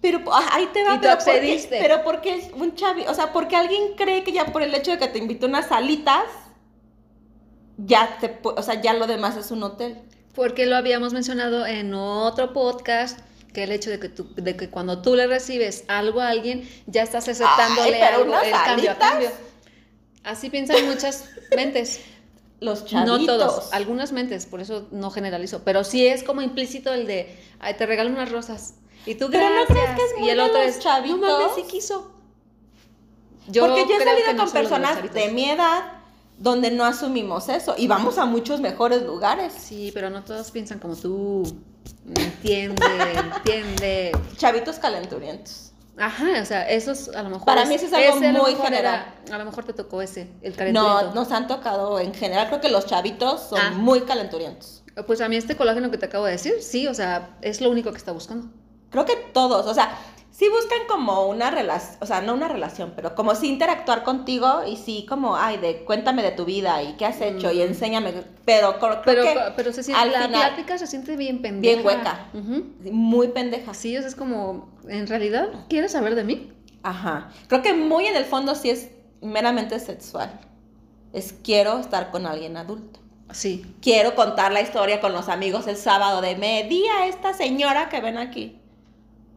Pero 0.00 0.20
ah, 0.32 0.48
ahí 0.52 0.68
te 0.72 0.82
va, 0.82 0.94
Y 0.94 0.98
te 0.98 1.02
pero 1.02 1.16
porque, 1.18 1.30
accediste. 1.30 1.78
pero 1.80 2.04
porque 2.04 2.50
un 2.54 2.74
chavi, 2.74 3.04
o 3.06 3.14
sea, 3.14 3.32
porque 3.32 3.56
alguien 3.56 3.94
cree 3.96 4.24
que 4.24 4.32
ya 4.32 4.46
por 4.46 4.62
el 4.62 4.74
hecho 4.74 4.92
de 4.92 4.98
que 4.98 5.08
te 5.08 5.18
invitó 5.18 5.46
unas 5.46 5.66
salitas, 5.68 6.24
ya 7.76 8.18
te, 8.20 8.38
o 8.42 8.62
sea, 8.62 8.80
ya 8.80 8.94
lo 8.94 9.06
demás 9.06 9.36
es 9.36 9.50
un 9.50 9.62
hotel. 9.62 9.98
Porque 10.34 10.66
lo 10.66 10.76
habíamos 10.76 11.12
mencionado 11.12 11.66
en 11.66 11.92
otro 11.92 12.52
podcast, 12.52 13.18
que 13.52 13.64
el 13.64 13.72
hecho 13.72 13.90
de 13.90 13.98
que, 13.98 14.08
tú, 14.08 14.32
de 14.36 14.56
que 14.56 14.70
cuando 14.70 15.02
tú 15.02 15.16
le 15.16 15.26
recibes 15.26 15.84
algo 15.88 16.20
a 16.20 16.28
alguien, 16.28 16.68
ya 16.86 17.02
estás 17.02 17.28
aceptándole 17.28 18.02
algo, 18.02 18.38
el 18.40 18.52
cambio 18.52 18.92
a 18.92 18.94
cambio. 18.94 19.30
Así 20.24 20.50
piensan 20.50 20.86
muchas 20.86 21.28
mentes. 21.56 22.00
Los 22.60 22.84
chavitos. 22.84 23.20
No 23.20 23.26
todos, 23.26 23.72
algunas 23.72 24.12
mentes, 24.12 24.44
por 24.44 24.60
eso 24.60 24.86
no 24.90 25.10
generalizo, 25.10 25.62
pero 25.64 25.82
sí 25.82 26.06
es 26.06 26.22
como 26.22 26.42
implícito 26.42 26.92
el 26.92 27.06
de, 27.06 27.34
ay, 27.58 27.74
te 27.74 27.86
regalo 27.86 28.10
unas 28.10 28.30
rosas. 28.30 28.74
Y 29.06 29.14
tú 29.14 29.28
Pero 29.30 29.48
¿no 29.48 29.64
crees 29.66 29.90
que 29.96 30.02
es 30.04 30.18
muy 30.18 30.26
y 30.26 30.30
el 30.30 30.36
de 30.38 30.42
otro 30.44 30.58
los 30.58 30.66
es, 30.68 30.78
chavitos? 30.80 31.20
no 31.20 31.38
mames, 31.40 31.54
sí 31.56 31.62
quiso. 31.64 32.12
Yo 33.48 33.66
porque 33.66 33.86
yo 33.88 33.96
he 33.96 34.04
salido 34.04 34.32
no 34.34 34.44
con 34.44 34.52
personas 34.52 35.12
de 35.12 35.28
mi 35.32 35.50
edad 35.50 35.84
donde 36.38 36.70
no 36.70 36.84
asumimos 36.84 37.48
eso 37.48 37.74
y 37.76 37.86
vamos 37.88 38.18
a 38.18 38.24
muchos 38.26 38.60
mejores 38.60 39.02
lugares. 39.02 39.52
Sí, 39.52 39.90
pero 39.92 40.10
no 40.10 40.22
todos 40.22 40.50
piensan 40.50 40.78
como 40.78 40.94
tú. 40.96 41.42
Entiende, 42.14 42.84
entiende. 43.36 44.12
Chavitos 44.36 44.78
calenturientos. 44.78 45.72
Ajá, 45.98 46.24
o 46.40 46.44
sea, 46.46 46.68
eso 46.70 46.92
es 46.92 47.08
a 47.08 47.22
lo 47.22 47.30
mejor. 47.30 47.44
Para 47.44 47.64
mí 47.66 47.74
eso 47.74 47.86
es 47.86 47.92
algo 47.92 48.16
ese 48.18 48.32
muy 48.32 48.54
general. 48.54 49.04
era- 49.26 49.34
a 49.34 49.38
lo 49.38 49.44
mejor 49.44 49.64
te 49.64 49.72
tocó 49.74 50.00
ese, 50.00 50.30
el 50.40 50.52
No, 50.52 50.56
calenturiento. 50.58 51.14
nos 51.14 51.30
han 51.32 51.46
tocado 51.46 51.98
en 52.00 52.14
general, 52.14 52.46
creo 52.48 52.60
que 52.60 52.70
los 52.70 52.86
chavitos 52.86 53.48
son 53.50 53.58
Ah. 53.60 53.70
muy 53.72 54.02
calenturientos. 54.02 54.82
Pues 55.06 55.20
a 55.20 55.28
mí 55.28 55.36
este 55.36 55.56
colágeno 55.56 55.90
que 55.90 55.98
te 55.98 56.06
acabo 56.06 56.24
de 56.24 56.32
decir, 56.32 56.54
sí, 56.62 56.86
o 56.86 56.94
sea, 56.94 57.36
es 57.42 57.60
lo 57.60 57.70
único 57.70 57.90
que 57.90 57.98
está 57.98 58.12
buscando. 58.12 58.48
Creo 58.90 59.04
que 59.04 59.16
todos, 59.32 59.66
o 59.66 59.74
sea, 59.74 59.96
sí 60.30 60.48
buscan 60.48 60.78
como 60.88 61.26
una 61.26 61.50
relación, 61.50 61.98
o 62.00 62.06
sea, 62.06 62.20
no 62.22 62.34
una 62.34 62.48
relación, 62.48 62.92
pero 62.96 63.14
como 63.14 63.34
sí 63.34 63.48
interactuar 63.48 64.02
contigo 64.04 64.62
y 64.66 64.76
sí 64.76 65.06
como, 65.08 65.36
ay, 65.36 65.58
de 65.58 65.84
cuéntame 65.84 66.22
de 66.22 66.30
tu 66.32 66.44
vida 66.44 66.82
y 66.82 66.94
qué 66.94 67.06
has 67.06 67.20
hecho 67.20 67.50
y 67.52 67.58
Mm. 67.58 67.62
enséñame, 67.62 68.12
pero 68.44 68.78
creo 68.78 69.02
Pero, 69.04 69.22
que 69.22 69.34
pero 69.56 69.72
se 69.72 69.82
siente, 69.82 70.02
al 70.02 70.12
la 70.12 70.22
final- 70.22 70.46
plática 70.48 70.78
se 70.78 70.86
siente 70.86 71.16
bien 71.16 71.40
pendeja. 71.42 71.74
Bien 71.74 71.86
hueca. 71.86 72.26
Ujú. 72.34 72.64
muy 72.92 73.28
pendejas. 73.28 73.76
Sí, 73.76 73.96
o 73.96 74.00
sea, 74.00 74.08
es 74.08 74.14
como, 74.16 74.70
en 74.88 75.06
realidad, 75.06 75.48
¿quieres 75.68 75.92
saber 75.92 76.14
de 76.14 76.24
mí? 76.24 76.52
Ajá. 76.82 77.30
Creo 77.48 77.60
que 77.62 77.74
muy 77.74 78.06
en 78.06 78.16
el 78.16 78.24
fondo 78.24 78.54
sí 78.54 78.70
es 78.70 78.90
meramente 79.20 79.78
sexual. 79.78 80.40
Es 81.12 81.34
quiero 81.44 81.78
estar 81.78 82.10
con 82.10 82.24
alguien 82.26 82.56
adulto. 82.56 83.00
Sí. 83.32 83.66
Quiero 83.82 84.14
contar 84.14 84.50
la 84.52 84.60
historia 84.62 85.00
con 85.00 85.12
los 85.12 85.28
amigos 85.28 85.66
el 85.66 85.76
sábado 85.76 86.20
de 86.22 86.36
me 86.36 86.64
di 86.64 86.84
a 86.98 87.06
esta 87.06 87.34
señora 87.34 87.88
que 87.88 88.00
ven 88.00 88.16
aquí. 88.16 88.59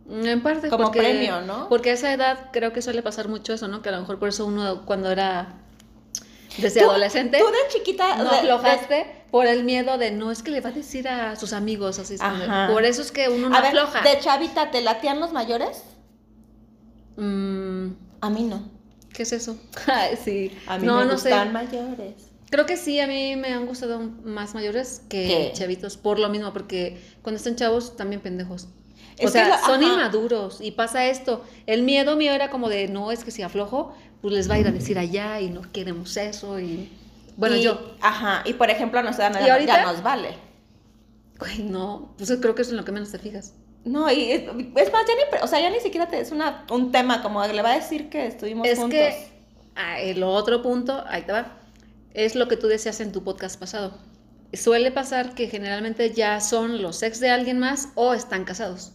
En 0.09 0.41
parte 0.43 0.69
Como 0.69 0.85
porque, 0.85 0.99
premio, 0.99 1.41
¿no? 1.41 1.69
Porque 1.69 1.91
a 1.91 1.93
esa 1.93 2.11
edad 2.13 2.49
creo 2.51 2.73
que 2.73 2.81
suele 2.81 3.01
pasar 3.01 3.29
mucho 3.29 3.53
eso, 3.53 3.67
¿no? 3.67 3.81
Que 3.81 3.89
a 3.89 3.93
lo 3.93 3.99
mejor 4.01 4.19
por 4.19 4.29
eso 4.29 4.45
uno 4.45 4.85
cuando 4.85 5.09
era 5.09 5.53
desde 6.57 6.81
Tú- 6.81 6.89
adolescente 6.89 7.37
Tú 7.39 7.45
de 7.45 7.57
chiquita 7.73 8.17
no 8.17 8.29
de- 8.29 8.37
aflojaste 8.39 9.23
por 9.31 9.47
el 9.47 9.63
miedo 9.63 9.97
de 9.97 10.11
no 10.11 10.29
es 10.29 10.43
que 10.43 10.51
le 10.51 10.61
va 10.61 10.69
a 10.69 10.73
decir 10.73 11.07
a 11.07 11.35
sus 11.37 11.53
amigos 11.53 11.99
así. 11.99 12.17
Ajá. 12.19 12.67
Por 12.71 12.83
eso 12.85 13.01
es 13.01 13.11
que 13.11 13.29
uno 13.29 13.49
no 13.49 13.55
a 13.55 13.61
ver, 13.61 13.69
afloja. 13.77 14.01
de 14.01 14.19
chavita, 14.19 14.69
¿te 14.71 14.81
latían 14.81 15.19
los 15.19 15.31
mayores? 15.31 15.83
Mm, 17.17 17.87
A 18.21 18.29
mí 18.29 18.43
no. 18.43 18.69
¿Qué 19.13 19.23
es 19.23 19.31
eso? 19.33 19.57
Ay, 19.87 20.17
sí. 20.23 20.51
A 20.67 20.77
mí 20.77 20.85
no, 20.85 20.97
me 20.99 21.05
no 21.05 21.13
gustan 21.13 21.47
sé. 21.47 21.53
mayores. 21.53 22.13
Creo 22.49 22.65
que 22.65 22.77
sí, 22.77 22.99
a 22.99 23.07
mí 23.07 23.35
me 23.35 23.53
han 23.53 23.65
gustado 23.65 23.99
más 24.23 24.53
mayores 24.53 25.01
que 25.09 25.27
¿Qué? 25.27 25.51
chavitos, 25.55 25.97
por 25.97 26.19
lo 26.19 26.29
mismo, 26.29 26.53
porque 26.53 27.01
cuando 27.23 27.37
están 27.37 27.55
chavos 27.55 27.95
también 27.95 28.21
pendejos. 28.21 28.67
Es 29.17 29.29
o 29.29 29.31
sea, 29.31 29.45
que 29.59 29.65
son 29.65 29.83
ajá. 29.83 29.93
inmaduros 29.93 30.59
y 30.61 30.71
pasa 30.71 31.05
esto. 31.07 31.43
El 31.65 31.83
miedo 31.83 32.15
mío 32.15 32.31
era 32.31 32.49
como 32.49 32.69
de, 32.69 32.87
no, 32.87 33.11
es 33.11 33.23
que 33.23 33.31
si 33.31 33.41
aflojo, 33.41 33.93
pues 34.21 34.33
les 34.33 34.49
va 34.49 34.55
a 34.55 34.59
ir 34.59 34.67
a 34.67 34.71
decir 34.71 34.97
allá 34.97 35.39
y 35.41 35.49
no 35.49 35.61
queremos 35.71 36.15
eso 36.17 36.59
y... 36.59 36.89
Bueno, 37.35 37.55
Y- 37.55 37.63
yo, 37.63 37.79
Ajá, 38.01 38.41
y 38.45 38.53
por 38.53 38.69
ejemplo, 38.69 38.99
edad 38.99 39.41
¿Y 39.41 39.45
ya 39.45 39.53
ahorita? 39.53 39.81
nos 39.83 40.03
vale. 40.03 40.29
güey, 41.39 41.63
no, 41.63 42.13
pues 42.17 42.31
creo 42.39 42.55
que 42.55 42.61
eso 42.61 42.69
es 42.69 42.73
en 42.73 42.77
lo 42.77 42.85
que 42.85 42.91
menos 42.91 43.11
te 43.11 43.19
fijas. 43.19 43.53
No, 43.85 44.09
y 44.11 44.31
es, 44.31 44.43
es 44.43 44.91
más, 44.93 45.03
ya 45.07 45.13
ni, 45.15 45.41
o 45.41 45.47
sea, 45.47 45.59
ya 45.59 45.69
ni 45.69 45.79
siquiera 45.79 46.07
te, 46.07 46.19
es 46.19 46.31
una, 46.31 46.65
un 46.69 46.91
tema 46.91 47.21
como 47.21 47.45
le 47.45 47.61
va 47.61 47.71
a 47.71 47.75
decir 47.75 48.09
que 48.09 48.27
estuvimos 48.27 48.67
Es 48.67 48.77
juntos. 48.79 48.97
que 48.97 49.27
ah, 49.75 49.99
el 49.99 50.23
otro 50.23 50.61
punto, 50.61 51.03
ahí 51.07 51.23
te 51.23 51.33
va, 51.33 51.57
es 52.13 52.35
lo 52.35 52.47
que 52.47 52.55
tú 52.55 52.67
decías 52.67 52.99
en 53.01 53.11
tu 53.11 53.23
podcast 53.23 53.59
pasado. 53.59 53.97
Suele 54.53 54.91
pasar 54.91 55.33
que 55.33 55.47
generalmente 55.49 56.11
ya 56.13 56.39
son 56.39 56.81
los 56.83 57.01
ex 57.01 57.19
de 57.19 57.31
alguien 57.31 57.59
más 57.59 57.89
o 57.95 58.13
están 58.13 58.45
casados. 58.45 58.91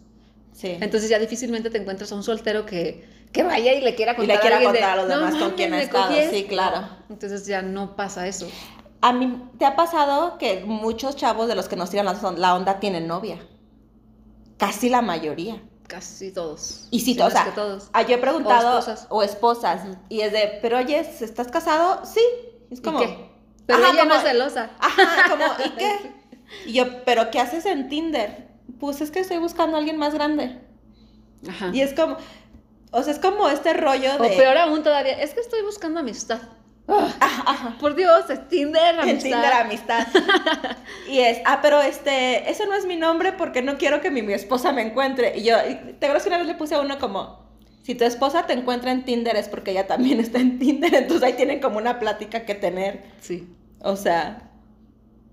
Sí. 0.58 0.76
Entonces 0.80 1.08
ya 1.08 1.18
difícilmente 1.20 1.70
te 1.70 1.78
encuentras 1.78 2.10
a 2.10 2.16
un 2.16 2.24
soltero 2.24 2.66
que, 2.66 3.08
que 3.32 3.44
vaya 3.44 3.74
y 3.74 3.80
le 3.80 3.94
quiera 3.94 4.12
Y 4.12 4.16
contar 4.16 4.34
le 4.36 4.40
quiera 4.40 4.56
a 4.56 4.58
alguien 4.58 4.72
de, 4.74 4.78
contar 4.80 4.98
a 4.98 5.02
los 5.02 5.08
"No 5.08 5.14
demás 5.16 5.30
con 5.32 5.40
mames, 5.40 5.54
quién 5.56 5.72
ha 5.74 5.82
estado". 5.82 6.12
Sí, 6.12 6.18
esto". 6.18 6.48
claro. 6.48 6.88
Entonces 7.08 7.46
ya 7.46 7.62
no 7.62 7.94
pasa 7.94 8.26
eso. 8.26 8.48
A 9.00 9.12
mí, 9.12 9.40
¿te 9.58 9.64
ha 9.66 9.76
pasado 9.76 10.36
que 10.38 10.64
muchos 10.64 11.14
chavos 11.14 11.46
de 11.46 11.54
los 11.54 11.68
que 11.68 11.76
nos 11.76 11.90
tiran 11.90 12.06
la, 12.38 12.54
onda 12.56 12.80
tienen 12.80 13.06
novia? 13.06 13.38
Casi 14.56 14.88
la 14.88 15.02
mayoría. 15.02 15.62
Casi 15.86 16.32
todos. 16.32 16.88
Y 16.90 17.00
sí, 17.00 17.14
Si 17.14 17.20
o 17.20 17.24
no 17.24 17.30
sea, 17.30 17.44
que 17.44 17.52
todos. 17.52 17.88
ah, 17.92 18.02
yo 18.02 18.16
he 18.16 18.18
preguntado, 18.18 18.74
O 18.74 18.78
esposas. 18.80 19.06
o 19.10 19.22
esposas, 19.22 19.84
Ujú. 19.84 19.96
y 20.08 20.20
es 20.22 20.32
de, 20.32 20.58
pero 20.60 20.78
oye, 20.78 20.98
¿estás 20.98 21.48
casado? 21.48 22.04
Sí. 22.04 22.20
Es 22.70 22.80
como, 22.80 23.00
¿Y 23.02 23.06
qué? 23.06 23.28
Pero 23.66 23.78
Ajá, 23.78 23.92
ella 23.92 24.04
no 24.04 24.10
como- 24.10 24.20
es 24.20 24.28
celosa. 24.28 24.70
Ajá, 24.80 25.30
como, 25.30 25.44
¿y 25.64 25.70
qué? 25.78 26.12
Y 26.66 26.72
yo, 26.72 27.04
¿pero 27.04 27.30
qué 27.30 27.38
haces 27.38 27.64
en 27.66 27.88
Tinder? 27.88 28.47
Pues 28.80 29.00
es 29.00 29.10
que 29.10 29.20
estoy 29.20 29.38
buscando 29.38 29.76
a 29.76 29.80
alguien 29.80 29.96
más 29.96 30.14
grande. 30.14 30.58
Ajá. 31.48 31.70
Y 31.72 31.80
es 31.80 31.94
como, 31.94 32.16
o 32.90 33.02
sea, 33.02 33.12
es 33.12 33.18
como 33.18 33.48
este 33.48 33.74
rollo 33.74 34.10
O 34.18 34.22
de... 34.22 34.30
peor 34.30 34.56
aún 34.56 34.82
todavía, 34.82 35.20
es 35.20 35.34
que 35.34 35.40
estoy 35.40 35.62
buscando 35.62 36.00
amistad. 36.00 36.40
Ah, 36.88 37.76
Por 37.80 37.94
Dios, 37.94 38.30
es 38.30 38.48
Tinder, 38.48 38.98
amistad. 38.98 39.22
Tinder 39.22 39.52
amistad. 39.52 40.06
y 41.08 41.18
es, 41.18 41.38
ah, 41.44 41.60
pero 41.60 41.82
este, 41.82 42.50
ese 42.50 42.66
no 42.66 42.74
es 42.74 42.86
mi 42.86 42.96
nombre 42.96 43.32
porque 43.32 43.60
no 43.60 43.76
quiero 43.76 44.00
que 44.00 44.10
mi, 44.10 44.22
mi 44.22 44.32
esposa 44.32 44.72
me 44.72 44.82
encuentre. 44.82 45.36
Y 45.36 45.44
yo, 45.44 45.56
y 45.68 45.74
te 45.94 46.06
acuerdas 46.06 46.22
que 46.22 46.28
una 46.30 46.38
vez 46.38 46.46
le 46.46 46.54
puse 46.54 46.74
a 46.74 46.80
uno 46.80 46.98
como, 46.98 47.46
si 47.82 47.94
tu 47.94 48.04
esposa 48.04 48.46
te 48.46 48.54
encuentra 48.54 48.90
en 48.90 49.04
Tinder 49.04 49.36
es 49.36 49.48
porque 49.48 49.72
ella 49.72 49.86
también 49.86 50.20
está 50.20 50.38
en 50.38 50.58
Tinder, 50.58 50.94
entonces 50.94 51.26
ahí 51.26 51.34
tienen 51.34 51.60
como 51.60 51.76
una 51.78 51.98
plática 51.98 52.46
que 52.46 52.54
tener. 52.54 53.04
Sí, 53.20 53.46
O 53.80 53.96
sea, 53.96 54.50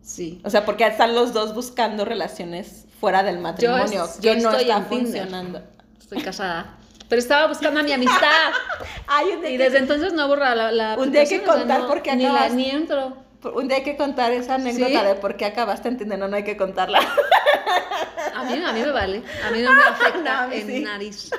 sí. 0.01 0.41
o 0.43 0.49
sea, 0.49 0.65
porque 0.65 0.85
están 0.85 1.15
los 1.15 1.33
dos 1.33 1.55
buscando 1.55 2.03
relaciones 2.03 2.84
fuera 2.99 3.23
del 3.23 3.39
matrimonio, 3.39 4.05
es- 4.05 4.19
yo 4.19 4.33
no 4.35 4.49
estoy 4.51 4.69
está 4.69 4.81
funcionando. 4.83 5.61
Estoy 5.99 6.21
casada. 6.21 6.75
Pero 7.07 7.19
estaba 7.19 7.47
buscando 7.47 7.79
a 7.79 7.83
mi 7.83 7.91
amistad. 7.91 8.51
Ay, 9.07 9.27
un 9.35 9.41
día, 9.41 9.49
y 9.51 9.57
que- 9.57 9.63
desde 9.63 9.77
entonces 9.79 10.13
no 10.13 10.27
borra 10.27 10.55
la, 10.55 10.71
la 10.71 10.95
Un 10.97 11.11
día 11.11 11.21
hay 11.21 11.27
que 11.27 11.35
aplicación, 11.35 11.41
o 11.41 11.53
sea, 11.53 11.59
contar 11.59 11.79
no, 11.81 11.87
por 11.87 12.01
qué 12.01 12.15
ni, 12.15 12.23
la, 12.23 12.29
acabas- 12.31 12.53
ni 12.53 12.69
entro. 12.71 13.17
un 13.53 13.67
día 13.67 13.77
hay 13.77 13.83
que 13.83 13.95
contar 13.95 14.31
esa 14.31 14.55
anécdota 14.55 14.99
¿Sí? 15.01 15.05
de 15.05 15.15
por 15.15 15.35
qué 15.37 15.45
acabaste 15.45 15.87
en 15.89 15.97
Tinder, 15.97 16.17
no, 16.17 16.27
no 16.27 16.35
hay 16.35 16.43
que 16.43 16.57
contarla. 16.57 16.99
A 18.33 18.43
mí, 18.43 18.61
a 18.63 18.71
mí 18.73 18.79
me 18.81 18.91
vale. 18.91 19.23
A 19.47 19.51
mí 19.51 19.61
no 19.61 19.71
me 19.73 19.83
afecta 19.83 20.47
No, 20.47 20.51
en 20.51 20.67
sí. 20.67 20.79
nariz. 20.81 21.29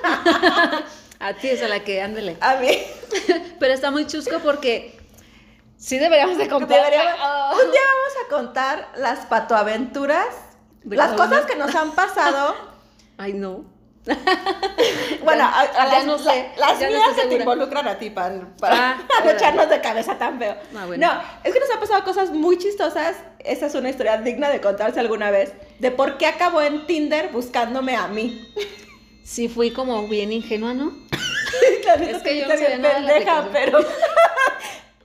a 1.21 1.33
ti 1.35 1.49
es 1.49 1.63
a 1.63 1.69
la 1.69 1.81
que 1.81 2.01
ándele. 2.01 2.37
A 2.41 2.57
mí. 2.57 2.69
Pero 3.59 3.75
está 3.75 3.91
muy 3.91 4.07
chusco 4.07 4.39
porque 4.41 4.97
sí 5.77 5.99
deberíamos 5.99 6.39
de 6.39 6.49
contar. 6.49 6.69
Deberíamos- 6.85 7.19
Ah. 7.21 7.51
Un 7.55 7.71
día 7.73 7.81
vamos 7.81 8.25
a 8.25 8.29
contar 8.31 8.89
las 8.99 9.27
patoaventuras, 9.27 10.27
las 10.87 11.13
cosas 11.13 11.47
que 11.47 11.57
nos 11.57 11.75
han 11.75 11.93
pasado. 11.93 12.55
Ay, 13.19 13.33
no. 13.33 13.65
Bueno, 15.25 15.43
a, 15.45 15.61
a 15.63 15.67
ya 15.75 15.85
las, 15.87 16.05
no 16.07 16.19
sé, 16.19 16.51
la- 16.57 16.69
las 16.69 16.81
no 16.81 16.87
mías 16.89 17.09
estoy 17.11 17.23
que 17.25 17.29
te 17.29 17.43
involucran 17.43 17.89
a 17.89 17.99
ti 17.99 18.11
para, 18.11 18.47
para 18.61 18.91
Ah, 18.91 18.99
no 19.25 19.31
echarnos 19.31 19.69
de 19.69 19.81
cabeza 19.81 20.17
tan 20.17 20.39
feo. 20.39 20.55
Ah, 20.77 20.85
bueno. 20.87 21.05
No, 21.05 21.21
es 21.43 21.53
que 21.53 21.59
nos 21.59 21.69
han 21.71 21.81
pasado 21.81 22.05
cosas 22.05 22.31
muy 22.31 22.57
chistosas. 22.59 23.17
Esa 23.41 23.67
es 23.67 23.75
una 23.75 23.91
historia 23.91 24.19
digna 24.19 24.49
de 24.49 24.61
contarse 24.61 25.01
alguna 25.01 25.33
vez. 25.33 25.53
De 25.81 25.91
por 25.91 26.19
qué 26.19 26.27
acabó 26.27 26.63
en 26.63 26.87
Tinder 26.87 27.31
buscándome 27.33 27.97
a 27.97 28.07
mí. 28.07 28.49
Sí, 29.25 29.49
fui 29.49 29.73
como 29.73 30.07
bien 30.07 30.31
ingenua, 30.33 30.73
¿no? 30.75 30.93
La 31.85 31.97
neta 31.97 32.17
Es 32.19 32.23
que 32.23 32.39
yo 32.41 32.47
no 32.47 32.57
bien 32.57 32.83
pendeja, 32.83 33.49
pero, 33.53 33.79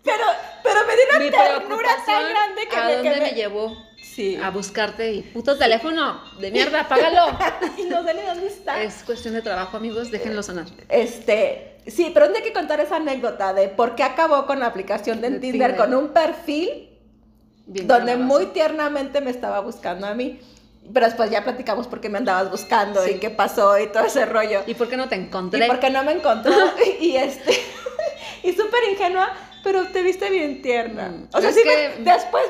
pero, 0.04 0.26
pero 0.64 0.80
me 0.86 0.96
dio 0.96 1.20
Mi 1.20 1.28
una 1.28 1.38
ternura 1.44 1.90
tan 2.06 2.30
grande 2.30 2.68
que 2.70 2.76
¿a 2.76 2.86
me, 2.86 2.94
dónde 2.96 3.14
que 3.14 3.22
me 3.22 3.32
llevó? 3.32 3.76
Sí. 4.22 4.40
A 4.42 4.50
buscarte 4.52 5.12
y 5.14 5.22
puto 5.24 5.58
teléfono 5.58 6.22
de 6.40 6.52
mierda, 6.52 6.82
apágalo. 6.82 7.38
y 7.78 7.84
no 7.84 8.04
sé 8.04 8.14
ni 8.14 8.22
dónde 8.22 8.48
está. 8.48 8.82
es 8.82 9.04
cuestión 9.04 9.34
de 9.34 9.42
trabajo, 9.42 9.78
amigos, 9.78 10.12
déjenlo 10.12 10.44
sonar. 10.44 10.66
Este, 10.90 11.78
sí, 11.88 12.12
pero 12.14 12.28
hay 12.28 12.42
que 12.44 12.54
contar 12.54 12.80
esa 12.80 12.98
anécdota 12.98 13.54
de 13.54 13.68
por 13.70 13.96
qué 13.96 14.04
acabó 14.04 14.46
con 14.46 14.60
la 14.60 14.68
aplicación 14.68 15.22
de, 15.22 15.30
De 15.32 15.40
Tinder, 15.40 15.72
Tinder. 15.72 15.76
con 15.78 15.96
un 15.96 16.10
perfil 16.10 16.88
Bien 17.66 17.88
donde 17.88 18.16
muy 18.18 18.48
tiernamente 18.48 19.22
me 19.22 19.32
estaba 19.32 19.60
buscando 19.62 20.06
a 20.08 20.14
mí. 20.14 20.40
Pero 20.94 21.06
después 21.06 21.30
ya 21.30 21.44
platicamos 21.44 21.88
por 21.88 22.02
qué 22.02 22.10
me 22.10 22.18
andabas 22.18 22.50
buscando 22.50 23.04
Sí. 23.06 23.12
y 23.12 23.20
qué 23.20 23.30
pasó 23.30 23.78
y 23.80 23.88
todo 23.88 24.04
ese 24.04 24.26
rollo. 24.26 24.62
¿Y 24.66 24.74
por 24.74 24.90
qué 24.90 24.98
no 24.98 25.08
te 25.08 25.16
Y 25.16 25.20
encontré? 25.20 25.68
por 25.68 25.80
qué 25.80 25.90
no 25.92 26.04
me 26.04 26.12
encontró. 26.14 26.52
y 27.00 27.16
este, 27.16 27.54
y 28.44 28.52
súper 28.54 28.84
ingenua, 28.92 29.32
pero 29.64 29.84
te 29.88 30.02
viste 30.02 30.30
bien 30.32 30.62
tierna. 30.62 31.10
Mm, 31.10 31.28
O 31.34 31.40
sea, 31.40 31.50
es 31.52 31.56
sí, 31.56 31.62
que- 31.64 31.94
me- 32.00 32.12
después, 32.12 32.44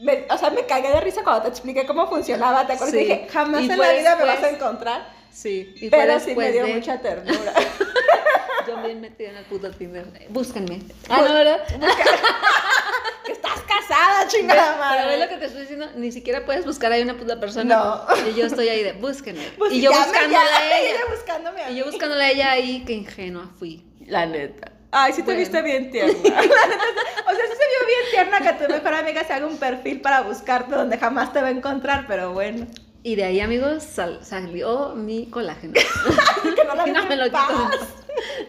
me- 0.00 0.26
o 0.30 0.38
sea, 0.38 0.50
me 0.50 0.66
cagué 0.66 0.88
de 0.90 1.00
risa 1.00 1.22
cuando 1.22 1.42
te 1.42 1.48
expliqué 1.48 1.86
cómo 1.86 2.08
funcionaba. 2.08 2.66
¿Te 2.66 2.74
acuerdas? 2.74 2.90
Sí. 2.94 2.98
Dije, 3.04 3.26
jamás 3.30 3.62
en 3.62 3.78
la 3.78 3.92
vida 3.92 4.16
me 4.16 4.24
vas 4.24 4.42
a 4.42 4.48
encontrar. 4.50 5.20
Sí, 5.30 5.72
y 5.76 5.90
Pero 5.90 6.18
sí 6.18 6.34
me 6.34 6.50
dio 6.52 6.64
de- 6.66 6.74
mucha 6.74 6.98
ternura. 7.00 7.52
Yo 8.68 8.76
bien 8.82 9.00
metida 9.00 9.30
en 9.30 9.36
el 9.36 9.44
puto 9.44 9.70
Tinder. 9.70 10.06
Búsquenme. 10.28 10.80
Ah, 11.08 11.22
no, 11.26 11.32
¿verdad? 11.34 11.60
que 13.24 13.32
estás 13.32 13.60
casada, 13.62 14.26
chingada 14.28 14.76
Pero 14.96 15.08
ves 15.08 15.18
lo 15.18 15.24
madre. 15.24 15.28
que 15.28 15.36
te 15.40 15.46
estoy 15.46 15.60
diciendo, 15.62 15.86
ni 15.96 16.12
siquiera 16.12 16.44
puedes 16.44 16.64
buscar 16.66 16.92
ahí 16.92 17.02
una 17.02 17.16
puta 17.16 17.38
persona. 17.40 17.76
No. 17.76 18.28
Y 18.28 18.34
yo 18.34 18.46
estoy 18.46 18.68
ahí 18.68 18.82
de, 18.82 18.92
búsquenme. 18.92 19.42
Pues 19.58 19.72
y 19.72 19.80
yo 19.80 19.90
me- 19.92 19.96
ya, 19.96 20.40
a 20.40 20.78
ella. 20.78 20.90
ella 20.90 21.00
buscándome 21.10 21.62
a 21.62 21.70
Y 21.70 21.76
yo 21.76 21.84
mí. 21.86 21.90
buscándole 21.90 22.24
a 22.24 22.30
ella 22.30 22.50
ahí, 22.52 22.84
qué 22.86 22.92
ingenua 22.92 23.50
fui. 23.58 23.84
La 24.06 24.26
neta. 24.26 24.72
Ay, 24.92 25.12
sí 25.12 25.18
te 25.22 25.26
Bueno. 25.26 25.40
viste 25.40 25.62
bien 25.62 25.90
tierna. 25.90 26.12
O 26.22 27.32
sea, 27.32 27.44
sí 27.46 27.52
se 27.52 27.68
vio 27.68 27.86
bien 27.86 28.00
tierna 28.10 28.40
que 28.40 28.64
tu 28.64 28.72
mejor 28.72 28.94
amiga 28.94 29.22
se 29.24 29.32
haga 29.32 29.46
un 29.46 29.56
perfil 29.56 30.00
para 30.00 30.22
buscarte 30.22 30.74
donde 30.74 30.98
jamás 30.98 31.32
te 31.32 31.40
va 31.40 31.46
a 31.48 31.50
encontrar, 31.50 32.06
pero 32.08 32.32
bueno. 32.32 32.66
Y 33.04 33.14
de 33.14 33.24
ahí, 33.24 33.40
amigos, 33.40 33.84
sal- 33.84 34.18
salió 34.24 34.94
mi 34.96 35.26
colágeno. 35.26 35.74
Que 36.54 36.64
no 36.64 36.74
la 36.74 36.86
y 36.88 36.90
no 36.90 37.04
me 37.06 37.16
lo 37.16 37.24
quito. 37.26 37.38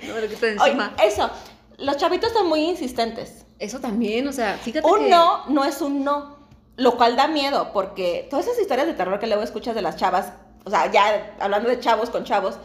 No 0.08 0.14
me 0.16 0.22
lo 0.22 0.28
quito 0.28 0.46
Oye, 0.46 0.54
encima. 0.54 0.94
eso, 1.04 1.30
los 1.78 1.96
chavitos 1.98 2.34
son 2.34 2.48
muy 2.48 2.62
insistentes. 2.62 3.46
Eso 3.60 3.80
también, 3.80 4.28
o 4.28 4.34
sea, 4.34 4.58
fíjate 4.58 4.88
Un 4.88 5.04
que... 5.04 5.10
no 5.10 5.46
no 5.50 5.64
es 5.64 5.80
un 5.82 6.04
no, 6.04 6.38
lo 6.78 6.98
cual 6.98 7.16
da 7.16 7.28
miedo, 7.28 7.70
porque 7.72 8.26
todas 8.32 8.48
esas 8.48 8.60
historias 8.60 8.88
de 8.88 8.94
terror 8.94 9.20
que 9.20 9.28
luego 9.28 9.44
escuchas 9.44 9.76
de 9.76 9.84
las 9.84 9.96
chavas, 9.98 10.34
o 10.66 10.72
sea, 10.72 10.92
ya 10.92 11.34
hablando 11.40 11.70
de 11.70 11.80
chavos 11.80 12.10
con 12.10 12.24
chavos, 12.24 12.56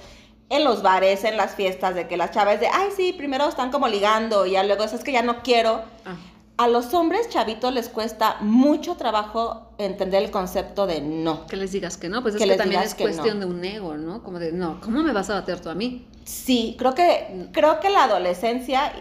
en 0.49 0.65
los 0.65 0.83
bares, 0.83 1.25
en 1.25 1.37
las 1.37 1.55
fiestas, 1.55 1.95
de 1.95 2.07
que 2.07 2.17
las 2.17 2.31
chavas 2.31 2.61
de, 2.61 2.69
ay, 2.69 2.89
sí, 2.97 3.13
primero 3.13 3.49
están 3.49 3.71
como 3.71 3.89
ligando 3.89 4.47
y 4.47 4.53
ya 4.53 4.63
luego 4.65 4.85
es 4.85 5.03
que 5.03 5.13
ya 5.13 5.23
no 5.23 5.43
quiero. 5.43 5.83
Ah, 6.05 6.17
A 6.59 6.69
los 6.69 6.95
hombres 6.95 7.29
chavitos 7.29 7.73
les 7.75 7.89
cuesta 7.89 8.37
mucho 8.41 8.95
trabajo 8.97 9.73
entender 9.79 10.23
el 10.23 10.31
concepto 10.31 10.87
de 10.87 11.01
no. 11.01 11.47
que 11.47 11.57
les 11.57 11.73
digas 11.73 11.97
que 11.97 12.09
no, 12.09 12.23
pues 12.23 12.35
es 12.35 12.39
Que 12.39 12.45
que, 12.45 12.49
les 12.51 12.59
también 12.59 12.83
es 12.83 12.95
que 12.95 13.03
cuestión 13.05 13.41
no. 13.41 13.47
de 13.47 13.53
un 13.53 13.65
ego, 13.65 13.97
¿no? 13.97 14.23
Como 14.23 14.39
de, 14.39 14.53
no, 14.53 14.81
¿cómo 14.81 15.03
me 15.03 15.13
vas 15.13 15.29
a 15.31 15.35
bater 15.35 15.61
tú 15.61 15.69
a 15.69 15.75
mí? 15.75 16.07
Sí, 16.25 16.77
creo 16.79 16.95
que, 16.95 17.49
creo 17.53 17.79
que 17.81 17.91
la 17.91 18.05
adolescencia 18.05 18.93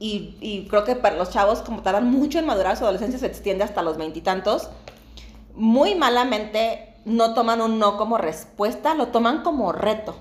y, 0.00 0.36
y 0.40 0.66
creo 0.68 0.84
que 0.84 0.96
para 0.96 1.16
los 1.16 1.30
chavos 1.30 1.60
como 1.62 1.82
tardan 1.82 2.10
mucho 2.10 2.38
en 2.38 2.46
madurar, 2.46 2.76
su 2.76 2.84
adolescencia 2.84 3.18
se 3.18 3.26
extiende 3.26 3.64
hasta 3.64 3.82
los 3.82 3.96
veintitantos, 3.96 4.68
muy 5.54 5.94
malamente 5.94 6.94
no 7.04 7.34
toman 7.34 7.60
un 7.62 7.78
no 7.78 7.96
como 7.96 8.18
respuesta, 8.18 8.94
lo 8.94 9.08
toman 9.08 9.42
como 9.42 9.72
reto. 9.72 10.16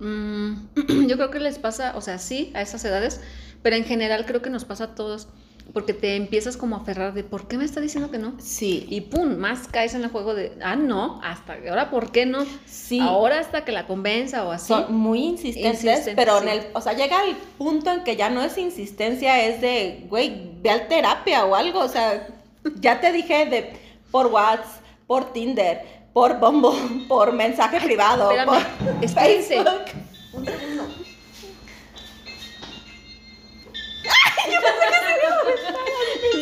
Mm, 0.00 0.54
yo 1.08 1.16
creo 1.16 1.30
que 1.30 1.40
les 1.40 1.58
pasa, 1.58 1.94
o 1.96 2.00
sea, 2.00 2.18
sí, 2.18 2.50
a 2.54 2.62
esas 2.62 2.84
edades, 2.84 3.20
pero 3.62 3.76
en 3.76 3.84
general 3.84 4.26
creo 4.26 4.42
que 4.42 4.50
nos 4.50 4.64
pasa 4.64 4.84
a 4.84 4.94
todos, 4.94 5.28
porque 5.72 5.94
te 5.94 6.16
empiezas 6.16 6.56
como 6.56 6.76
a 6.76 6.80
aferrar 6.80 7.14
de, 7.14 7.24
¿por 7.24 7.48
qué 7.48 7.56
me 7.56 7.64
está 7.64 7.80
diciendo 7.80 8.10
que 8.10 8.18
no? 8.18 8.34
Sí, 8.38 8.86
Y 8.90 9.02
pum, 9.02 9.36
más 9.36 9.66
caes 9.68 9.94
en 9.94 10.04
el 10.04 10.10
juego 10.10 10.34
de, 10.34 10.52
ah, 10.62 10.76
no, 10.76 11.20
hasta 11.22 11.54
ahora, 11.54 11.90
¿por 11.90 12.12
qué 12.12 12.26
no? 12.26 12.44
sí. 12.66 13.00
Ahora 13.00 13.38
hasta 13.38 13.64
que 13.64 13.72
la 13.72 13.86
convenza 13.86 14.44
o 14.44 14.50
así. 14.50 14.68
Son 14.68 14.94
muy 14.94 15.20
insistentes, 15.24 15.84
Insisten, 15.84 16.16
pero 16.16 16.42
en 16.42 16.48
el, 16.48 16.66
o 16.74 16.80
sea, 16.80 16.92
llega 16.92 17.24
el 17.24 17.36
punto 17.58 17.90
en 17.90 18.04
que 18.04 18.16
ya 18.16 18.28
no 18.28 18.42
es 18.42 18.58
insistencia, 18.58 19.42
es 19.46 19.60
de, 19.60 20.06
güey, 20.08 20.52
ve 20.62 20.70
al 20.70 20.88
terapia 20.88 21.44
o 21.46 21.54
algo, 21.54 21.80
o 21.80 21.88
sea, 21.88 22.28
ya 22.80 23.00
te 23.00 23.12
dije 23.12 23.46
de 23.46 23.72
por 24.10 24.26
WhatsApp, 24.26 24.82
por 25.06 25.32
Tinder, 25.32 26.03
por 26.14 26.38
Bumble, 26.38 27.04
por 27.08 27.32
mensaje 27.32 27.80
privado, 27.80 28.30
espérame, 28.30 28.46
por 28.46 29.04
espérense. 29.04 29.54
Facebook. 29.56 29.84
Un 30.32 30.46
segundo. 30.46 30.84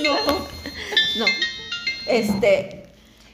No, 0.05 0.15
no. 1.19 1.27
Este, 2.07 2.85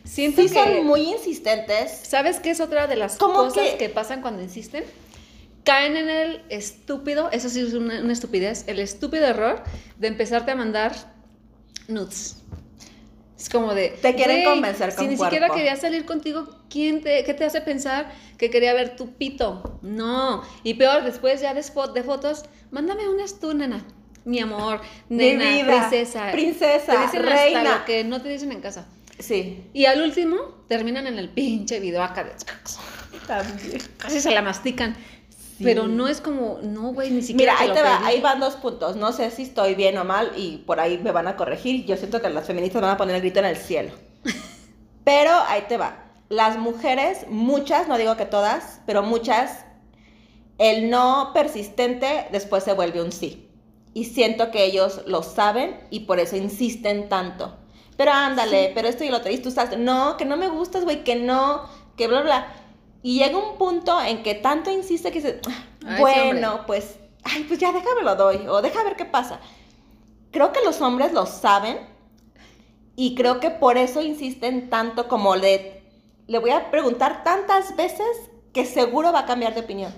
Siento 0.04 0.42
sí 0.42 0.48
que... 0.48 0.54
son 0.54 0.86
muy 0.86 1.02
insistentes. 1.02 2.00
¿Sabes 2.04 2.38
qué 2.38 2.50
es 2.50 2.60
otra 2.60 2.86
de 2.86 2.96
las 2.96 3.16
¿Cómo 3.16 3.34
cosas 3.34 3.70
que? 3.70 3.76
que... 3.76 3.88
pasan 3.88 4.22
cuando 4.22 4.40
insisten? 4.42 4.84
Caen 5.64 5.96
en 5.96 6.08
el 6.08 6.42
estúpido, 6.48 7.30
eso 7.30 7.48
sí 7.48 7.60
es 7.60 7.74
una, 7.74 8.00
una 8.00 8.12
estupidez, 8.12 8.64
el 8.68 8.78
estúpido 8.78 9.26
error 9.26 9.62
de 9.98 10.06
empezarte 10.06 10.52
a 10.52 10.54
mandar 10.54 10.94
nudes. 11.88 12.42
Es 13.38 13.48
como 13.48 13.72
de... 13.72 13.90
Te 13.90 14.14
quieren 14.16 14.42
"Güey, 14.42 14.54
convencer 14.54 14.90
Si 14.90 14.96
con 14.96 15.08
ni 15.08 15.16
siquiera 15.16 15.46
cuerpo". 15.46 15.54
quería 15.54 15.76
salir 15.76 16.04
contigo, 16.04 16.48
¿quién 16.68 17.00
te, 17.02 17.22
¿qué 17.22 17.34
te 17.34 17.44
hace 17.44 17.60
pensar 17.60 18.12
que 18.36 18.50
quería 18.50 18.74
ver 18.74 18.96
tu 18.96 19.14
pito? 19.14 19.78
No. 19.82 20.42
Y 20.64 20.74
peor, 20.74 21.04
después 21.04 21.40
ya 21.40 21.54
de, 21.54 21.60
fo- 21.62 21.92
de 21.92 22.02
fotos, 22.02 22.44
mándame 22.72 23.08
unas 23.08 23.38
tú, 23.38 23.54
nena. 23.54 23.84
Mi 24.24 24.40
amor, 24.40 24.80
Mi 25.08 25.16
nena, 25.34 25.44
vida, 25.50 25.88
princesa. 25.88 26.32
princesa, 26.32 26.92
te 26.92 26.98
dicen 27.02 27.22
reina. 27.22 27.60
hasta 27.60 27.78
lo 27.78 27.84
que 27.84 28.04
no 28.04 28.20
te 28.20 28.28
dicen 28.28 28.50
en 28.52 28.60
casa. 28.60 28.86
Sí, 29.20 29.64
Y 29.72 29.84
al 29.86 30.02
último, 30.02 30.36
terminan 30.68 31.06
en 31.06 31.18
el 31.18 31.28
pinche 31.28 31.80
video 31.80 32.02
acá 32.02 32.24
de... 32.24 32.32
también. 33.26 33.80
Casi 33.98 34.20
se 34.20 34.30
la 34.30 34.42
mastican. 34.42 34.96
Sí. 35.58 35.64
Pero 35.64 35.88
no 35.88 36.06
es 36.06 36.20
como, 36.20 36.60
no, 36.62 36.92
güey, 36.92 37.10
ni 37.10 37.20
siquiera. 37.20 37.54
Mira, 37.54 37.64
ahí 37.64 37.76
te 37.76 37.82
va, 37.82 38.06
ahí 38.06 38.20
van 38.20 38.38
dos 38.38 38.54
puntos. 38.54 38.94
No 38.94 39.10
sé 39.12 39.28
si 39.32 39.42
estoy 39.42 39.74
bien 39.74 39.98
o 39.98 40.04
mal 40.04 40.30
y 40.36 40.58
por 40.58 40.78
ahí 40.78 40.98
me 40.98 41.10
van 41.10 41.26
a 41.26 41.36
corregir. 41.36 41.84
Yo 41.84 41.96
siento 41.96 42.22
que 42.22 42.28
las 42.30 42.46
feministas 42.46 42.80
van 42.80 42.92
a 42.92 42.96
poner 42.96 43.16
el 43.16 43.22
grito 43.22 43.40
en 43.40 43.46
el 43.46 43.56
cielo. 43.56 43.90
Pero 45.04 45.32
ahí 45.48 45.64
te 45.68 45.76
va. 45.76 46.04
Las 46.28 46.58
mujeres, 46.58 47.26
muchas, 47.28 47.88
no 47.88 47.98
digo 47.98 48.16
que 48.16 48.26
todas, 48.26 48.80
pero 48.84 49.02
muchas, 49.02 49.64
el 50.58 50.90
no 50.90 51.30
persistente 51.32 52.28
después 52.30 52.62
se 52.64 52.74
vuelve 52.74 53.02
un 53.02 53.12
sí. 53.12 53.48
Y 53.94 54.04
siento 54.04 54.50
que 54.50 54.64
ellos 54.64 55.00
lo 55.06 55.22
saben 55.22 55.80
y 55.90 56.00
por 56.00 56.20
eso 56.20 56.36
insisten 56.36 57.08
tanto. 57.08 57.56
pero 57.96 58.12
ándale, 58.12 58.70
pero 58.74 58.86
esto 58.88 59.02
y 59.04 59.08
lo 59.08 59.16
otro. 59.16 59.32
Y 59.32 59.38
tú 59.38 59.48
estás, 59.48 59.76
no, 59.76 60.16
que 60.16 60.24
no 60.24 60.36
me 60.36 60.48
gustas, 60.48 60.84
güey, 60.84 61.02
que 61.02 61.16
no, 61.16 61.62
que 61.96 62.06
bla, 62.06 62.20
bla. 62.22 62.54
Y 63.02 63.18
llega 63.20 63.38
un 63.38 63.56
punto 63.58 64.00
en 64.02 64.22
que 64.22 64.34
tanto 64.34 64.70
insiste 64.70 65.10
que 65.12 65.20
dice, 65.20 65.40
Ay, 65.86 66.00
bueno, 66.00 66.64
pues, 66.66 66.96
ay, 67.24 67.44
pues 67.44 67.58
ya 67.60 67.72
déjame 67.72 68.02
lo 68.02 68.16
doy, 68.16 68.46
o 68.48 68.60
deja 68.60 68.82
ver 68.84 68.96
qué 68.96 69.04
pasa. 69.04 69.40
Creo 70.32 70.52
que 70.52 70.60
los 70.64 70.80
hombres 70.80 71.12
lo 71.12 71.24
saben 71.26 71.78
y 72.96 73.14
creo 73.14 73.38
que 73.40 73.50
por 73.50 73.76
eso 73.78 74.02
insisten 74.02 74.68
tanto 74.68 75.06
como 75.08 75.36
le, 75.36 75.82
le 76.26 76.38
voy 76.38 76.50
a 76.50 76.70
preguntar 76.70 77.22
tantas 77.22 77.76
veces 77.76 78.06
que 78.52 78.64
seguro 78.66 79.12
va 79.12 79.20
a 79.20 79.26
cambiar 79.26 79.54
de 79.54 79.60
opinión. 79.60 79.94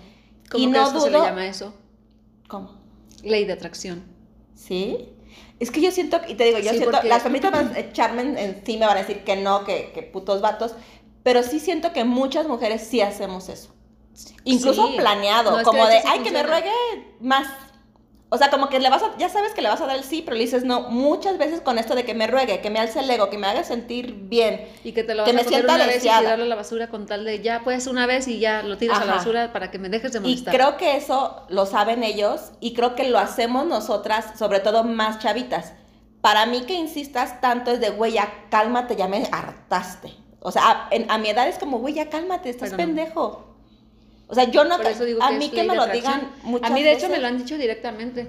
¿Cómo 0.50 0.62
y 0.62 0.66
no 0.66 0.92
que 0.92 1.00
se 1.00 1.10
le 1.10 1.16
dudo- 1.18 1.24
llama 1.26 1.46
eso? 1.46 1.72
¿Cómo? 2.48 2.78
Ley 3.22 3.44
de 3.44 3.52
atracción. 3.54 4.04
¿Sí? 4.54 5.08
Es 5.58 5.70
que 5.70 5.80
yo 5.80 5.90
siento, 5.90 6.20
y 6.28 6.34
te 6.34 6.44
digo, 6.44 6.58
yo 6.58 6.70
Sí, 6.70 6.76
siento, 6.78 6.90
porque- 6.90 7.08
las 7.08 7.22
feministas 7.22 7.52
van 7.52 7.74
a 7.74 7.78
echarme 7.78 8.22
en, 8.22 8.38
en 8.38 8.62
sí, 8.66 8.76
me 8.76 8.86
van 8.86 8.96
a 8.98 9.00
decir 9.00 9.24
que 9.24 9.36
no, 9.36 9.64
que, 9.64 9.92
que 9.94 10.02
putos 10.02 10.40
vatos, 10.40 10.74
pero 11.22 11.42
sí 11.42 11.60
siento 11.60 11.92
que 11.92 12.04
muchas 12.04 12.46
mujeres 12.46 12.86
sí 12.86 13.00
hacemos 13.00 13.48
eso. 13.48 13.74
Incluso 14.44 14.86
Sí. 14.88 14.94
planeado, 14.96 15.50
No, 15.52 15.58
que 15.58 15.64
como 15.64 15.86
de, 15.86 16.00
ay, 16.06 16.20
que 16.20 16.30
me 16.30 16.42
ruegue 16.42 16.70
más. 17.20 17.46
O 18.32 18.38
sea, 18.38 18.48
como 18.48 18.68
que 18.68 18.78
le 18.78 18.88
vas 18.90 19.02
a, 19.02 19.16
ya 19.18 19.28
sabes 19.28 19.52
que 19.54 19.60
le 19.62 19.68
vas 19.68 19.80
a 19.80 19.86
dar 19.86 19.96
el 19.96 20.04
sí, 20.04 20.22
pero 20.22 20.36
le 20.36 20.44
dices 20.44 20.62
no. 20.62 20.82
Muchas 20.82 21.36
veces 21.36 21.60
con 21.62 21.78
esto 21.78 21.96
de 21.96 22.04
que 22.04 22.14
me 22.14 22.28
ruegue, 22.28 22.60
que 22.60 22.70
me 22.70 22.78
alce 22.78 23.00
el 23.00 23.10
ego, 23.10 23.28
que 23.28 23.38
me 23.38 23.48
haga 23.48 23.64
sentir 23.64 24.12
bien. 24.14 24.68
Y 24.84 24.92
que 24.92 25.02
te 25.02 25.16
lo 25.16 25.24
Que 25.24 25.32
vas 25.32 25.34
me 25.34 25.40
a 25.40 25.44
poner 25.44 25.58
sienta 25.60 25.74
una 25.74 25.86
vez 25.86 25.96
y 25.96 26.00
tirarlo 26.02 26.44
a 26.44 26.46
la 26.46 26.54
basura 26.54 26.88
con 26.90 27.06
tal 27.06 27.24
de 27.24 27.40
ya 27.40 27.62
pues 27.64 27.88
una 27.88 28.06
vez 28.06 28.28
y 28.28 28.38
ya 28.38 28.62
lo 28.62 28.78
tiras 28.78 29.00
a 29.00 29.04
la 29.04 29.14
basura 29.14 29.52
para 29.52 29.72
que 29.72 29.78
me 29.80 29.88
dejes 29.88 30.12
de 30.12 30.18
Y 30.20 30.22
molestar. 30.22 30.54
creo 30.54 30.76
que 30.76 30.96
eso 30.96 31.44
lo 31.48 31.66
saben 31.66 32.04
ellos 32.04 32.52
y 32.60 32.72
creo 32.74 32.94
que 32.94 33.08
lo 33.08 33.18
hacemos 33.18 33.66
nosotras, 33.66 34.38
sobre 34.38 34.60
todo 34.60 34.84
más 34.84 35.18
chavitas. 35.18 35.72
Para 36.20 36.46
mí 36.46 36.60
que 36.62 36.74
insistas 36.74 37.40
tanto 37.40 37.72
es 37.72 37.80
de, 37.80 37.90
güey, 37.90 38.12
ya 38.12 38.46
cálmate, 38.50 38.94
ya 38.94 39.08
me 39.08 39.26
hartaste. 39.32 40.12
O 40.40 40.50
sea, 40.52 40.62
a, 40.70 40.88
en- 40.90 41.10
a 41.10 41.18
mi 41.18 41.28
edad 41.28 41.48
es 41.48 41.58
como, 41.58 41.78
güey, 41.78 41.94
ya 41.94 42.08
cálmate, 42.10 42.50
estás 42.50 42.70
Pero 42.70 42.82
no. 42.82 42.86
pendejo. 42.94 43.46
O 44.26 44.34
sea, 44.34 44.44
yo 44.44 44.64
no... 44.64 44.76
Por 44.76 44.86
eso 44.86 45.04
digo 45.04 45.22
a 45.22 45.30
que 45.30 45.36
mí 45.38 45.46
es 45.46 45.50
que 45.50 45.64
me 45.64 45.74
lo 45.74 45.86
digan 45.88 46.32
muchas 46.44 46.70
A 46.70 46.74
mí 46.74 46.82
de 46.82 46.90
hecho 46.92 47.02
veces. 47.02 47.10
me 47.10 47.18
lo 47.18 47.26
han 47.28 47.38
dicho 47.38 47.58
directamente. 47.58 48.28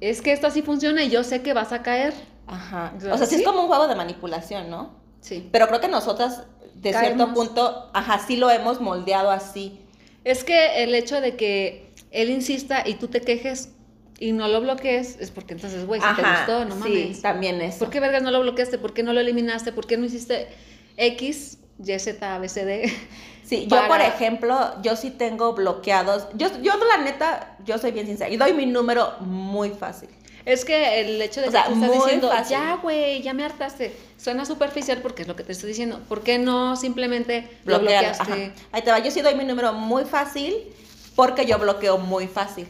Es 0.00 0.20
que 0.22 0.32
esto 0.32 0.46
así 0.46 0.62
funciona 0.62 1.04
y 1.04 1.10
yo 1.10 1.22
sé 1.22 1.42
que 1.42 1.52
vas 1.52 1.72
a 1.72 1.82
caer. 1.82 2.12
Ajá. 2.46 2.92
O 2.96 3.00
sea, 3.18 3.26
sí, 3.26 3.36
¿sí? 3.36 3.42
es 3.42 3.46
como 3.46 3.60
un 3.62 3.66
juego 3.68 3.86
de 3.88 3.94
manipulación, 3.94 4.68
¿no? 4.70 4.90
Sí. 5.20 5.48
Pero 5.52 5.68
creo 5.68 5.80
que 5.80 5.88
nosotras, 5.88 6.42
de 6.74 6.92
cierto 6.92 7.32
punto, 7.34 7.90
ajá, 7.94 8.18
sí 8.26 8.36
lo 8.36 8.50
hemos 8.50 8.80
moldeado 8.80 9.30
así. 9.30 9.78
Es 10.24 10.42
que 10.44 10.82
el 10.82 10.94
hecho 10.94 11.20
de 11.20 11.36
que 11.36 11.92
él 12.10 12.30
insista 12.30 12.82
y 12.86 12.94
tú 12.94 13.06
te 13.08 13.20
quejes 13.20 13.70
y 14.18 14.32
no 14.32 14.48
lo 14.48 14.60
bloquees 14.60 15.18
es 15.20 15.30
porque 15.30 15.54
entonces, 15.54 15.86
güey, 15.86 16.00
si 16.00 16.06
te 16.16 16.22
gustó, 16.22 16.64
no 16.64 16.74
sí, 16.74 16.80
mames. 17.04 17.22
también 17.22 17.60
eso. 17.60 17.78
¿Por 17.80 17.90
qué 17.90 18.00
vergas 18.00 18.22
no 18.22 18.30
lo 18.30 18.40
bloqueaste? 18.40 18.78
¿Por 18.78 18.92
qué 18.94 19.02
no 19.02 19.12
lo 19.12 19.20
eliminaste? 19.20 19.72
¿Por 19.72 19.86
qué 19.86 19.96
no 19.96 20.04
hiciste 20.06 20.48
X, 20.96 21.58
Y, 21.84 21.98
Z, 21.98 22.34
A, 22.34 22.38
B, 22.38 22.48
C, 22.48 22.64
D? 22.64 22.92
Sí, 23.44 23.66
yo 23.66 23.86
por 23.86 24.00
ejemplo, 24.00 24.80
yo 24.82 24.96
sí 24.96 25.10
tengo 25.10 25.52
bloqueados. 25.52 26.26
Yo, 26.34 26.48
yo 26.62 26.72
la 26.86 26.98
neta, 27.04 27.56
yo 27.66 27.76
soy 27.76 27.90
bien 27.90 28.06
sincera 28.06 28.30
y 28.30 28.38
doy 28.38 28.54
mi 28.54 28.64
número 28.64 29.12
muy 29.20 29.70
fácil. 29.70 30.08
Es 30.46 30.64
que 30.64 31.00
el 31.00 31.20
hecho 31.20 31.40
de 31.42 31.48
O 31.48 31.50
que 31.50 31.56
sea, 31.58 31.66
tú 31.66 31.74
estás 31.74 31.92
diciendo, 31.92 32.30
fácil. 32.30 32.50
ya, 32.56 32.76
güey, 32.76 33.20
ya 33.20 33.34
me 33.34 33.44
hartaste, 33.44 33.94
suena 34.16 34.46
superficial 34.46 34.98
porque 35.02 35.22
es 35.22 35.28
lo 35.28 35.36
que 35.36 35.42
te 35.44 35.52
estoy 35.52 35.68
diciendo. 35.68 36.00
¿Por 36.08 36.22
qué 36.22 36.38
no 36.38 36.76
simplemente 36.76 37.42
lo 37.64 37.78
Bloquear, 37.80 38.04
bloqueaste? 38.06 38.32
ajá. 38.46 38.54
Ahí 38.72 38.82
te 38.82 38.90
va, 38.90 39.00
yo 39.00 39.10
sí 39.10 39.20
doy 39.20 39.34
mi 39.34 39.44
número 39.44 39.72
muy 39.74 40.04
fácil 40.06 40.54
porque 41.14 41.44
yo 41.44 41.58
bloqueo 41.58 41.98
muy 41.98 42.28
fácil. 42.28 42.66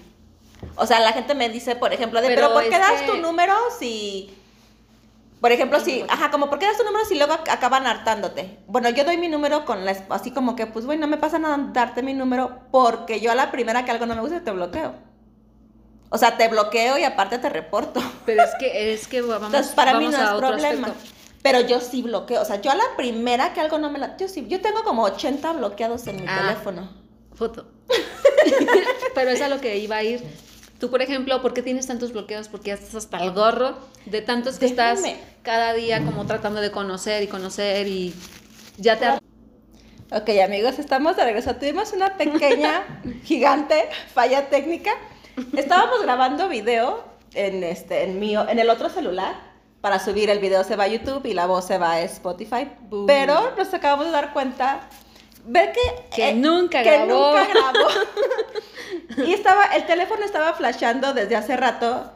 O 0.77 0.87
sea, 0.87 0.99
la 1.01 1.13
gente 1.13 1.35
me 1.37 1.49
dice, 1.49 1.77
por 1.77 1.93
ejemplo, 1.93 2.21
de, 2.21 2.29
pero, 2.29 2.41
Pero 2.49 2.55
¿por 2.55 2.65
qué 2.65 2.79
das 2.79 3.03
que- 3.03 3.07
tu 3.09 3.17
número 3.19 3.55
si... 3.79 4.35
Por 5.43 5.53
ejemplo, 5.53 5.79
si, 5.81 6.03
ajá, 6.09 6.31
como 6.31 6.49
¿por 6.49 6.59
qué 6.59 6.67
das 6.67 6.79
tu 6.79 6.85
número 6.85 7.05
si 7.05 7.17
luego 7.17 7.35
ac- 7.35 7.51
acaban 7.51 7.87
hartándote? 7.87 8.61
Bueno, 8.69 8.89
yo 8.91 9.05
doy 9.05 9.19
mi 9.19 9.29
número 9.29 9.65
con 9.67 9.85
la, 9.85 9.95
así 10.11 10.31
como 10.31 10.57
que, 10.57 10.67
pues, 10.67 10.87
güey, 10.87 10.97
no 10.99 11.09
me 11.09 11.17
pasa 11.19 11.39
nada 11.41 11.59
darte 11.73 12.01
mi 12.03 12.15
número 12.15 12.61
porque 12.71 13.21
yo 13.21 13.31
a 13.33 13.35
la 13.35 13.51
primera 13.51 13.85
que 13.85 13.91
algo 13.91 14.07
no 14.07 14.15
me 14.15 14.21
gusta 14.23 14.41
te 14.45 14.51
bloqueo. 14.53 14.95
O 16.11 16.17
sea, 16.19 16.37
te 16.37 16.47
bloqueo 16.49 16.97
y 16.97 17.05
aparte 17.05 17.39
te 17.39 17.49
reporto. 17.51 18.01
Pero 18.25 18.43
es 18.45 18.51
que, 18.59 18.93
es 18.95 19.09
que 19.09 19.21
vamos, 19.21 19.47
Entonces, 19.49 19.73
para 19.75 19.99
mí 19.99 20.07
no 20.07 20.17
es 20.17 20.31
problema. 20.39 20.87
aspecto. 20.89 21.09
Pero 21.43 21.61
yo 21.61 21.81
sí 21.81 22.03
bloqueo. 22.03 22.41
O 22.41 22.45
sea, 22.45 22.61
yo 22.61 22.71
a 22.71 22.77
la 22.77 22.85
primera 22.97 23.53
que 23.53 23.61
algo 23.61 23.79
no 23.79 23.91
me 23.91 23.99
la. 23.99 24.17
Yo 24.17 24.29
sí. 24.29 24.47
Yo 24.47 24.61
tengo 24.61 24.85
como 24.85 25.03
80 25.03 25.55
bloqueados 25.55 26.07
en 26.07 26.21
mi 26.21 26.27
Ah. 26.29 26.39
teléfono. 26.43 26.89
Foto. 27.35 27.67
Pero 29.15 29.31
es 29.31 29.41
a 29.43 29.49
lo 29.49 29.61
que 29.61 29.79
iba 29.79 29.97
a 29.97 30.03
ir. 30.05 30.23
Tú, 30.83 30.91
por 30.91 31.01
ejemplo, 31.01 31.41
¿por 31.41 31.55
qué 31.55 31.63
tienes 31.63 31.87
tantos 31.87 32.13
bloqueos? 32.13 32.49
Porque 32.49 32.71
ya 32.71 32.75
estás 32.75 32.97
hasta 32.97 33.19
el 33.19 33.31
gorro 33.31 33.77
de 34.05 34.21
tantos 34.21 34.59
que 34.59 34.67
estás 34.67 35.01
cada 35.43 35.75
día 35.75 36.05
como 36.05 36.27
tratando 36.27 36.61
de 36.61 36.73
conocer 36.73 37.23
y 37.23 37.29
conocer 37.29 37.87
y 37.87 38.13
ya 38.79 38.99
te... 38.99 39.07
Ok, 40.13 40.29
amigos, 40.45 40.81
estamos 40.81 41.15
de 41.17 41.23
regreso. 41.23 41.55
Tuvimos 41.55 41.93
una 41.93 42.17
pequeña, 42.17 43.01
gigante 43.23 43.89
falla 44.13 44.49
técnica. 44.49 44.91
Estábamos 45.57 46.03
grabando 46.03 46.49
video 46.49 47.05
en, 47.33 47.63
este, 47.63 48.03
en, 48.03 48.19
mío, 48.19 48.45
en 48.49 48.59
el 48.59 48.69
otro 48.69 48.89
celular. 48.89 49.37
Para 49.81 50.01
subir 50.01 50.31
el 50.31 50.41
video 50.41 50.65
se 50.65 50.75
va 50.75 50.83
a 50.83 50.89
YouTube 50.89 51.25
y 51.27 51.33
la 51.33 51.47
voz 51.47 51.65
se 51.65 51.79
va 51.79 51.93
a 51.93 52.01
Spotify. 52.01 52.69
Boom. 52.81 53.07
Pero 53.07 53.55
nos 53.57 53.73
acabamos 53.73 54.07
de 54.07 54.11
dar 54.11 54.33
cuenta. 54.33 54.81
Ver 55.45 55.73
que, 55.73 55.81
Que 56.17 56.35
nunca 56.35 56.83
que 56.83 56.91
grabó. 56.91 57.33
nunca 57.37 57.47
grabó. 57.49 57.89
y 59.27 59.33
estaba, 59.33 59.65
el 59.75 59.87
teléfono 59.87 60.25
estaba 60.25 60.53
flashando 60.55 61.13
desde 61.15 61.37
hace 61.37 61.57
rato. 61.57 62.13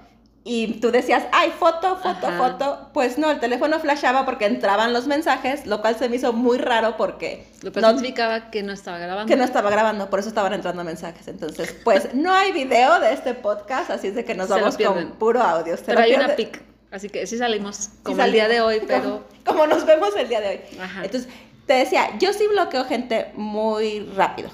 Y 0.49 0.75
tú 0.75 0.93
decías, 0.93 1.25
ay, 1.33 1.53
foto, 1.59 1.97
foto, 1.97 2.29
Ajá. 2.29 2.39
foto. 2.39 2.91
Pues 2.95 3.19
no, 3.19 3.33
el 3.33 3.41
teléfono 3.41 3.81
flashaba 3.81 4.25
porque 4.25 4.47
entraban 4.47 4.93
los 4.93 5.09
mensajes, 5.09 5.67
lo 5.67 5.81
cual 5.81 5.97
se 5.97 6.09
me 6.09 6.15
hizo 6.17 6.33
muy 6.33 6.57
raro 6.59 6.97
porque 6.97 7.49
Lo 7.63 7.73
que 7.73 7.81
no- 7.81 7.89
significaba 7.91 8.49
que 8.53 8.63
no 8.63 8.73
estaba 8.73 8.99
grabando. 8.99 9.27
que 9.29 9.35
no 9.37 9.43
estaba 9.43 9.71
grabando, 9.71 10.09
por 10.09 10.21
eso 10.21 10.29
estaban 10.29 10.53
entrando 10.53 10.85
mensajes. 10.85 11.27
Entonces, 11.27 11.75
pues 11.83 12.15
no 12.15 12.33
hay 12.33 12.53
video 12.53 13.01
de 13.01 13.13
este 13.13 13.35
podcast, 13.35 13.91
así 13.91 14.07
es 14.07 14.15
de 14.15 14.25
que 14.25 14.37
nos 14.37 14.47
Se 14.47 14.55
vamos 14.55 14.77
con 14.79 15.13
puro 15.19 15.43
audio. 15.43 15.77
Se 15.77 15.83
Pero 15.83 15.99
hay 16.01 16.15
una 16.15 16.37
pic. 16.37 16.63
Así 16.93 17.09
que 17.09 17.27
sí 17.27 17.37
salimos 17.39 17.77
sí 17.77 17.91
como 18.05 18.23
el 18.23 18.31
día 18.31 18.47
de 18.47 18.59
salimos, 18.59 18.69
hoy, 18.69 18.79
como- 18.87 19.25
pero... 19.35 19.37
Como, 19.45 19.67
nos 19.67 19.85
vemos 19.85 20.15
el 20.17 20.29
día 20.29 20.41
de 20.41 20.49
hoy. 20.49 20.61
Ajá. 20.81 21.05
Entonces, 21.05 21.29
te 21.67 21.75
decía, 21.75 22.17
yo 22.19 22.33
sí 22.33 22.47
bloqueo 22.49 22.85
gente 22.85 23.33
muy 23.35 24.01
rápido. 24.17 24.51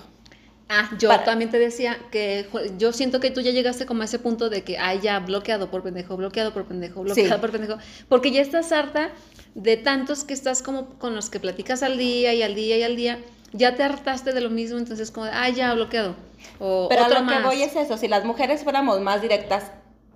Ah, 0.69 0.89
yo 0.99 1.11
Para- 1.11 1.25
también 1.25 1.51
te 1.51 1.59
decía 1.59 1.99
que 2.11 2.47
yo 2.79 2.93
siento 2.95 3.21
que 3.21 3.31
tú 3.31 3.43
ya 3.43 3.51
llegaste 3.51 3.85
como 3.85 4.01
a 4.03 4.05
ese 4.07 4.19
punto 4.19 4.49
de 4.49 4.63
que, 4.65 4.79
ay, 4.79 5.01
ya, 5.03 5.19
bloqueado 5.19 5.71
por 5.71 5.83
pendejo, 5.83 6.17
bloqueado 6.17 6.55
por 6.55 6.65
pendejo, 6.65 7.03
bloqueado 7.03 7.35
Sí. 7.35 7.41
por 7.41 7.51
pendejo, 7.51 7.77
porque 8.09 8.31
ya 8.31 8.41
estás 8.41 8.73
harta 8.73 9.11
de 9.55 9.77
tantos 9.77 10.25
que 10.25 10.33
estás 10.33 10.63
como 10.63 10.87
con 10.99 11.15
los 11.15 11.29
que 11.29 11.39
platicas 11.41 11.83
al 11.83 11.99
día 11.99 12.33
y 12.33 12.43
al 12.43 12.55
día 12.55 12.79
y 12.79 12.83
al 12.85 12.97
día, 12.97 13.19
ya 13.53 13.75
te 13.75 13.83
hartaste 13.83 14.33
de 14.33 14.41
lo 14.41 14.49
mismo, 14.49 14.79
entonces 14.79 15.11
como, 15.11 15.27
ay, 15.31 15.53
ya, 15.53 15.75
bloqueado, 15.75 16.15
o 16.59 16.87
Pero 16.89 17.03
a 17.03 17.07
otro 17.07 17.19
lo 17.19 17.25
más. 17.27 17.37
que 17.37 17.45
voy 17.45 17.63
es 17.63 17.77
eso, 17.77 17.99
si 17.99 18.09
las 18.09 18.25
mujeres 18.25 18.63
fuéramos 18.63 18.99
más 19.03 19.21
directas, 19.21 19.65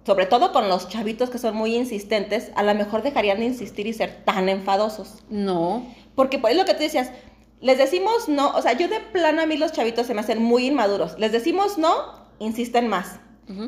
sobre 0.06 0.24
todo 0.24 0.52
con 0.52 0.70
los 0.70 0.88
chavitos 0.88 1.28
que 1.28 1.36
son 1.36 1.54
muy 1.54 1.74
insistentes, 1.76 2.50
a 2.54 2.62
lo 2.62 2.74
mejor 2.74 3.02
dejarían 3.02 3.40
de 3.40 3.44
insistir 3.46 3.86
y 3.88 3.92
ser 3.92 4.22
tan 4.24 4.48
enfadosos. 4.48 5.16
No, 5.28 5.84
Porque 6.16 6.40
por 6.40 6.50
ahí 6.50 6.56
lo 6.56 6.64
que 6.64 6.74
tú 6.74 6.80
decías, 6.80 7.12
les 7.60 7.78
decimos 7.78 8.28
no, 8.28 8.50
o 8.50 8.62
sea, 8.62 8.72
yo 8.72 8.88
de 8.88 9.00
plano 9.00 9.42
a 9.42 9.46
mí 9.46 9.56
los 9.56 9.72
chavitos 9.72 10.06
se 10.06 10.14
me 10.14 10.20
hacen 10.20 10.42
muy 10.42 10.66
inmaduros. 10.66 11.18
Les 11.18 11.30
decimos 11.30 11.78
no, 11.78 11.94
insisten 12.40 12.88
más. 12.88 13.20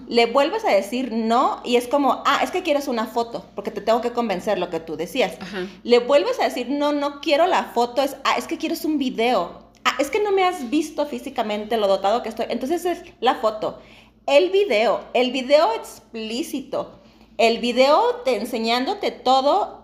Le 0.09 0.27
vuelves 0.27 0.65
a 0.65 0.73
decir 0.73 1.13
no 1.13 1.61
y 1.65 1.77
es 1.77 1.87
como, 1.87 2.25
ah, 2.27 2.41
es 2.43 2.51
que 2.51 2.65
quieres 2.65 2.89
una 2.89 3.07
foto, 3.07 3.47
porque 3.55 3.71
te 3.71 3.81
tengo 3.81 4.01
que 4.01 4.13
convencer 4.13 4.59
lo 4.59 4.71
que 4.71 4.81
tú 4.81 4.97
decías. 4.97 5.37
Le 5.85 6.01
vuelves 6.01 6.41
a 6.41 6.45
decir, 6.45 6.69
no, 6.69 6.93
no 6.93 7.21
quiero 7.21 7.47
la 7.47 7.63
foto, 7.63 8.03
es, 8.03 8.17
ah, 8.25 8.35
es 8.37 8.49
que 8.49 8.59
quieres 8.59 8.85
un 8.85 8.99
video. 8.99 9.69
Ah, 9.85 9.95
es 10.01 10.11
que 10.11 10.21
no 10.21 10.33
me 10.33 10.43
has 10.43 10.69
visto 10.69 11.07
físicamente 11.07 11.77
lo 11.77 11.87
dotado 11.87 12.25
que 12.25 12.29
estoy. 12.29 12.47
Entonces 12.49 12.85
es 12.85 13.03
la 13.21 13.37
foto. 13.37 13.79
El 14.27 14.51
video, 14.51 15.01
el 15.15 15.31
video 15.31 15.73
explícito, 15.75 16.99
el 17.37 17.59
video 17.59 18.17
te 18.25 18.35
enseñándote 18.35 19.13
todo 19.13 19.78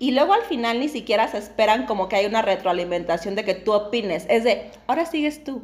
y 0.00 0.10
luego 0.10 0.32
al 0.32 0.42
final 0.42 0.80
ni 0.80 0.88
siquiera 0.88 1.28
se 1.28 1.38
esperan 1.38 1.86
como 1.86 2.08
que 2.08 2.16
hay 2.16 2.26
una 2.26 2.42
retroalimentación 2.42 3.36
de 3.36 3.44
que 3.44 3.54
tú 3.54 3.72
opines. 3.72 4.26
Es 4.28 4.42
de, 4.42 4.72
ahora 4.88 5.06
sigues 5.06 5.44
tú. 5.44 5.62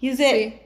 Y 0.00 0.10
es 0.10 0.18
de, 0.18 0.60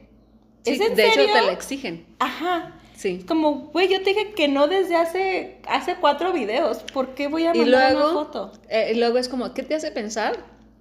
Sí. 0.65 0.73
¿es 0.73 0.79
Sí, 0.79 0.85
en 0.85 0.95
de 0.97 1.05
hecho 1.07 1.15
serio? 1.21 1.33
te 1.35 1.43
la 1.43 1.53
exigen. 1.53 2.07
Ajá. 2.19 2.75
Sí. 2.97 3.25
Como, 3.29 3.69
güey, 3.73 3.89
yo 3.89 3.99
te 4.03 4.11
dije 4.11 4.33
que 4.33 4.49
no 4.49 4.67
desde 4.69 4.97
hace, 4.97 5.61
hace 5.69 5.95
cuatro 5.97 6.33
videos. 6.33 6.79
¿Por 6.93 7.15
qué 7.15 7.29
voy 7.29 7.47
a 7.47 7.55
Y 7.55 7.61
mandar 7.61 7.93
luego, 7.93 8.11
una 8.11 8.25
foto? 8.25 8.53
eh, 8.69 8.93
y 8.95 8.99
luego 8.99 9.17
es 9.19 9.29
como, 9.29 9.55
¿qué 9.55 9.63
te 9.63 9.75
hace 9.75 9.91
pensar 9.91 10.37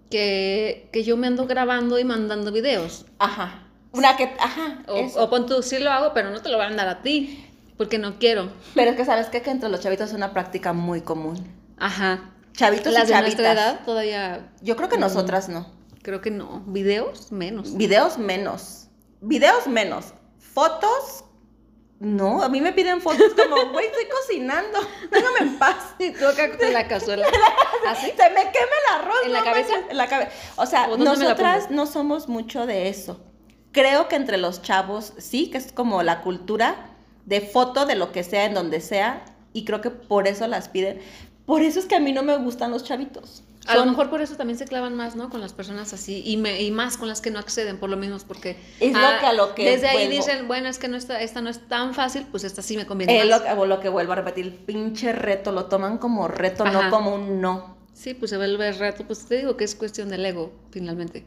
que, 0.10 0.90
que 0.92 1.04
yo 1.04 1.18
me 1.18 1.28
ando 1.28 1.46
grabando 1.46 2.00
y 2.00 2.04
mandando 2.04 2.52
videos? 2.52 3.06
Ajá. 3.20 3.64
Una 3.92 4.18
que, 4.18 4.24
ajá. 4.40 4.84
O, 4.88 4.98
eso. 4.98 5.24
o 5.24 5.30
pon 5.30 5.46
tú, 5.46 5.62
sí 5.64 5.80
lo 5.80 5.92
hago, 5.92 6.14
pero 6.14 6.30
no 6.30 6.42
te 6.42 6.50
lo 6.50 6.58
voy 6.58 6.66
a 6.66 6.70
mandar 6.70 6.88
a 6.90 7.02
ti, 7.02 7.46
porque 7.78 7.98
no 7.98 8.18
quiero. 8.20 8.50
Pero 8.76 8.92
es 8.92 8.98
que 8.98 9.06
sabes 9.06 9.28
qué? 9.28 9.42
que 9.42 9.50
entre 9.52 9.70
los 9.70 9.80
chavitos 9.80 10.10
es 10.10 10.16
una 10.16 10.34
práctica 10.34 10.74
muy 10.74 11.02
común. 11.02 11.38
Ajá. 11.78 12.32
Chavitos 12.60 12.92
Las 12.94 13.04
y 13.04 13.08
de 13.08 13.14
chavitas. 13.14 13.22
nuestra 13.40 13.52
edad 13.54 13.80
todavía, 13.86 14.52
Yo 14.62 14.76
creo 14.76 14.90
que 14.90 14.98
Mm. 14.98 15.02
nosotras 15.02 15.48
no. 15.48 15.66
creo 16.04 16.20
que 16.20 16.30
no. 16.30 16.62
¿Videos? 16.68 17.32
Menos. 17.32 17.76
Videos 17.78 18.18
menos. 18.18 18.88
Videos 19.22 19.66
menos. 19.68 20.14
Fotos 20.40 21.24
No, 22.02 22.42
a 22.44 22.48
mí 22.50 22.62
me 22.62 22.72
piden 22.74 23.02
fotos 23.02 23.34
como, 23.36 23.56
güey, 23.74 23.86
estoy 23.88 24.06
cocinando, 24.06 24.80
déjame 25.12 25.40
en 25.40 25.58
paz. 25.60 25.76
Y 26.00 26.12
tú 26.12 26.26
acá 26.28 26.58
con 26.58 26.72
la 26.74 26.88
cazuela. 26.88 27.26
¿Así? 27.88 28.08
Se 28.08 28.30
me 28.30 28.42
quema 28.52 28.76
el 28.88 29.02
arroz. 29.02 29.18
¿En 29.26 29.34
la 29.34 29.44
cabeza? 29.44 29.74
En 29.90 29.98
la 29.98 30.08
cabeza. 30.08 30.32
O 30.58 30.66
sea, 30.66 30.86
¿O 30.88 30.92
dónde 30.92 31.06
me 31.12 31.16
la 31.18 31.24
nosotras 31.24 31.72
no 31.72 31.86
somos 31.86 32.28
mucho 32.30 32.66
de 32.66 32.88
eso. 32.90 33.20
Creo 33.74 34.08
que 34.08 34.16
entre 34.16 34.38
los 34.38 34.62
chavos 34.62 35.14
sí, 35.18 35.50
que 35.50 35.58
es 35.58 35.72
como 35.74 36.02
la 36.04 36.22
cultura 36.22 36.96
de 37.26 37.42
foto 37.42 37.86
de 37.86 37.96
lo 37.96 38.12
que 38.14 38.24
sea, 38.24 38.46
en 38.46 38.54
donde 38.54 38.80
sea, 38.82 39.24
y 39.54 39.66
creo 39.66 39.82
que 39.82 39.90
por 39.92 40.28
eso 40.28 40.48
las 40.48 40.70
piden. 40.70 41.02
Por 41.50 41.64
eso 41.64 41.80
es 41.80 41.88
que 41.88 41.96
a 41.96 42.00
mí 42.00 42.12
no 42.14 42.22
me 42.22 42.38
gustan 42.38 42.70
los 42.70 42.84
chavitos. 42.84 43.42
A 43.66 43.76
lo 43.76 43.86
mejor 43.88 44.12
por 44.12 44.22
eso 44.22 44.36
también 44.36 44.60
se 44.60 44.66
clavan 44.66 44.94
más, 44.96 45.16
¿no? 45.16 45.32
Con 45.32 45.42
las 45.42 45.52
personas 45.52 45.94
así 45.94 46.22
y, 46.24 46.38
me- 46.38 46.62
y 46.62 46.70
más 46.70 46.96
con 46.96 47.08
las 47.08 47.22
que 47.22 47.32
no 47.32 47.40
acceden, 47.40 47.78
por 47.80 47.90
lo 47.90 47.98
mismo, 47.98 48.18
porque 48.28 48.56
Es 48.80 48.94
lo 48.94 49.00
que 49.20 49.26
a 49.26 49.34
lo 49.34 49.56
que 49.56 49.66
desde 49.72 49.88
ahí 49.88 50.08
dicen, 50.08 50.48
bueno, 50.48 50.70
es 50.70 50.78
que 50.78 50.88
no 50.88 50.96
está, 50.96 51.20
esta 51.24 51.42
no 51.42 51.50
es 51.50 51.68
tan 51.68 51.96
fácil, 51.96 52.28
pues 52.30 52.44
esta 52.44 52.62
sí 52.62 52.78
me 52.78 52.86
conviene 52.86 53.18
Es 53.20 53.28
más. 53.28 53.42
lo, 53.42 53.62
que- 53.62 53.68
lo 53.68 53.80
que 53.80 53.90
vuelvo 53.90 54.12
a 54.12 54.16
repetir, 54.18 54.46
el 54.46 54.54
pinche 54.54 55.12
reto, 55.12 55.52
lo 55.52 55.66
toman 55.66 55.98
como 55.98 56.28
reto, 56.28 56.64
Ajá. 56.66 56.84
no 56.84 56.90
como 56.92 57.16
un 57.16 57.42
no. 57.42 57.76
Sí, 57.96 58.14
pues 58.14 58.30
se 58.30 58.38
vuelve 58.38 58.72
reto, 58.74 59.04
pues 59.08 59.26
te 59.26 59.38
digo 59.38 59.58
que 59.58 59.64
es 59.64 59.74
cuestión 59.74 60.10
del 60.10 60.24
ego, 60.28 60.52
finalmente. 60.70 61.26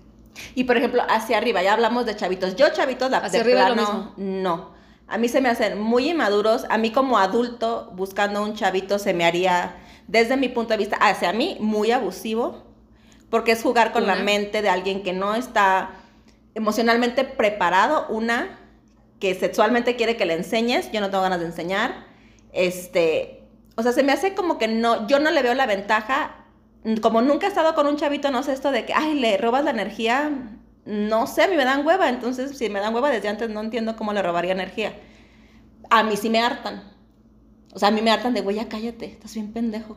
Y 0.54 0.62
por 0.64 0.76
ejemplo, 0.76 1.02
hacia 1.08 1.36
arriba, 1.36 1.64
ya 1.64 1.72
hablamos 1.74 2.06
de 2.06 2.14
chavitos. 2.14 2.54
Yo, 2.54 2.68
chavitos, 2.72 3.10
la, 3.10 3.18
Hacia 3.18 3.42
de 3.42 3.52
arriba 3.52 3.68
lo 3.70 4.12
no. 4.16 4.70
A 5.08 5.18
mí 5.18 5.28
se 5.28 5.40
me 5.40 5.48
hacen 5.50 5.78
muy 5.80 6.08
inmaduros. 6.10 6.64
A 6.70 6.78
mí 6.78 6.90
como 6.92 7.18
adulto, 7.18 7.90
buscando 7.94 8.42
un 8.42 8.54
chavito, 8.54 8.98
se 8.98 9.12
me 9.12 9.26
haría, 9.26 9.76
desde 10.12 10.36
mi 10.36 10.50
punto 10.50 10.74
de 10.74 10.76
vista, 10.76 10.96
hacia 10.96 11.32
mí, 11.32 11.56
muy 11.58 11.90
abusivo. 11.90 12.64
Porque 13.30 13.52
es 13.52 13.62
jugar 13.62 13.92
con 13.92 14.06
la 14.06 14.14
mente 14.14 14.60
de 14.60 14.68
alguien 14.68 15.02
que 15.02 15.14
no 15.14 15.34
está 15.34 15.92
emocionalmente 16.54 17.24
preparado. 17.24 18.06
Una, 18.10 18.58
que 19.18 19.34
sexualmente 19.34 19.96
quiere 19.96 20.18
que 20.18 20.26
le 20.26 20.34
enseñes. 20.34 20.92
Yo 20.92 21.00
no 21.00 21.08
tengo 21.08 21.22
ganas 21.22 21.40
de 21.40 21.46
enseñar. 21.46 22.04
Este, 22.52 23.42
o 23.74 23.82
sea, 23.82 23.92
se 23.92 24.02
me 24.02 24.12
hace 24.12 24.34
como 24.34 24.58
que 24.58 24.68
no, 24.68 25.08
yo 25.08 25.18
no 25.18 25.30
le 25.30 25.42
veo 25.42 25.54
la 25.54 25.64
ventaja. 25.64 26.44
Como 27.00 27.22
nunca 27.22 27.46
he 27.46 27.48
estado 27.48 27.74
con 27.74 27.86
un 27.86 27.96
chavito, 27.96 28.30
no 28.30 28.42
sé 28.42 28.52
esto 28.52 28.70
de 28.70 28.84
que, 28.84 28.92
ay, 28.92 29.18
le 29.18 29.38
robas 29.38 29.64
la 29.64 29.70
energía. 29.70 30.30
No 30.84 31.26
sé, 31.26 31.44
a 31.44 31.48
mí 31.48 31.56
me 31.56 31.64
dan 31.64 31.86
hueva. 31.86 32.10
Entonces, 32.10 32.58
si 32.58 32.68
me 32.68 32.80
dan 32.80 32.94
hueva 32.94 33.08
desde 33.08 33.28
antes, 33.28 33.48
no 33.48 33.62
entiendo 33.62 33.96
cómo 33.96 34.12
le 34.12 34.20
robaría 34.20 34.52
energía. 34.52 34.92
A 35.88 36.02
mí 36.02 36.18
sí 36.18 36.28
me 36.28 36.42
hartan. 36.42 36.92
O 37.72 37.78
sea, 37.78 37.88
a 37.88 37.90
mí 37.90 38.02
me 38.02 38.10
hartan 38.10 38.34
de, 38.34 38.40
güey, 38.42 38.56
ya 38.56 38.68
cállate, 38.68 39.06
estás 39.06 39.34
bien 39.34 39.52
pendejo. 39.52 39.96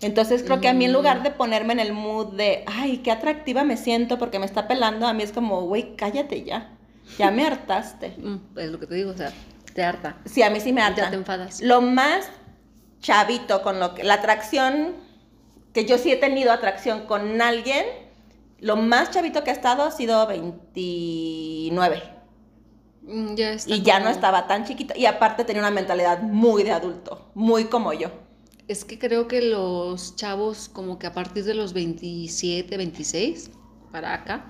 Entonces 0.00 0.42
creo 0.42 0.60
que 0.60 0.68
a 0.68 0.74
mí 0.74 0.84
en 0.84 0.92
lugar 0.92 1.22
de 1.22 1.30
ponerme 1.30 1.72
en 1.72 1.80
el 1.80 1.92
mood 1.92 2.34
de, 2.34 2.64
ay, 2.66 2.98
qué 2.98 3.10
atractiva 3.10 3.64
me 3.64 3.76
siento 3.76 4.18
porque 4.18 4.38
me 4.38 4.46
está 4.46 4.68
pelando, 4.68 5.06
a 5.06 5.14
mí 5.14 5.22
es 5.22 5.32
como, 5.32 5.62
güey, 5.62 5.96
cállate 5.96 6.44
ya. 6.44 6.70
Ya 7.18 7.30
me 7.30 7.44
hartaste. 7.46 8.14
Mm, 8.18 8.58
Es 8.58 8.70
lo 8.70 8.78
que 8.80 8.86
te 8.86 8.94
digo, 8.94 9.10
o 9.10 9.16
sea, 9.16 9.32
te 9.74 9.82
harta. 9.82 10.16
Sí, 10.24 10.42
a 10.42 10.50
mí 10.50 10.60
sí 10.60 10.72
me 10.72 10.82
harta. 10.82 11.02
Ya 11.02 11.10
te 11.10 11.16
enfadas. 11.16 11.60
Lo 11.60 11.80
más 11.80 12.28
chavito 13.00 13.62
con 13.62 13.80
lo 13.80 13.94
que 13.94 14.02
la 14.04 14.14
atracción 14.14 14.94
que 15.72 15.84
yo 15.84 15.98
sí 15.98 16.10
he 16.12 16.16
tenido 16.16 16.52
atracción 16.52 17.06
con 17.06 17.42
alguien, 17.42 17.84
lo 18.60 18.76
más 18.76 19.10
chavito 19.10 19.42
que 19.44 19.50
ha 19.50 19.52
estado 19.54 19.82
ha 19.82 19.90
sido 19.90 20.26
29 20.26 21.96
Mm, 21.96 22.13
Ya 23.06 23.52
está 23.52 23.74
y 23.74 23.82
ya 23.82 24.00
no 24.00 24.08
estaba 24.08 24.46
tan 24.46 24.64
chiquito 24.64 24.94
y 24.96 25.04
aparte 25.06 25.44
tenía 25.44 25.60
una 25.60 25.70
mentalidad 25.70 26.22
muy 26.22 26.62
de 26.62 26.72
adulto, 26.72 27.30
muy 27.34 27.64
como 27.64 27.92
yo. 27.92 28.08
Es 28.66 28.84
que 28.86 28.98
creo 28.98 29.28
que 29.28 29.42
los 29.42 30.16
chavos, 30.16 30.70
como 30.70 30.98
que 30.98 31.06
a 31.06 31.12
partir 31.12 31.44
de 31.44 31.52
los 31.52 31.74
27, 31.74 32.76
26, 32.78 33.50
para 33.92 34.14
acá, 34.14 34.46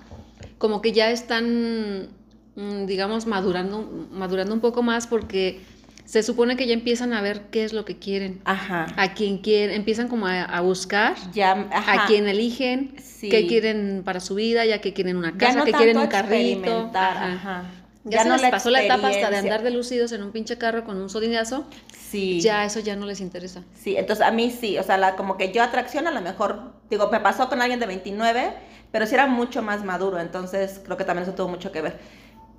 como 0.57 0.81
que 0.81 0.93
ya 0.93 1.11
están, 1.11 2.07
mm, 2.55 2.85
digamos, 2.85 3.25
madurando, 3.25 4.07
madurando 4.11 4.53
un 4.53 4.61
poco 4.61 4.81
más 4.83 5.05
porque 5.07 5.59
se 6.05 6.23
supone 6.23 6.55
que 6.55 6.65
ya 6.65 6.73
empiezan 6.73 7.11
a 7.11 7.21
ver 7.21 7.49
qué 7.51 7.65
es 7.65 7.73
lo 7.73 7.83
que 7.83 7.97
quieren, 7.99 8.39
Ajá. 8.45 8.87
a 8.95 9.13
quién 9.15 9.39
quieren, 9.39 9.75
empiezan 9.75 10.07
como 10.07 10.27
a, 10.27 10.43
a 10.43 10.61
buscar 10.61 11.15
Ya, 11.33 11.67
ajá. 11.73 12.03
a 12.05 12.07
quién 12.07 12.27
eligen, 12.29 12.95
Sí. 13.03 13.27
qué 13.27 13.47
quieren 13.47 14.03
para 14.05 14.21
su 14.21 14.35
vida, 14.35 14.65
ya 14.65 14.79
que 14.79 14.93
quieren 14.93 15.17
una 15.17 15.31
Ya 15.31 15.37
casa, 15.37 15.59
no 15.59 15.65
que 15.65 15.71
quieren 15.73 15.97
un 15.97 16.07
carrito. 16.07 16.89
ajá. 16.93 17.65
Ya, 18.07 18.23
se 18.23 18.29
les 18.29 18.41
la 18.41 18.51
pasó 18.51 18.69
la 18.69 18.83
etapa 18.83 19.07
hasta 19.09 19.29
de 19.31 19.37
andar 19.37 19.63
de 19.63 19.71
lucidos 19.71 20.11
en 20.11 20.21
un 20.23 20.31
pinche 20.31 20.57
carro 20.57 20.83
con 20.85 21.01
un 21.01 21.09
sodinazo, 21.09 21.65
Sí. 22.09 22.39
ya 22.39 22.63
eso 22.63 22.79
ya 22.79 22.95
no 22.95 23.05
les 23.05 23.19
interesa. 23.19 23.63
Sí, 23.75 23.97
entonces 23.97 24.25
a 24.25 24.31
mí 24.31 24.51
sí, 24.51 24.77
o 24.77 24.83
sea, 24.83 24.97
la, 24.97 25.15
como 25.15 25.37
que 25.37 25.51
yo 25.51 25.63
atracción 25.63 26.07
a 26.07 26.11
lo 26.11 26.21
mejor, 26.21 26.73
digo, 26.89 27.09
me 27.11 27.19
pasó 27.19 27.49
con 27.49 27.61
alguien 27.61 27.79
de 27.79 27.87
29, 27.87 28.53
pero 28.91 29.05
sí 29.07 29.15
era 29.15 29.25
mucho 29.27 29.61
más 29.63 29.83
maduro, 29.83 30.19
entonces 30.19 30.79
creo 30.85 30.97
que 30.97 31.03
también 31.03 31.23
eso 31.27 31.35
tuvo 31.35 31.47
mucho 31.49 31.71
que 31.71 31.81
ver. 31.81 31.99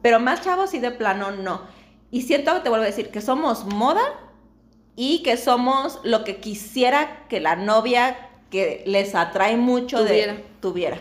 Pero 0.03 0.19
más 0.21 0.43
chavos 0.43 0.71
sí 0.71 0.79
de 0.81 0.91
plano 0.91 1.31
no. 1.31 1.63
Y 2.11 2.23
siento, 2.23 2.61
te 2.63 2.69
vuelvo 2.69 2.83
a 2.83 2.87
decir, 2.87 3.11
que 3.11 3.21
somos 3.21 3.65
moda 3.67 4.03
y 4.97 5.23
que 5.23 5.37
somos 5.37 6.01
lo 6.05 6.25
que 6.25 6.37
quisiera 6.39 7.27
que 7.29 7.41
la 7.41 7.55
novia 7.57 8.17
que 8.51 8.83
les 8.87 9.15
atrae 9.15 9.57
mucho 9.57 9.99
Tuviera. 10.05 10.35
de 10.35 10.45
tuviera. 10.61 10.99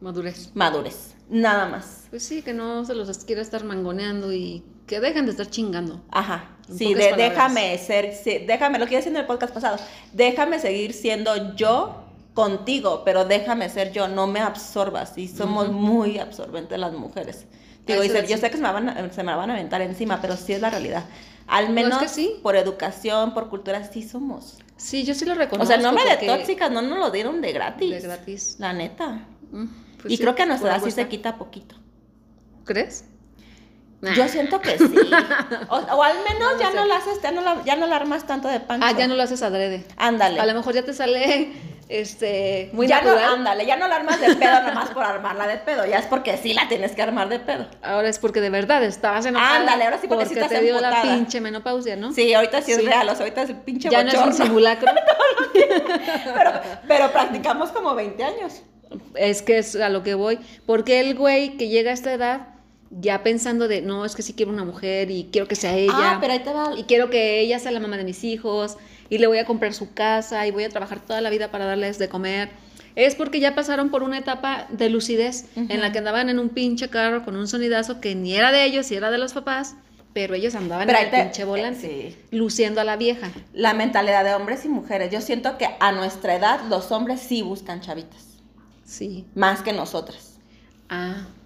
Madurez. 0.00 0.50
Madurez, 0.54 1.13
nada 1.28 1.66
más. 1.68 2.04
Pues 2.10 2.22
sí, 2.22 2.42
que 2.42 2.52
no 2.52 2.84
se 2.84 2.94
los 2.94 3.16
quiera 3.24 3.42
estar 3.42 3.64
mangoneando 3.64 4.32
y 4.32 4.62
que 4.86 5.00
dejen 5.00 5.24
de 5.26 5.32
estar 5.32 5.48
chingando. 5.48 6.02
Ajá. 6.10 6.50
Sí, 6.74 6.94
de, 6.94 7.12
déjame 7.16 7.76
ser, 7.78 8.14
sí, 8.14 8.44
déjame, 8.46 8.78
lo 8.78 8.86
que 8.86 8.96
decía 8.96 9.10
en 9.10 9.18
el 9.18 9.26
podcast 9.26 9.52
pasado, 9.52 9.76
déjame 10.12 10.58
seguir 10.58 10.92
siendo 10.94 11.54
yo 11.56 12.04
contigo, 12.32 13.02
pero 13.04 13.24
déjame 13.24 13.68
ser 13.68 13.92
yo, 13.92 14.08
no 14.08 14.26
me 14.26 14.40
absorbas. 14.40 15.16
Y 15.18 15.28
somos 15.28 15.70
muy 15.70 16.18
absorbentes 16.18 16.78
las 16.78 16.92
mujeres. 16.92 17.46
Digo, 17.86 18.02
y 18.02 18.08
se- 18.08 18.26
yo 18.26 18.38
sé 18.38 18.50
que 18.50 18.56
se 18.56 18.62
me, 18.62 18.72
van 18.72 18.88
a, 18.88 19.12
se 19.12 19.22
me 19.22 19.34
van 19.34 19.50
a 19.50 19.54
aventar 19.54 19.82
encima, 19.82 20.20
pero 20.20 20.36
sí 20.36 20.52
es 20.54 20.60
la 20.60 20.70
realidad. 20.70 21.04
Al 21.46 21.64
es 21.64 21.70
menos 21.70 21.98
que 21.98 22.08
sí. 22.08 22.36
por 22.42 22.56
educación, 22.56 23.34
por 23.34 23.50
cultura, 23.50 23.84
sí 23.84 24.02
somos. 24.02 24.58
Sí, 24.76 25.04
yo 25.04 25.14
sí 25.14 25.24
lo 25.26 25.34
reconozco. 25.34 25.64
o 25.64 25.66
sea, 25.66 25.76
el 25.76 25.82
nombre 25.82 26.04
de 26.04 26.26
tóxicas 26.26 26.70
no 26.70 26.80
nos 26.82 26.98
lo 26.98 27.10
dieron 27.10 27.40
de 27.40 27.52
gratis. 27.52 27.90
De 27.90 28.00
gratis. 28.00 28.56
La 28.58 28.72
neta. 28.72 29.26
Pues 30.04 30.12
y 30.12 30.16
sí, 30.18 30.22
creo 30.22 30.34
que 30.34 30.42
a 30.42 30.46
nuestra 30.46 30.76
edad 30.76 30.84
sí 30.84 30.90
se 30.90 31.08
quita 31.08 31.36
poquito. 31.36 31.74
¿Crees? 32.66 33.06
Nah. 34.02 34.12
Yo 34.14 34.28
siento 34.28 34.60
que 34.60 34.76
sí. 34.76 34.84
O, 35.70 35.76
o 35.76 36.02
al 36.02 36.16
menos 36.28 36.52
No 36.52 36.60
ya, 36.60 36.70
sé. 36.70 36.76
no 36.76 36.84
la 36.84 36.96
haces, 36.96 37.22
ya 37.22 37.30
no 37.32 37.40
la, 37.40 37.64
ya 37.64 37.74
no 37.76 37.86
la 37.86 37.96
armas 37.96 38.26
tanto 38.26 38.48
de 38.48 38.60
pancho. 38.60 38.86
Ah, 38.86 38.92
ya 38.92 39.06
no 39.08 39.14
lo 39.14 39.22
haces 39.22 39.42
adrede. 39.42 39.86
Ándale. 39.96 40.38
A 40.38 40.44
lo 40.44 40.52
mejor 40.52 40.74
ya 40.74 40.84
te 40.84 40.92
sale 40.92 41.52
este 41.88 42.70
muy 42.72 42.86
ya 42.86 43.02
no, 43.02 43.10
ándale, 43.10 43.66
ya 43.66 43.76
no 43.76 43.88
la 43.88 43.96
armas 43.96 44.20
de 44.20 44.34
pedo 44.36 44.62
nomás 44.62 44.90
por 44.90 45.02
armarla 45.04 45.46
de 45.46 45.58
pedo, 45.58 45.84
ya 45.84 45.98
es 45.98 46.06
porque 46.06 46.36
sí 46.38 46.54
la 46.54 46.68
tienes 46.68 46.92
que 46.92 47.02
armar 47.02 47.28
de 47.28 47.40
pedo. 47.40 47.66
Ahora 47.82 48.08
es 48.08 48.18
porque 48.18 48.40
de 48.40 48.50
verdad 48.50 48.82
estabas 48.84 49.26
enojada. 49.26 49.56
Ándale, 49.60 49.84
ahora 49.84 49.98
sí 49.98 50.08
porque 50.08 50.26
sí 50.26 50.34
estás 50.34 50.48
te 50.50 50.60
dio 50.60 50.80
la 50.80 51.02
pinche 51.02 51.40
menopausia, 51.40 51.96
¿no? 51.96 52.12
Sí, 52.12 52.32
ahorita 52.32 52.62
sí 52.62 52.72
es 52.72 52.84
real, 52.84 53.08
o 53.08 53.12
sea, 53.14 53.24
ahorita 53.24 53.42
es 53.42 53.50
el 53.50 53.56
pinche 53.56 53.88
ya 53.90 54.02
no 54.02 54.08
es 54.10 54.14
un 54.14 54.20
bochorno. 54.24 54.44
simulacro. 54.44 54.92
pero, 56.34 56.52
pero 56.88 57.12
practicamos 57.12 57.70
como 57.70 57.94
20 57.94 58.24
años. 58.24 58.62
Es 59.14 59.42
que 59.42 59.58
es 59.58 59.76
a 59.76 59.88
lo 59.88 60.02
que 60.02 60.14
voy. 60.14 60.38
Porque 60.66 61.00
el 61.00 61.14
güey 61.14 61.56
que 61.56 61.68
llega 61.68 61.90
a 61.90 61.94
esta 61.94 62.12
edad, 62.12 62.48
ya 62.90 63.22
pensando 63.22 63.66
de, 63.68 63.82
no, 63.82 64.04
es 64.04 64.14
que 64.14 64.22
sí 64.22 64.34
quiero 64.34 64.52
una 64.52 64.64
mujer 64.64 65.10
y 65.10 65.28
quiero 65.32 65.48
que 65.48 65.56
sea 65.56 65.76
ella. 65.76 65.92
Ah, 65.94 66.18
pero 66.20 66.32
ahí 66.32 66.40
te 66.40 66.52
va. 66.52 66.72
Y 66.76 66.84
quiero 66.84 67.10
que 67.10 67.40
ella 67.40 67.58
sea 67.58 67.72
la 67.72 67.80
mamá 67.80 67.96
de 67.96 68.04
mis 68.04 68.22
hijos 68.24 68.76
y 69.10 69.18
le 69.18 69.26
voy 69.26 69.38
a 69.38 69.44
comprar 69.44 69.74
su 69.74 69.92
casa 69.94 70.46
y 70.46 70.50
voy 70.50 70.64
a 70.64 70.68
trabajar 70.68 71.00
toda 71.00 71.20
la 71.20 71.30
vida 71.30 71.50
para 71.50 71.64
darles 71.64 71.98
de 71.98 72.08
comer. 72.08 72.50
Es 72.96 73.16
porque 73.16 73.40
ya 73.40 73.56
pasaron 73.56 73.90
por 73.90 74.04
una 74.04 74.18
etapa 74.18 74.68
de 74.70 74.88
lucidez 74.88 75.46
en 75.56 75.80
la 75.80 75.90
que 75.90 75.98
andaban 75.98 76.28
en 76.28 76.38
un 76.38 76.48
pinche 76.50 76.88
carro 76.88 77.24
con 77.24 77.34
un 77.34 77.48
sonidazo 77.48 78.00
que 78.00 78.14
ni 78.14 78.34
era 78.36 78.52
de 78.52 78.64
ellos, 78.64 78.88
ni 78.88 78.96
era 78.96 79.10
de 79.10 79.18
los 79.18 79.32
papás, 79.32 79.74
pero 80.12 80.34
ellos 80.34 80.54
andaban 80.54 80.86
Pero 80.86 81.00
en 81.00 81.04
el 81.06 81.10
te- 81.10 81.22
pinche 81.24 81.44
volante, 81.44 81.80
sí. 81.80 82.16
luciendo 82.30 82.80
a 82.80 82.84
la 82.84 82.96
vieja. 82.96 83.32
La 83.52 83.74
mentalidad 83.74 84.22
de 84.24 84.34
hombres 84.34 84.64
y 84.64 84.68
mujeres. 84.68 85.10
Yo 85.10 85.20
siento 85.20 85.58
que 85.58 85.66
a 85.80 85.90
nuestra 85.90 86.36
edad 86.36 86.60
los 86.70 86.92
hombres 86.92 87.18
sí 87.18 87.42
buscan 87.42 87.80
chavitas, 87.80 88.33
Sí. 88.84 89.26
más 89.34 89.62
que 89.62 89.72
nosotras. 89.72 90.38
Ah. 90.88 91.26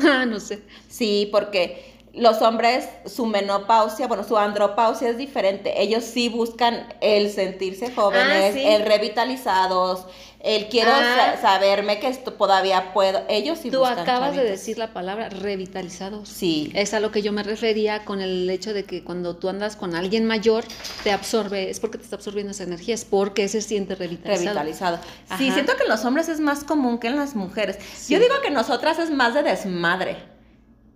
Ah, 0.00 0.26
no 0.26 0.38
sé. 0.38 0.62
Sí, 0.86 1.28
porque 1.32 1.97
los 2.14 2.42
hombres, 2.42 2.88
su 3.06 3.26
menopausia, 3.26 4.06
bueno, 4.08 4.24
su 4.24 4.36
andropausia 4.36 5.08
es 5.10 5.18
diferente. 5.18 5.80
Ellos 5.82 6.04
sí 6.04 6.28
buscan 6.28 6.86
el 7.00 7.30
sentirse 7.30 7.92
jóvenes, 7.92 8.50
Ah, 8.50 8.52
sí. 8.54 8.62
el 8.64 8.82
revitalizados, 8.86 10.04
el 10.40 10.68
quiero 10.68 10.90
Ah. 10.92 11.34
sa- 11.36 11.40
saberme 11.42 11.98
que 12.00 12.08
esto 12.08 12.32
todavía 12.32 12.92
puedo. 12.92 13.22
Ellos 13.28 13.58
sí 13.62 13.70
Tú 13.70 13.80
buscan 13.80 13.98
acabas 14.00 14.34
de 14.36 14.44
decir 14.44 14.78
la 14.78 14.92
palabra 14.92 15.28
revitalizados. 15.28 16.28
Sí. 16.28 16.70
Es 16.74 16.94
a 16.94 17.00
lo 17.00 17.10
que 17.10 17.22
yo 17.22 17.32
me 17.32 17.42
refería 17.42 18.04
con 18.04 18.20
el 18.20 18.48
hecho 18.50 18.72
de 18.72 18.84
que 18.84 19.02
cuando 19.04 19.36
tú 19.36 19.48
andas 19.48 19.76
con 19.76 19.94
alguien 19.94 20.26
mayor, 20.26 20.64
te 21.04 21.12
absorbe, 21.12 21.70
es 21.70 21.80
porque 21.80 21.98
te 21.98 22.04
está 22.04 22.16
absorbiendo 22.16 22.52
esa 22.52 22.62
energía, 22.64 22.94
es 22.94 23.04
porque 23.04 23.48
se 23.48 23.60
siente 23.60 23.94
revitalizado. 23.94 24.44
Revitalizado. 24.60 24.98
Sí, 25.38 25.50
siento 25.52 25.76
que 25.76 25.82
en 25.84 25.88
los 25.88 26.04
hombres 26.04 26.28
es 26.28 26.40
más 26.40 26.64
común 26.64 26.98
que 26.98 27.08
en 27.08 27.16
las 27.16 27.34
mujeres. 27.34 27.78
Sí. 27.96 28.14
Yo 28.14 28.20
digo 28.20 28.34
que 28.42 28.50
nosotras 28.50 28.98
es 28.98 29.10
más 29.10 29.34
de 29.34 29.42
desmadre. 29.42 30.37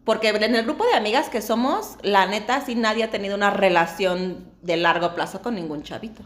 Porque 0.04 0.28
en 0.30 0.54
el 0.54 0.64
grupo 0.64 0.84
de 0.84 0.94
amigas 0.94 1.28
que 1.28 1.40
somos, 1.40 1.96
la 2.02 2.26
neta, 2.26 2.60
sí 2.64 2.74
nadie 2.74 3.04
ha 3.04 3.10
tenido 3.10 3.36
una 3.36 3.50
relación 3.50 4.50
de 4.62 4.76
largo 4.76 5.14
plazo 5.14 5.42
con 5.42 5.54
ningún 5.54 5.82
chavito. 5.84 6.22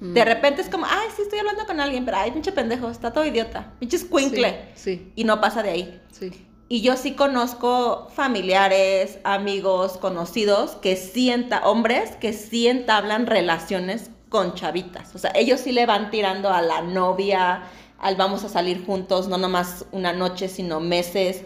Mm. 0.00 0.12
De 0.12 0.24
repente 0.24 0.60
es 0.60 0.68
como, 0.68 0.84
ay, 0.86 1.08
sí 1.16 1.22
estoy 1.22 1.38
hablando 1.38 1.64
con 1.66 1.80
alguien, 1.80 2.04
pero 2.04 2.18
ay, 2.18 2.32
pinche 2.32 2.52
pendejo, 2.52 2.90
está 2.90 3.12
todo 3.12 3.24
idiota, 3.24 3.72
pinche 3.78 3.96
escuincle. 3.96 4.68
Sí, 4.74 5.10
Y 5.16 5.24
no 5.24 5.40
pasa 5.40 5.62
de 5.62 5.70
ahí. 5.70 6.02
sí. 6.12 6.30
Y 6.66 6.80
yo 6.80 6.96
sí 6.96 7.12
conozco 7.12 8.08
familiares, 8.14 9.18
amigos, 9.22 9.98
conocidos 9.98 10.72
que 10.76 10.96
sí 10.96 11.28
enta- 11.30 11.60
hombres 11.64 12.12
que 12.16 12.32
sí 12.32 12.66
entablan 12.68 13.26
relaciones 13.26 14.10
con 14.30 14.54
chavitas. 14.54 15.14
O 15.14 15.18
sea, 15.18 15.30
ellos 15.34 15.60
sí 15.60 15.72
le 15.72 15.84
van 15.86 16.10
tirando 16.10 16.50
a 16.50 16.62
la 16.62 16.80
novia, 16.80 17.64
al 18.00 18.16
vamos 18.16 18.44
a 18.44 18.48
salir 18.48 18.84
juntos, 18.84 19.28
no 19.28 19.36
nomás 19.36 19.84
una 19.92 20.12
noche, 20.14 20.48
sino 20.48 20.80
meses. 20.80 21.42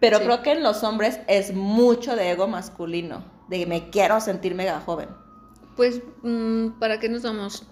Pero 0.00 0.18
Sí. 0.18 0.24
creo 0.24 0.42
que 0.42 0.52
en 0.52 0.62
los 0.62 0.82
hombres 0.82 1.20
es 1.28 1.52
mucho 1.54 2.16
de 2.16 2.30
ego 2.30 2.48
masculino, 2.48 3.24
de 3.48 3.66
me 3.66 3.90
quiero 3.90 4.20
sentir 4.20 4.54
mega 4.54 4.80
joven. 4.80 5.08
Pues, 5.76 6.00
mm, 6.22 6.78
¿para 6.78 6.98
qué 7.00 7.08
nos 7.08 7.22
vamos 7.22 7.64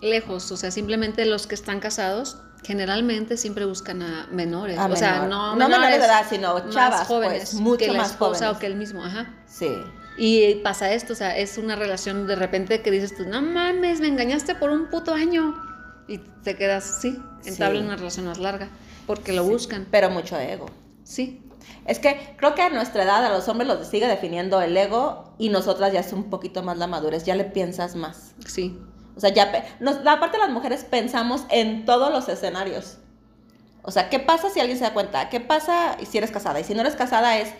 lejos? 0.00 0.50
O 0.50 0.56
sea, 0.56 0.70
simplemente 0.70 1.24
los 1.26 1.46
que 1.46 1.54
están 1.54 1.80
casados 1.80 2.38
generalmente 2.64 3.36
siempre 3.36 3.66
buscan 3.66 4.00
a 4.02 4.26
menores. 4.32 4.78
A 4.78 4.86
o 4.86 4.96
sea, 4.96 5.26
no, 5.26 5.54
No 5.54 5.68
menores 5.68 5.98
de 6.00 6.06
edad, 6.06 6.24
sino 6.28 6.54
más 6.54 6.70
chavas, 6.70 7.06
jóvenes, 7.06 7.50
pues, 7.50 7.54
mucho 7.54 7.84
que 7.84 7.92
la 7.92 7.98
más 7.98 8.10
esposa 8.12 8.46
jóvenes. 8.46 8.56
o 8.56 8.60
que 8.60 8.66
el 8.66 8.76
mismo, 8.76 9.04
ajá. 9.04 9.34
Sí. 9.46 9.70
Y 10.16 10.54
pasa 10.62 10.92
esto, 10.92 11.12
o 11.12 11.16
sea, 11.16 11.36
es 11.36 11.58
una 11.58 11.76
relación 11.76 12.26
de 12.26 12.36
repente 12.36 12.80
que 12.80 12.90
dices 12.90 13.14
tú, 13.16 13.24
no 13.26 13.42
mames, 13.42 14.00
me 14.00 14.08
engañaste 14.08 14.54
por 14.54 14.70
un 14.70 14.88
puto 14.88 15.12
año. 15.12 15.54
Y 16.08 16.18
te 16.18 16.56
quedas, 16.56 17.00
sí, 17.02 17.18
entablan 17.44 17.82
Sí. 17.82 17.86
una 17.88 17.96
relación 17.96 18.26
más 18.26 18.38
larga, 18.38 18.68
porque 19.06 19.32
lo 19.32 19.42
Sí. 19.44 19.50
buscan. 19.50 19.86
Pero 19.90 20.08
mucho 20.10 20.38
ego. 20.38 20.66
Sí, 21.02 21.42
Es 21.86 21.98
que 21.98 22.34
creo 22.36 22.54
que 22.54 22.62
a 22.62 22.70
nuestra 22.70 23.02
edad 23.04 23.24
a 23.24 23.30
los 23.30 23.48
hombres 23.48 23.68
los 23.68 23.86
sigue 23.86 24.06
definiendo 24.06 24.60
el 24.62 24.76
ego 24.76 25.34
y 25.38 25.48
nosotras 25.50 25.92
ya 25.92 26.00
es 26.00 26.12
un 26.12 26.30
poquito 26.30 26.62
más 26.62 26.78
la 26.78 26.86
madurez, 26.86 27.24
ya 27.24 27.34
le 27.34 27.44
piensas 27.44 27.94
más. 27.96 28.34
sí. 28.46 28.78
O 29.16 29.20
sea, 29.20 29.30
ya, 29.32 29.52
nos, 29.78 30.02
la 30.02 30.18
parte 30.18 30.38
de 30.38 30.42
las 30.42 30.52
mujeres 30.52 30.82
pensamos 30.82 31.44
en 31.48 31.84
todos 31.84 32.10
los 32.12 32.28
escenarios. 32.28 32.98
O 33.82 33.92
sea, 33.92 34.10
¿qué 34.10 34.18
pasa 34.18 34.50
si 34.50 34.58
alguien 34.58 34.76
se 34.76 34.82
da 34.82 34.92
cuenta? 34.92 35.28
¿Qué 35.28 35.38
pasa 35.38 35.96
si 36.04 36.18
eres 36.18 36.32
casada? 36.32 36.58
Y 36.58 36.64
si 36.64 36.74
no 36.74 36.80
eres 36.80 36.96
casada 36.96 37.38
es, 37.38 37.50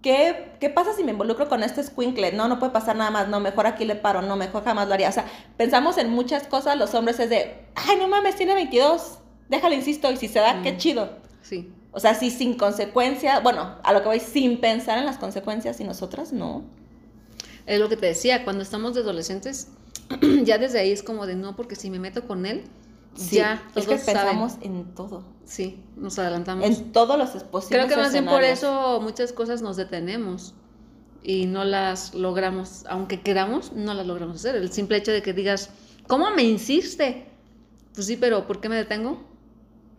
¿qué, 0.00 0.52
qué 0.60 0.70
pasa 0.70 0.92
si 0.94 1.02
me 1.02 1.10
involucro 1.10 1.48
con 1.48 1.64
este 1.64 1.82
squinkle? 1.82 2.30
No, 2.30 2.46
no 2.46 2.60
puede 2.60 2.70
pasar 2.70 2.94
nada 2.94 3.10
más, 3.10 3.26
no, 3.26 3.40
mejor 3.40 3.66
aquí 3.66 3.84
le 3.84 3.96
paro, 3.96 4.22
no, 4.22 4.36
mejor 4.36 4.62
jamás 4.62 4.86
lo 4.86 4.94
haría. 4.94 5.08
O 5.08 5.12
sea, 5.12 5.24
pensamos 5.56 5.98
en 5.98 6.08
muchas 6.08 6.46
cosas, 6.46 6.76
los 6.76 6.94
hombres 6.94 7.18
es 7.18 7.30
de, 7.30 7.66
ay, 7.74 7.96
no 7.98 8.06
mames, 8.06 8.36
tiene 8.36 8.54
22, 8.54 9.18
déjale, 9.48 9.74
insisto, 9.74 10.08
y 10.12 10.16
si 10.16 10.28
se 10.28 10.38
da, 10.38 10.62
qué 10.62 10.74
Mm. 10.74 10.76
chido. 10.76 11.10
Sí. 11.42 11.72
O 11.92 12.00
sea, 12.00 12.14
si 12.14 12.30
sin 12.30 12.56
consecuencias, 12.56 13.42
bueno, 13.42 13.76
a 13.82 13.92
lo 13.92 14.00
que 14.02 14.08
voy, 14.08 14.20
sin 14.20 14.60
pensar 14.60 14.98
en 14.98 15.04
las 15.06 15.18
consecuencias 15.18 15.78
y 15.80 15.84
nosotras 15.84 16.32
no. 16.32 16.62
Es 17.66 17.78
lo 17.78 17.88
que 17.88 17.96
te 17.96 18.06
decía, 18.06 18.44
cuando 18.44 18.62
estamos 18.62 18.94
de 18.94 19.00
adolescentes, 19.02 19.68
ya 20.44 20.58
desde 20.58 20.80
ahí 20.80 20.90
es 20.90 21.02
como 21.02 21.26
de 21.26 21.36
no, 21.36 21.54
porque 21.54 21.76
si 21.76 21.90
me 21.90 21.98
meto 21.98 22.26
con 22.26 22.46
él, 22.46 22.64
Sí, 23.14 23.36
ya 23.36 23.62
es 23.76 23.84
todos 23.84 23.86
que 23.86 23.96
pensamos 23.96 24.52
saben. 24.52 24.74
en 24.76 24.94
todo, 24.94 25.22
Sí, 25.44 25.78
nos 25.96 26.18
adelantamos. 26.18 26.64
en 26.64 26.92
todos 26.92 27.18
los 27.18 27.28
posibles 27.44 27.84
Creo 27.84 27.88
que 27.88 28.02
más 28.02 28.12
bien 28.12 28.24
por 28.24 28.42
eso 28.42 29.00
muchas 29.02 29.32
cosas 29.34 29.60
nos 29.60 29.76
detenemos 29.76 30.54
y 31.22 31.44
no 31.46 31.64
las 31.64 32.14
logramos, 32.14 32.84
aunque 32.88 33.20
queramos, 33.20 33.72
no 33.72 33.92
las 33.92 34.06
logramos 34.06 34.36
hacer. 34.36 34.56
El 34.56 34.72
simple 34.72 34.96
hecho 34.96 35.12
de 35.12 35.20
que 35.22 35.34
digas, 35.34 35.68
¿cómo 36.06 36.30
me 36.30 36.42
insiste? 36.42 37.26
Pues 37.94 38.06
sí, 38.06 38.16
pero 38.16 38.46
¿por 38.46 38.60
qué 38.62 38.70
me 38.70 38.76
detengo? 38.76 39.22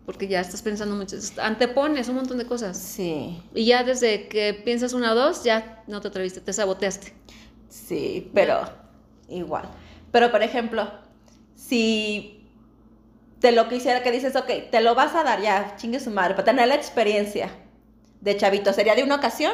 Porque 0.06 0.28
ya 0.28 0.42
estás 0.42 0.62
pensando 0.62 0.96
mucho, 0.96 1.16
antepones 1.42 2.10
un 2.10 2.16
montón 2.16 2.38
de 2.38 2.46
cosas. 2.46 2.78
Sí, 2.78 3.42
Y 3.56 3.66
ya 3.66 3.84
desde 3.84 4.28
que 4.28 4.54
piensas 4.54 4.94
una 4.94 5.14
o 5.14 5.16
dos, 5.16 5.44
ya 5.44 5.84
no 5.88 6.02
te 6.02 6.10
atreviste, 6.10 6.42
te 6.42 6.52
saboteaste. 6.52 7.14
sí, 7.70 8.30
pero 8.34 8.62
igual. 9.30 9.70
Pero 10.12 10.30
por 10.30 10.44
ejemplo, 10.44 10.92
si 11.56 12.46
te 13.40 13.52
lo 13.52 13.68
quisiera 13.68 14.04
que 14.04 14.12
dices, 14.12 14.36
ok, 14.36 14.70
te 14.72 14.82
lo 14.82 14.96
vas 14.96 15.16
a 15.16 15.24
dar 15.24 15.42
ya, 15.42 15.76
chingue 15.78 16.00
su 16.00 16.12
madre, 16.12 16.34
para 16.34 16.46
tener 16.46 16.68
la 16.68 16.76
experiencia 16.76 17.50
de 18.22 18.38
chavito, 18.38 18.72
¿sería 18.74 18.96
de 18.96 19.04
una 19.04 19.16
ocasión? 19.16 19.54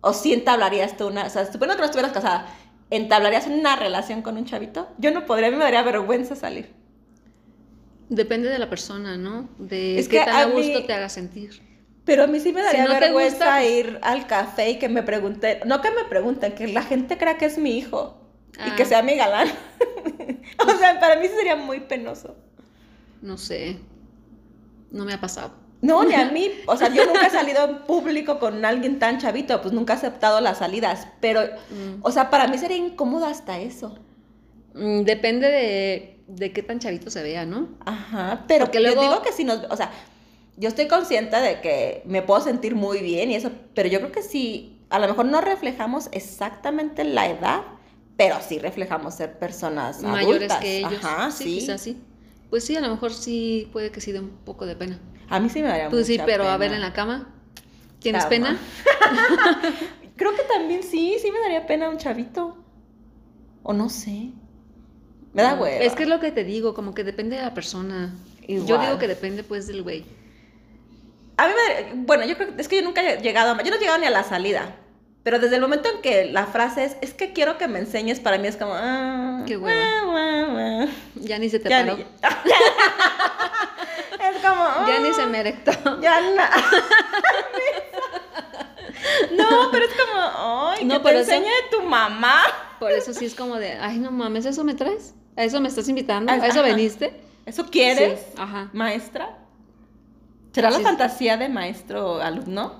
¿O 0.00 0.12
si 0.12 0.32
entablarías 0.32 0.96
tú 0.96 1.08
una, 1.08 1.26
o 1.26 1.30
sea, 1.30 1.44
suponiendo 1.44 1.74
que 1.76 1.80
no 1.80 1.84
estuvieras 1.86 2.12
casada, 2.12 2.46
¿entablarías 2.90 3.46
una 3.46 3.76
relación 3.76 4.22
con 4.22 4.36
un 4.36 4.46
chavito? 4.46 4.88
Yo 4.98 5.10
no 5.12 5.26
podría, 5.26 5.48
a 5.48 5.50
mí 5.50 5.56
me 5.56 5.64
daría 5.64 5.82
vergüenza 5.82 6.34
salir. 6.34 6.72
Depende 8.10 8.48
de 8.50 8.58
la 8.58 8.68
persona, 8.68 9.16
¿no? 9.16 9.48
De 9.58 9.98
Es 9.98 10.08
qué 10.08 10.18
que 10.18 10.24
tan 10.26 10.34
a 10.36 10.40
a 10.40 10.44
gusto 10.46 10.80
mí- 10.80 10.86
te 10.86 10.92
haga 10.92 11.08
sentir. 11.08 11.62
Pero 12.04 12.24
a 12.24 12.26
mí 12.26 12.40
sí 12.40 12.52
me 12.52 12.60
daría 12.62 12.84
no 12.84 12.98
vergüenza 13.00 13.36
gusta, 13.36 13.56
pues- 13.58 13.70
ir 13.70 13.98
al 14.02 14.26
café 14.26 14.70
y 14.70 14.78
que 14.78 14.88
me 14.88 15.02
pregunten, 15.02 15.60
no 15.66 15.80
que 15.80 15.90
me 15.92 16.04
pregunten, 16.04 16.52
que 16.54 16.66
la 16.68 16.82
gente 16.82 17.16
crea 17.16 17.38
que 17.38 17.44
es 17.46 17.56
mi 17.56 17.78
hijo 17.78 18.20
y 18.58 18.70
Ah. 18.70 18.74
que 18.76 18.84
sea 18.84 19.02
mi 19.02 19.14
galán. 19.14 19.48
o 20.58 20.70
sea, 20.78 20.98
para 21.00 21.16
mí 21.20 21.28
sería 21.28 21.56
muy 21.56 21.80
penoso. 21.80 22.36
No 23.22 23.38
sé. 23.38 23.78
No 24.90 25.04
me 25.04 25.12
ha 25.14 25.20
pasado. 25.20 25.52
No, 25.82 26.02
ni 26.04 26.14
a 26.14 26.24
mí, 26.32 26.50
o 26.66 26.76
sea, 26.76 26.88
yo 26.92 27.06
nunca 27.06 27.26
he 27.28 27.30
salido 27.30 27.64
en 27.64 27.78
público 27.82 28.38
con 28.40 28.64
alguien 28.64 28.98
tan 28.98 29.18
chavito, 29.18 29.62
pues 29.62 29.72
nunca 29.72 29.92
he 29.92 29.96
aceptado 29.96 30.40
las 30.40 30.58
salidas, 30.58 31.06
pero, 31.20 31.42
Mm. 31.42 32.00
o 32.02 32.10
sea, 32.10 32.28
para 32.28 32.48
mí 32.48 32.58
sería 32.58 32.76
incómodo 32.76 33.26
hasta 33.26 33.60
eso. 33.60 33.98
Mm, 34.74 35.02
Depende 35.02 35.48
de, 35.48 36.19
de 36.36 36.52
qué 36.52 36.62
tan 36.62 36.78
chavito 36.78 37.10
se 37.10 37.22
vea, 37.22 37.44
¿no? 37.46 37.68
Ajá, 37.84 38.44
pero 38.48 38.66
Porque 38.66 38.78
yo 38.78 38.84
luego- 38.84 39.02
digo 39.02 39.22
que 39.22 39.32
si 39.32 39.44
nos, 39.44 39.64
o 39.70 39.76
sea, 39.76 39.90
yo 40.56 40.68
estoy 40.68 40.88
consciente 40.88 41.36
de 41.36 41.60
que 41.60 42.02
me 42.06 42.22
puedo 42.22 42.40
sentir 42.40 42.74
muy 42.74 43.00
bien 43.00 43.30
y 43.30 43.34
eso, 43.36 43.50
pero 43.74 43.88
yo 43.88 43.98
creo 44.00 44.12
que 44.12 44.22
sí, 44.22 44.80
a 44.90 44.98
lo 44.98 45.08
mejor 45.08 45.26
no 45.26 45.40
reflejamos 45.40 46.08
exactamente 46.12 47.04
la 47.04 47.28
edad, 47.28 47.62
pero 48.16 48.36
sí 48.46 48.58
reflejamos 48.58 49.14
ser 49.14 49.38
personas 49.38 50.02
Mayores 50.02 50.50
adultas. 50.50 50.58
que 50.58 50.78
ellos. 50.78 51.04
Ajá, 51.04 51.30
sí, 51.30 51.44
sí. 51.44 51.58
quizás 51.60 51.80
sí. 51.80 51.96
Pues 52.50 52.64
sí, 52.64 52.76
a 52.76 52.80
lo 52.80 52.88
mejor 52.90 53.12
sí 53.12 53.68
puede 53.72 53.90
que 53.90 54.00
sí 54.00 54.12
dé 54.12 54.20
un 54.20 54.30
poco 54.44 54.66
de 54.66 54.76
pena. 54.76 54.98
A 55.28 55.38
mí 55.40 55.48
sí 55.48 55.62
me 55.62 55.68
daría 55.68 55.88
Pues 55.88 56.06
sí, 56.06 56.18
pero 56.26 56.48
a 56.48 56.56
ver 56.56 56.72
en 56.72 56.80
la 56.80 56.92
cama. 56.92 57.32
¿Tienes 58.00 58.24
Cama. 58.24 58.30
pena? 58.30 58.58
Creo 60.16 60.34
que 60.34 60.42
también 60.42 60.82
sí, 60.82 61.16
sí 61.22 61.30
me 61.30 61.38
daría 61.40 61.66
pena 61.66 61.88
un 61.88 61.96
chavito. 61.96 62.56
O 63.62 63.72
no 63.72 63.88
sé. 63.88 64.30
Me 65.32 65.42
da 65.42 65.54
hueva. 65.54 65.84
Es 65.84 65.94
que 65.94 66.02
es 66.04 66.08
lo 66.08 66.18
que 66.20 66.30
te 66.32 66.44
digo, 66.44 66.74
como 66.74 66.94
que 66.94 67.04
depende 67.04 67.36
de 67.36 67.42
la 67.42 67.54
persona. 67.54 68.12
Yo 68.48 68.56
Igual. 68.56 68.80
digo 68.80 68.98
que 68.98 69.06
depende 69.08 69.44
pues 69.44 69.66
del 69.68 69.82
güey. 69.82 70.04
A 71.36 71.46
mí 71.46 71.52
me 71.54 71.92
bueno, 72.04 72.24
yo 72.26 72.36
creo 72.36 72.54
que 72.54 72.60
es 72.60 72.68
que 72.68 72.76
yo 72.76 72.82
nunca 72.82 73.00
he 73.02 73.20
llegado 73.22 73.52
a, 73.52 73.62
yo 73.62 73.70
no 73.70 73.76
he 73.76 73.80
llegado 73.80 73.98
ni 73.98 74.06
a 74.06 74.10
la 74.10 74.24
salida. 74.24 74.74
Pero 75.22 75.38
desde 75.38 75.56
el 75.56 75.60
momento 75.60 75.88
en 75.94 76.00
que 76.00 76.24
la 76.32 76.46
frase 76.46 76.82
es, 76.84 76.96
es 77.02 77.12
que 77.14 77.32
quiero 77.34 77.58
que 77.58 77.68
me 77.68 77.78
enseñes, 77.78 78.18
para 78.20 78.38
mí 78.38 78.48
es 78.48 78.56
como, 78.56 78.72
ah, 78.74 79.44
Qué 79.46 79.56
hueva. 79.56 79.80
ah, 79.80 80.02
ah, 80.16 80.84
ah. 80.84 80.86
Ya 81.16 81.38
ni 81.38 81.48
se 81.50 81.58
te 81.60 81.68
Ya 81.68 81.80
paró. 81.84 81.96
ni- 81.98 82.02
es 82.02 82.08
como, 84.42 84.64
Ya 84.88 84.98
ni 85.00 85.12
se 85.12 85.26
me 85.26 85.40
erectó. 85.40 85.72
Ya 86.00 86.20
no. 86.22 86.42
no, 89.36 89.70
pero 89.70 89.84
es 89.84 89.90
como, 89.92 90.68
ay, 90.70 90.84
No, 90.86 91.02
que 91.02 91.10
te 91.10 91.18
enseñe 91.18 91.50
tu 91.70 91.82
mamá. 91.82 92.42
Por 92.78 92.90
eso 92.90 93.12
sí 93.12 93.26
es 93.26 93.34
como 93.34 93.56
de, 93.56 93.72
ay, 93.74 93.98
no 93.98 94.10
mames, 94.10 94.46
¿eso 94.46 94.64
me 94.64 94.72
traes? 94.74 95.12
¿A 95.40 95.44
eso 95.44 95.58
me 95.62 95.68
estás 95.68 95.88
invitando? 95.88 96.30
¿A 96.30 96.34
Ajá. 96.34 96.48
eso 96.48 96.62
veniste? 96.62 97.14
¿Eso 97.46 97.64
quieres, 97.70 98.20
Sí, 98.20 98.26
ajá. 98.36 98.68
maestra? 98.74 99.38
¿Será 100.52 100.68
la 100.70 100.76
Sí. 100.76 100.82
fantasía 100.82 101.38
de 101.38 101.48
maestro-alumno? 101.48 102.74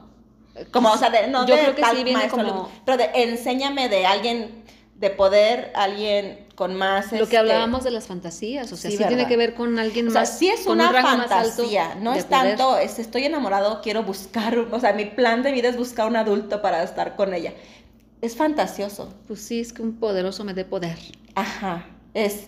Como, 0.71 0.91
o 0.93 0.99
sea, 0.99 1.09
de, 1.09 1.29
no 1.29 1.47
Yo 1.47 1.55
de 1.57 1.63
creo 1.63 1.75
que 1.75 1.81
tal 1.81 1.97
sí 1.97 2.05
viene 2.05 2.19
maestro, 2.19 2.39
como- 2.43 2.51
alumno, 2.53 2.69
pero 2.85 2.99
de 2.99 3.09
enséñame 3.15 3.89
de 3.89 4.05
alguien 4.05 4.63
de 4.97 5.09
poder, 5.09 5.73
alguien 5.75 6.47
con 6.55 6.75
más... 6.75 7.11
Lo 7.13 7.19
este, 7.21 7.31
que 7.31 7.39
hablábamos 7.39 7.83
de 7.83 7.91
las 7.93 8.07
fantasías, 8.07 8.71
o 8.73 8.77
sea, 8.77 8.91
Sí, 8.91 8.99
sí, 8.99 9.05
tiene 9.07 9.27
que 9.27 9.39
ver 9.39 9.55
con 9.55 9.79
alguien 9.79 10.09
O 10.09 10.11
sea, 10.11 10.21
más. 10.23 10.37
sí 10.39 10.51
es 10.51 10.61
con 10.65 10.75
una 10.75 10.89
un 10.89 10.93
más 10.93 11.03
fantasía, 11.03 11.95
no 11.95 12.13
es 12.13 12.27
poder. 12.27 12.57
tanto, 12.59 12.77
es, 12.77 12.99
estoy 12.99 13.25
enamorado, 13.25 13.81
quiero 13.81 14.03
buscar, 14.03 14.59
o 14.59 14.79
sea, 14.81 14.93
mi 14.93 15.07
plan 15.07 15.43
de 15.43 15.53
vida 15.53 15.69
es 15.71 15.79
buscar 15.79 16.07
un 16.09 16.17
adulto 16.17 16.61
para 16.61 16.83
estar 16.83 17.17
con 17.17 17.33
ella. 17.33 17.55
Es 18.21 18.37
fantasioso. 18.37 19.15
Pues 19.29 19.41
sí, 19.41 19.61
es 19.61 19.73
que 19.73 19.81
un 19.81 19.95
poderoso 19.95 20.45
me 20.45 20.53
dé 20.53 20.67
poder. 20.67 20.99
Ajá. 21.35 21.87
Es 22.15 22.47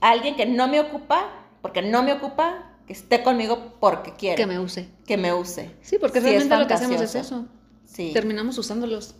alguien 0.00 0.36
que 0.36 0.46
no 0.46 0.68
me 0.68 0.80
ocupa, 0.80 1.30
porque 1.62 1.82
no 1.82 2.02
me 2.02 2.12
ocupa, 2.12 2.66
que 2.86 2.92
esté 2.92 3.22
conmigo 3.22 3.74
porque 3.80 4.14
quiere. 4.14 4.36
Que 4.36 4.46
me 4.46 4.58
use. 4.58 4.88
que 5.06 5.16
me 5.16 5.32
use. 5.32 5.70
Sí, 5.82 5.98
porque 5.98 6.20
Sí, 6.20 6.26
realmente 6.26 6.56
lo 6.56 6.66
que 6.66 6.74
hacemos 6.74 7.00
es 7.00 7.14
eso. 7.14 7.46
Sí. 7.86 8.10
Terminamos 8.12 8.56
usándolos. 8.58 9.14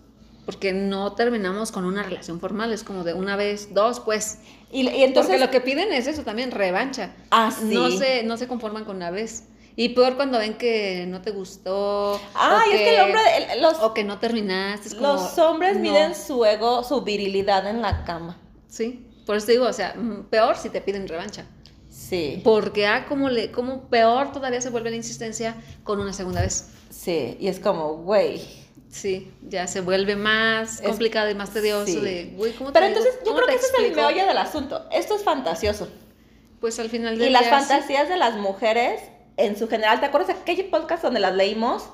Porque 0.46 0.72
no 0.72 1.12
terminamos 1.12 1.70
con 1.70 1.84
una 1.84 2.02
relación 2.02 2.40
formal, 2.40 2.72
es 2.72 2.82
como 2.82 3.04
de 3.04 3.12
una 3.14 3.36
vez, 3.36 3.72
dos, 3.72 4.00
pues. 4.00 4.38
Y, 4.72 4.88
y 4.88 5.04
entonces. 5.04 5.32
Porque 5.32 5.38
lo 5.44 5.50
que 5.50 5.60
piden 5.60 5.92
es 5.92 6.06
eso 6.06 6.22
también, 6.22 6.50
revancha. 6.50 7.14
Ah, 7.30 7.50
sí. 7.56 7.72
No 7.74 7.90
se, 7.90 8.22
no 8.24 8.36
se 8.36 8.48
conforman 8.48 8.84
con 8.84 8.96
una 8.96 9.10
vez. 9.10 9.44
Y 9.76 9.90
peor 9.90 10.16
cuando 10.16 10.38
ven 10.38 10.54
que 10.54 11.04
no 11.08 11.20
te 11.22 11.30
gustó. 11.30 12.20
Ah, 12.34 12.62
o 12.66 12.70
y 12.70 12.74
es 12.74 12.80
que 12.80 12.94
el 12.96 13.00
hombre, 13.02 13.20
el- 13.52 13.62
los, 13.62 13.78
O 13.80 13.94
que 13.94 14.02
no 14.02 14.18
terminaste. 14.18 14.88
es 14.88 14.94
como, 14.94 15.12
los 15.12 15.38
hombres 15.38 15.74
no. 15.76 15.82
miden 15.82 16.14
su 16.16 16.44
ego, 16.44 16.82
su 16.84 17.02
virilidad 17.02 17.68
en 17.68 17.80
la 17.82 18.04
cama. 18.04 18.36
Sí, 18.66 19.06
por 19.30 19.36
eso 19.36 19.46
te 19.46 19.52
digo, 19.52 19.66
o 19.66 19.72
sea, 19.72 19.94
mm, 19.94 20.24
peor 20.24 20.56
si 20.56 20.70
te 20.70 20.80
piden 20.80 21.06
revancha. 21.06 21.44
Sí. 21.88 22.40
Porque, 22.42 22.88
ah, 22.88 23.06
como, 23.08 23.28
le, 23.28 23.52
como 23.52 23.82
peor 23.88 24.32
todavía 24.32 24.60
se 24.60 24.70
vuelve 24.70 24.90
la 24.90 24.96
insistencia 24.96 25.54
con 25.84 26.00
una 26.00 26.12
segunda 26.12 26.40
vez. 26.42 26.66
Sí. 26.90 27.36
Y 27.38 27.46
es 27.46 27.60
como, 27.60 27.98
güey. 27.98 28.40
Sí, 28.88 29.32
ya 29.48 29.68
se 29.68 29.82
vuelve 29.82 30.16
más 30.16 30.80
Es- 30.80 30.88
complicado 30.88 31.30
y 31.30 31.36
más 31.36 31.50
tedioso 31.50 31.86
sí. 31.86 32.00
de, 32.00 32.32
güey, 32.36 32.54
¿cómo 32.54 32.72
te 32.72 32.80
Pero 32.80 32.86
digo? 32.88 32.98
entonces, 32.98 33.20
yo 33.20 33.26
¿Cómo 33.26 33.36
creo 33.36 33.46
que 33.46 33.54
ese 33.54 33.66
es 33.66 33.84
el 33.84 33.94
meollo 33.94 34.26
del 34.26 34.38
asunto. 34.38 34.88
Esto 34.90 35.14
es 35.14 35.22
fantasioso. 35.22 35.88
Pues 36.60 36.76
al 36.80 36.90
final 36.90 37.16
del 37.16 37.28
Y 37.28 37.30
las 37.30 37.44
sí. 37.44 37.50
fantasías 37.50 38.08
de 38.08 38.16
las 38.16 38.34
mujeres, 38.34 39.00
en 39.36 39.56
su 39.56 39.68
general, 39.68 40.00
¿te 40.00 40.06
acuerdas 40.06 40.34
de 40.34 40.42
aquel 40.42 40.64
podcast 40.70 41.04
donde 41.04 41.20
las 41.20 41.36
leímos? 41.36 41.88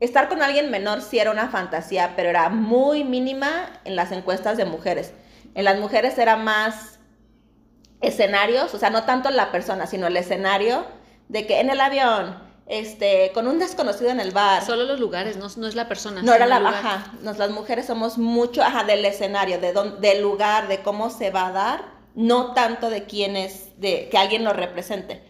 estar 0.00 0.28
con 0.28 0.42
alguien 0.42 0.68
menor 0.72 1.00
sí 1.00 1.20
era 1.20 1.30
una 1.30 1.48
fantasía, 1.48 2.14
pero 2.16 2.28
era 2.28 2.48
muy 2.48 3.04
mínima 3.04 3.80
en 3.84 3.94
las 3.94 4.10
encuestas 4.10 4.56
de 4.56 4.64
mujeres. 4.64 5.12
En 5.54 5.64
las 5.64 5.78
mujeres 5.78 6.16
era 6.18 6.36
más 6.36 6.98
escenarios, 8.00 8.74
o 8.74 8.78
sea, 8.78 8.90
no 8.90 9.04
tanto 9.04 9.30
la 9.30 9.52
persona, 9.52 9.86
sino 9.86 10.06
el 10.06 10.16
escenario 10.16 10.84
de 11.28 11.46
que 11.46 11.60
en 11.60 11.70
el 11.70 11.80
avión, 11.80 12.36
este, 12.66 13.30
con 13.32 13.46
un 13.46 13.58
desconocido 13.58 14.10
en 14.10 14.20
el 14.20 14.32
bar. 14.32 14.64
Solo 14.64 14.84
los 14.84 14.98
lugares, 14.98 15.36
no, 15.36 15.48
no 15.56 15.66
es 15.66 15.74
la 15.74 15.88
persona. 15.88 16.22
No 16.22 16.32
era 16.34 16.46
la 16.46 16.58
lugar. 16.58 16.74
ajá, 16.74 17.12
nos, 17.22 17.38
las 17.38 17.50
mujeres 17.50 17.86
somos 17.86 18.18
mucho 18.18 18.62
ajá, 18.62 18.84
del 18.84 19.04
escenario, 19.04 19.58
de 19.60 19.72
dónde- 19.72 20.00
del 20.08 20.22
lugar, 20.22 20.68
de 20.68 20.82
cómo 20.82 21.10
se 21.10 21.30
va 21.30 21.48
a 21.48 21.52
dar, 21.52 21.84
no 22.14 22.52
tanto 22.54 22.90
de 22.90 23.04
quién 23.04 23.36
es, 23.36 23.78
de 23.80 24.08
que 24.10 24.18
alguien 24.18 24.44
lo 24.44 24.52
represente. 24.52 25.22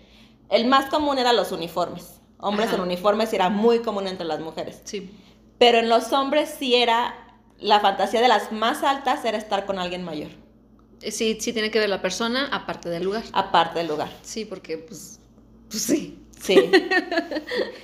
El 0.48 0.66
más 0.66 0.86
común 0.86 1.18
eran 1.18 1.36
los 1.36 1.52
uniformes. 1.52 2.20
Hombres 2.38 2.68
Ajá. 2.68 2.76
en 2.76 2.82
uniformes 2.82 3.32
era 3.32 3.48
muy 3.50 3.80
común 3.80 4.08
entre 4.08 4.26
las 4.26 4.40
mujeres. 4.40 4.80
Sí. 4.84 5.16
Pero 5.58 5.78
en 5.78 5.88
los 5.88 6.12
hombres 6.12 6.52
sí 6.58 6.74
era, 6.74 7.14
la 7.62 7.80
fantasía 7.80 8.20
de 8.20 8.28
las 8.28 8.52
más 8.52 8.82
altas 8.82 9.24
era 9.24 9.38
estar 9.38 9.64
con 9.66 9.78
alguien 9.78 10.02
mayor, 10.04 10.30
Eh, 11.00 11.10
Sí, 11.10 11.38
sí 11.40 11.52
tiene 11.52 11.70
que 11.70 11.78
ver 11.80 11.88
la 11.88 12.00
persona 12.02 12.48
aparte 12.52 12.88
del 12.90 13.02
lugar. 13.04 13.22
aparte 13.32 13.78
del 13.78 13.88
lugar. 13.88 14.10
Sí, 14.22 14.44
porque 14.44 14.78
pues, 14.78 15.18
pues 15.70 15.82
sí. 15.82 16.18
Sí. 16.40 16.54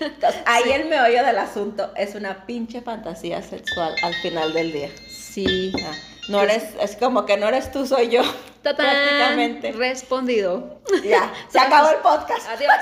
Entonces, 0.01 0.41
ahí 0.47 0.71
el 0.73 0.89
meollo 0.89 1.25
del 1.25 1.39
asunto 1.39 1.93
es 1.97 2.15
una 2.17 2.45
pinche 2.47 2.81
fantasía 2.83 3.41
sexual 3.43 3.95
al 4.03 4.15
final 4.15 4.53
del 4.53 4.73
día. 4.73 4.91
Sí. 5.09 5.73
Ah, 5.85 5.93
No 6.29 6.41
eres, 6.43 6.65
es 6.81 6.97
como 6.97 7.25
que 7.25 7.37
no 7.37 7.47
eres 7.49 7.71
tú, 7.73 7.87
soy 7.87 8.09
yo. 8.09 8.23
¡Tatán! 8.63 8.87
Prácticamente. 8.87 9.73
Respondido. 9.73 10.81
Ya, 11.05 11.33
se 11.49 11.59
acabó 11.59 11.91
el 11.91 11.99
podcast. 11.99 12.49
Adiós. 12.49 12.73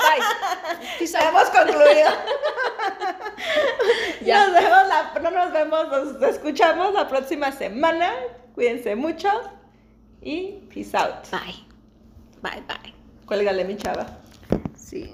Bye. 0.00 1.06
Hemos 1.28 1.50
concluido. 1.50 2.10
Ya. 4.22 4.46
Nos 4.46 4.54
vemos 4.54 4.88
la, 4.88 5.20
no 5.20 5.30
nos 5.30 5.52
vemos, 5.52 5.88
nos 5.88 6.22
escuchamos 6.22 6.94
la 6.94 7.08
próxima 7.08 7.52
semana. 7.52 8.12
Cuídense 8.54 8.96
mucho 8.96 9.28
y 10.22 10.62
peace 10.72 10.96
out. 10.96 11.28
Bye. 11.30 11.66
Bye, 12.40 12.62
bye. 12.66 12.94
Cuélgale 13.26 13.64
mi 13.64 13.76
chava. 13.76 14.06
Sí. 14.76 15.12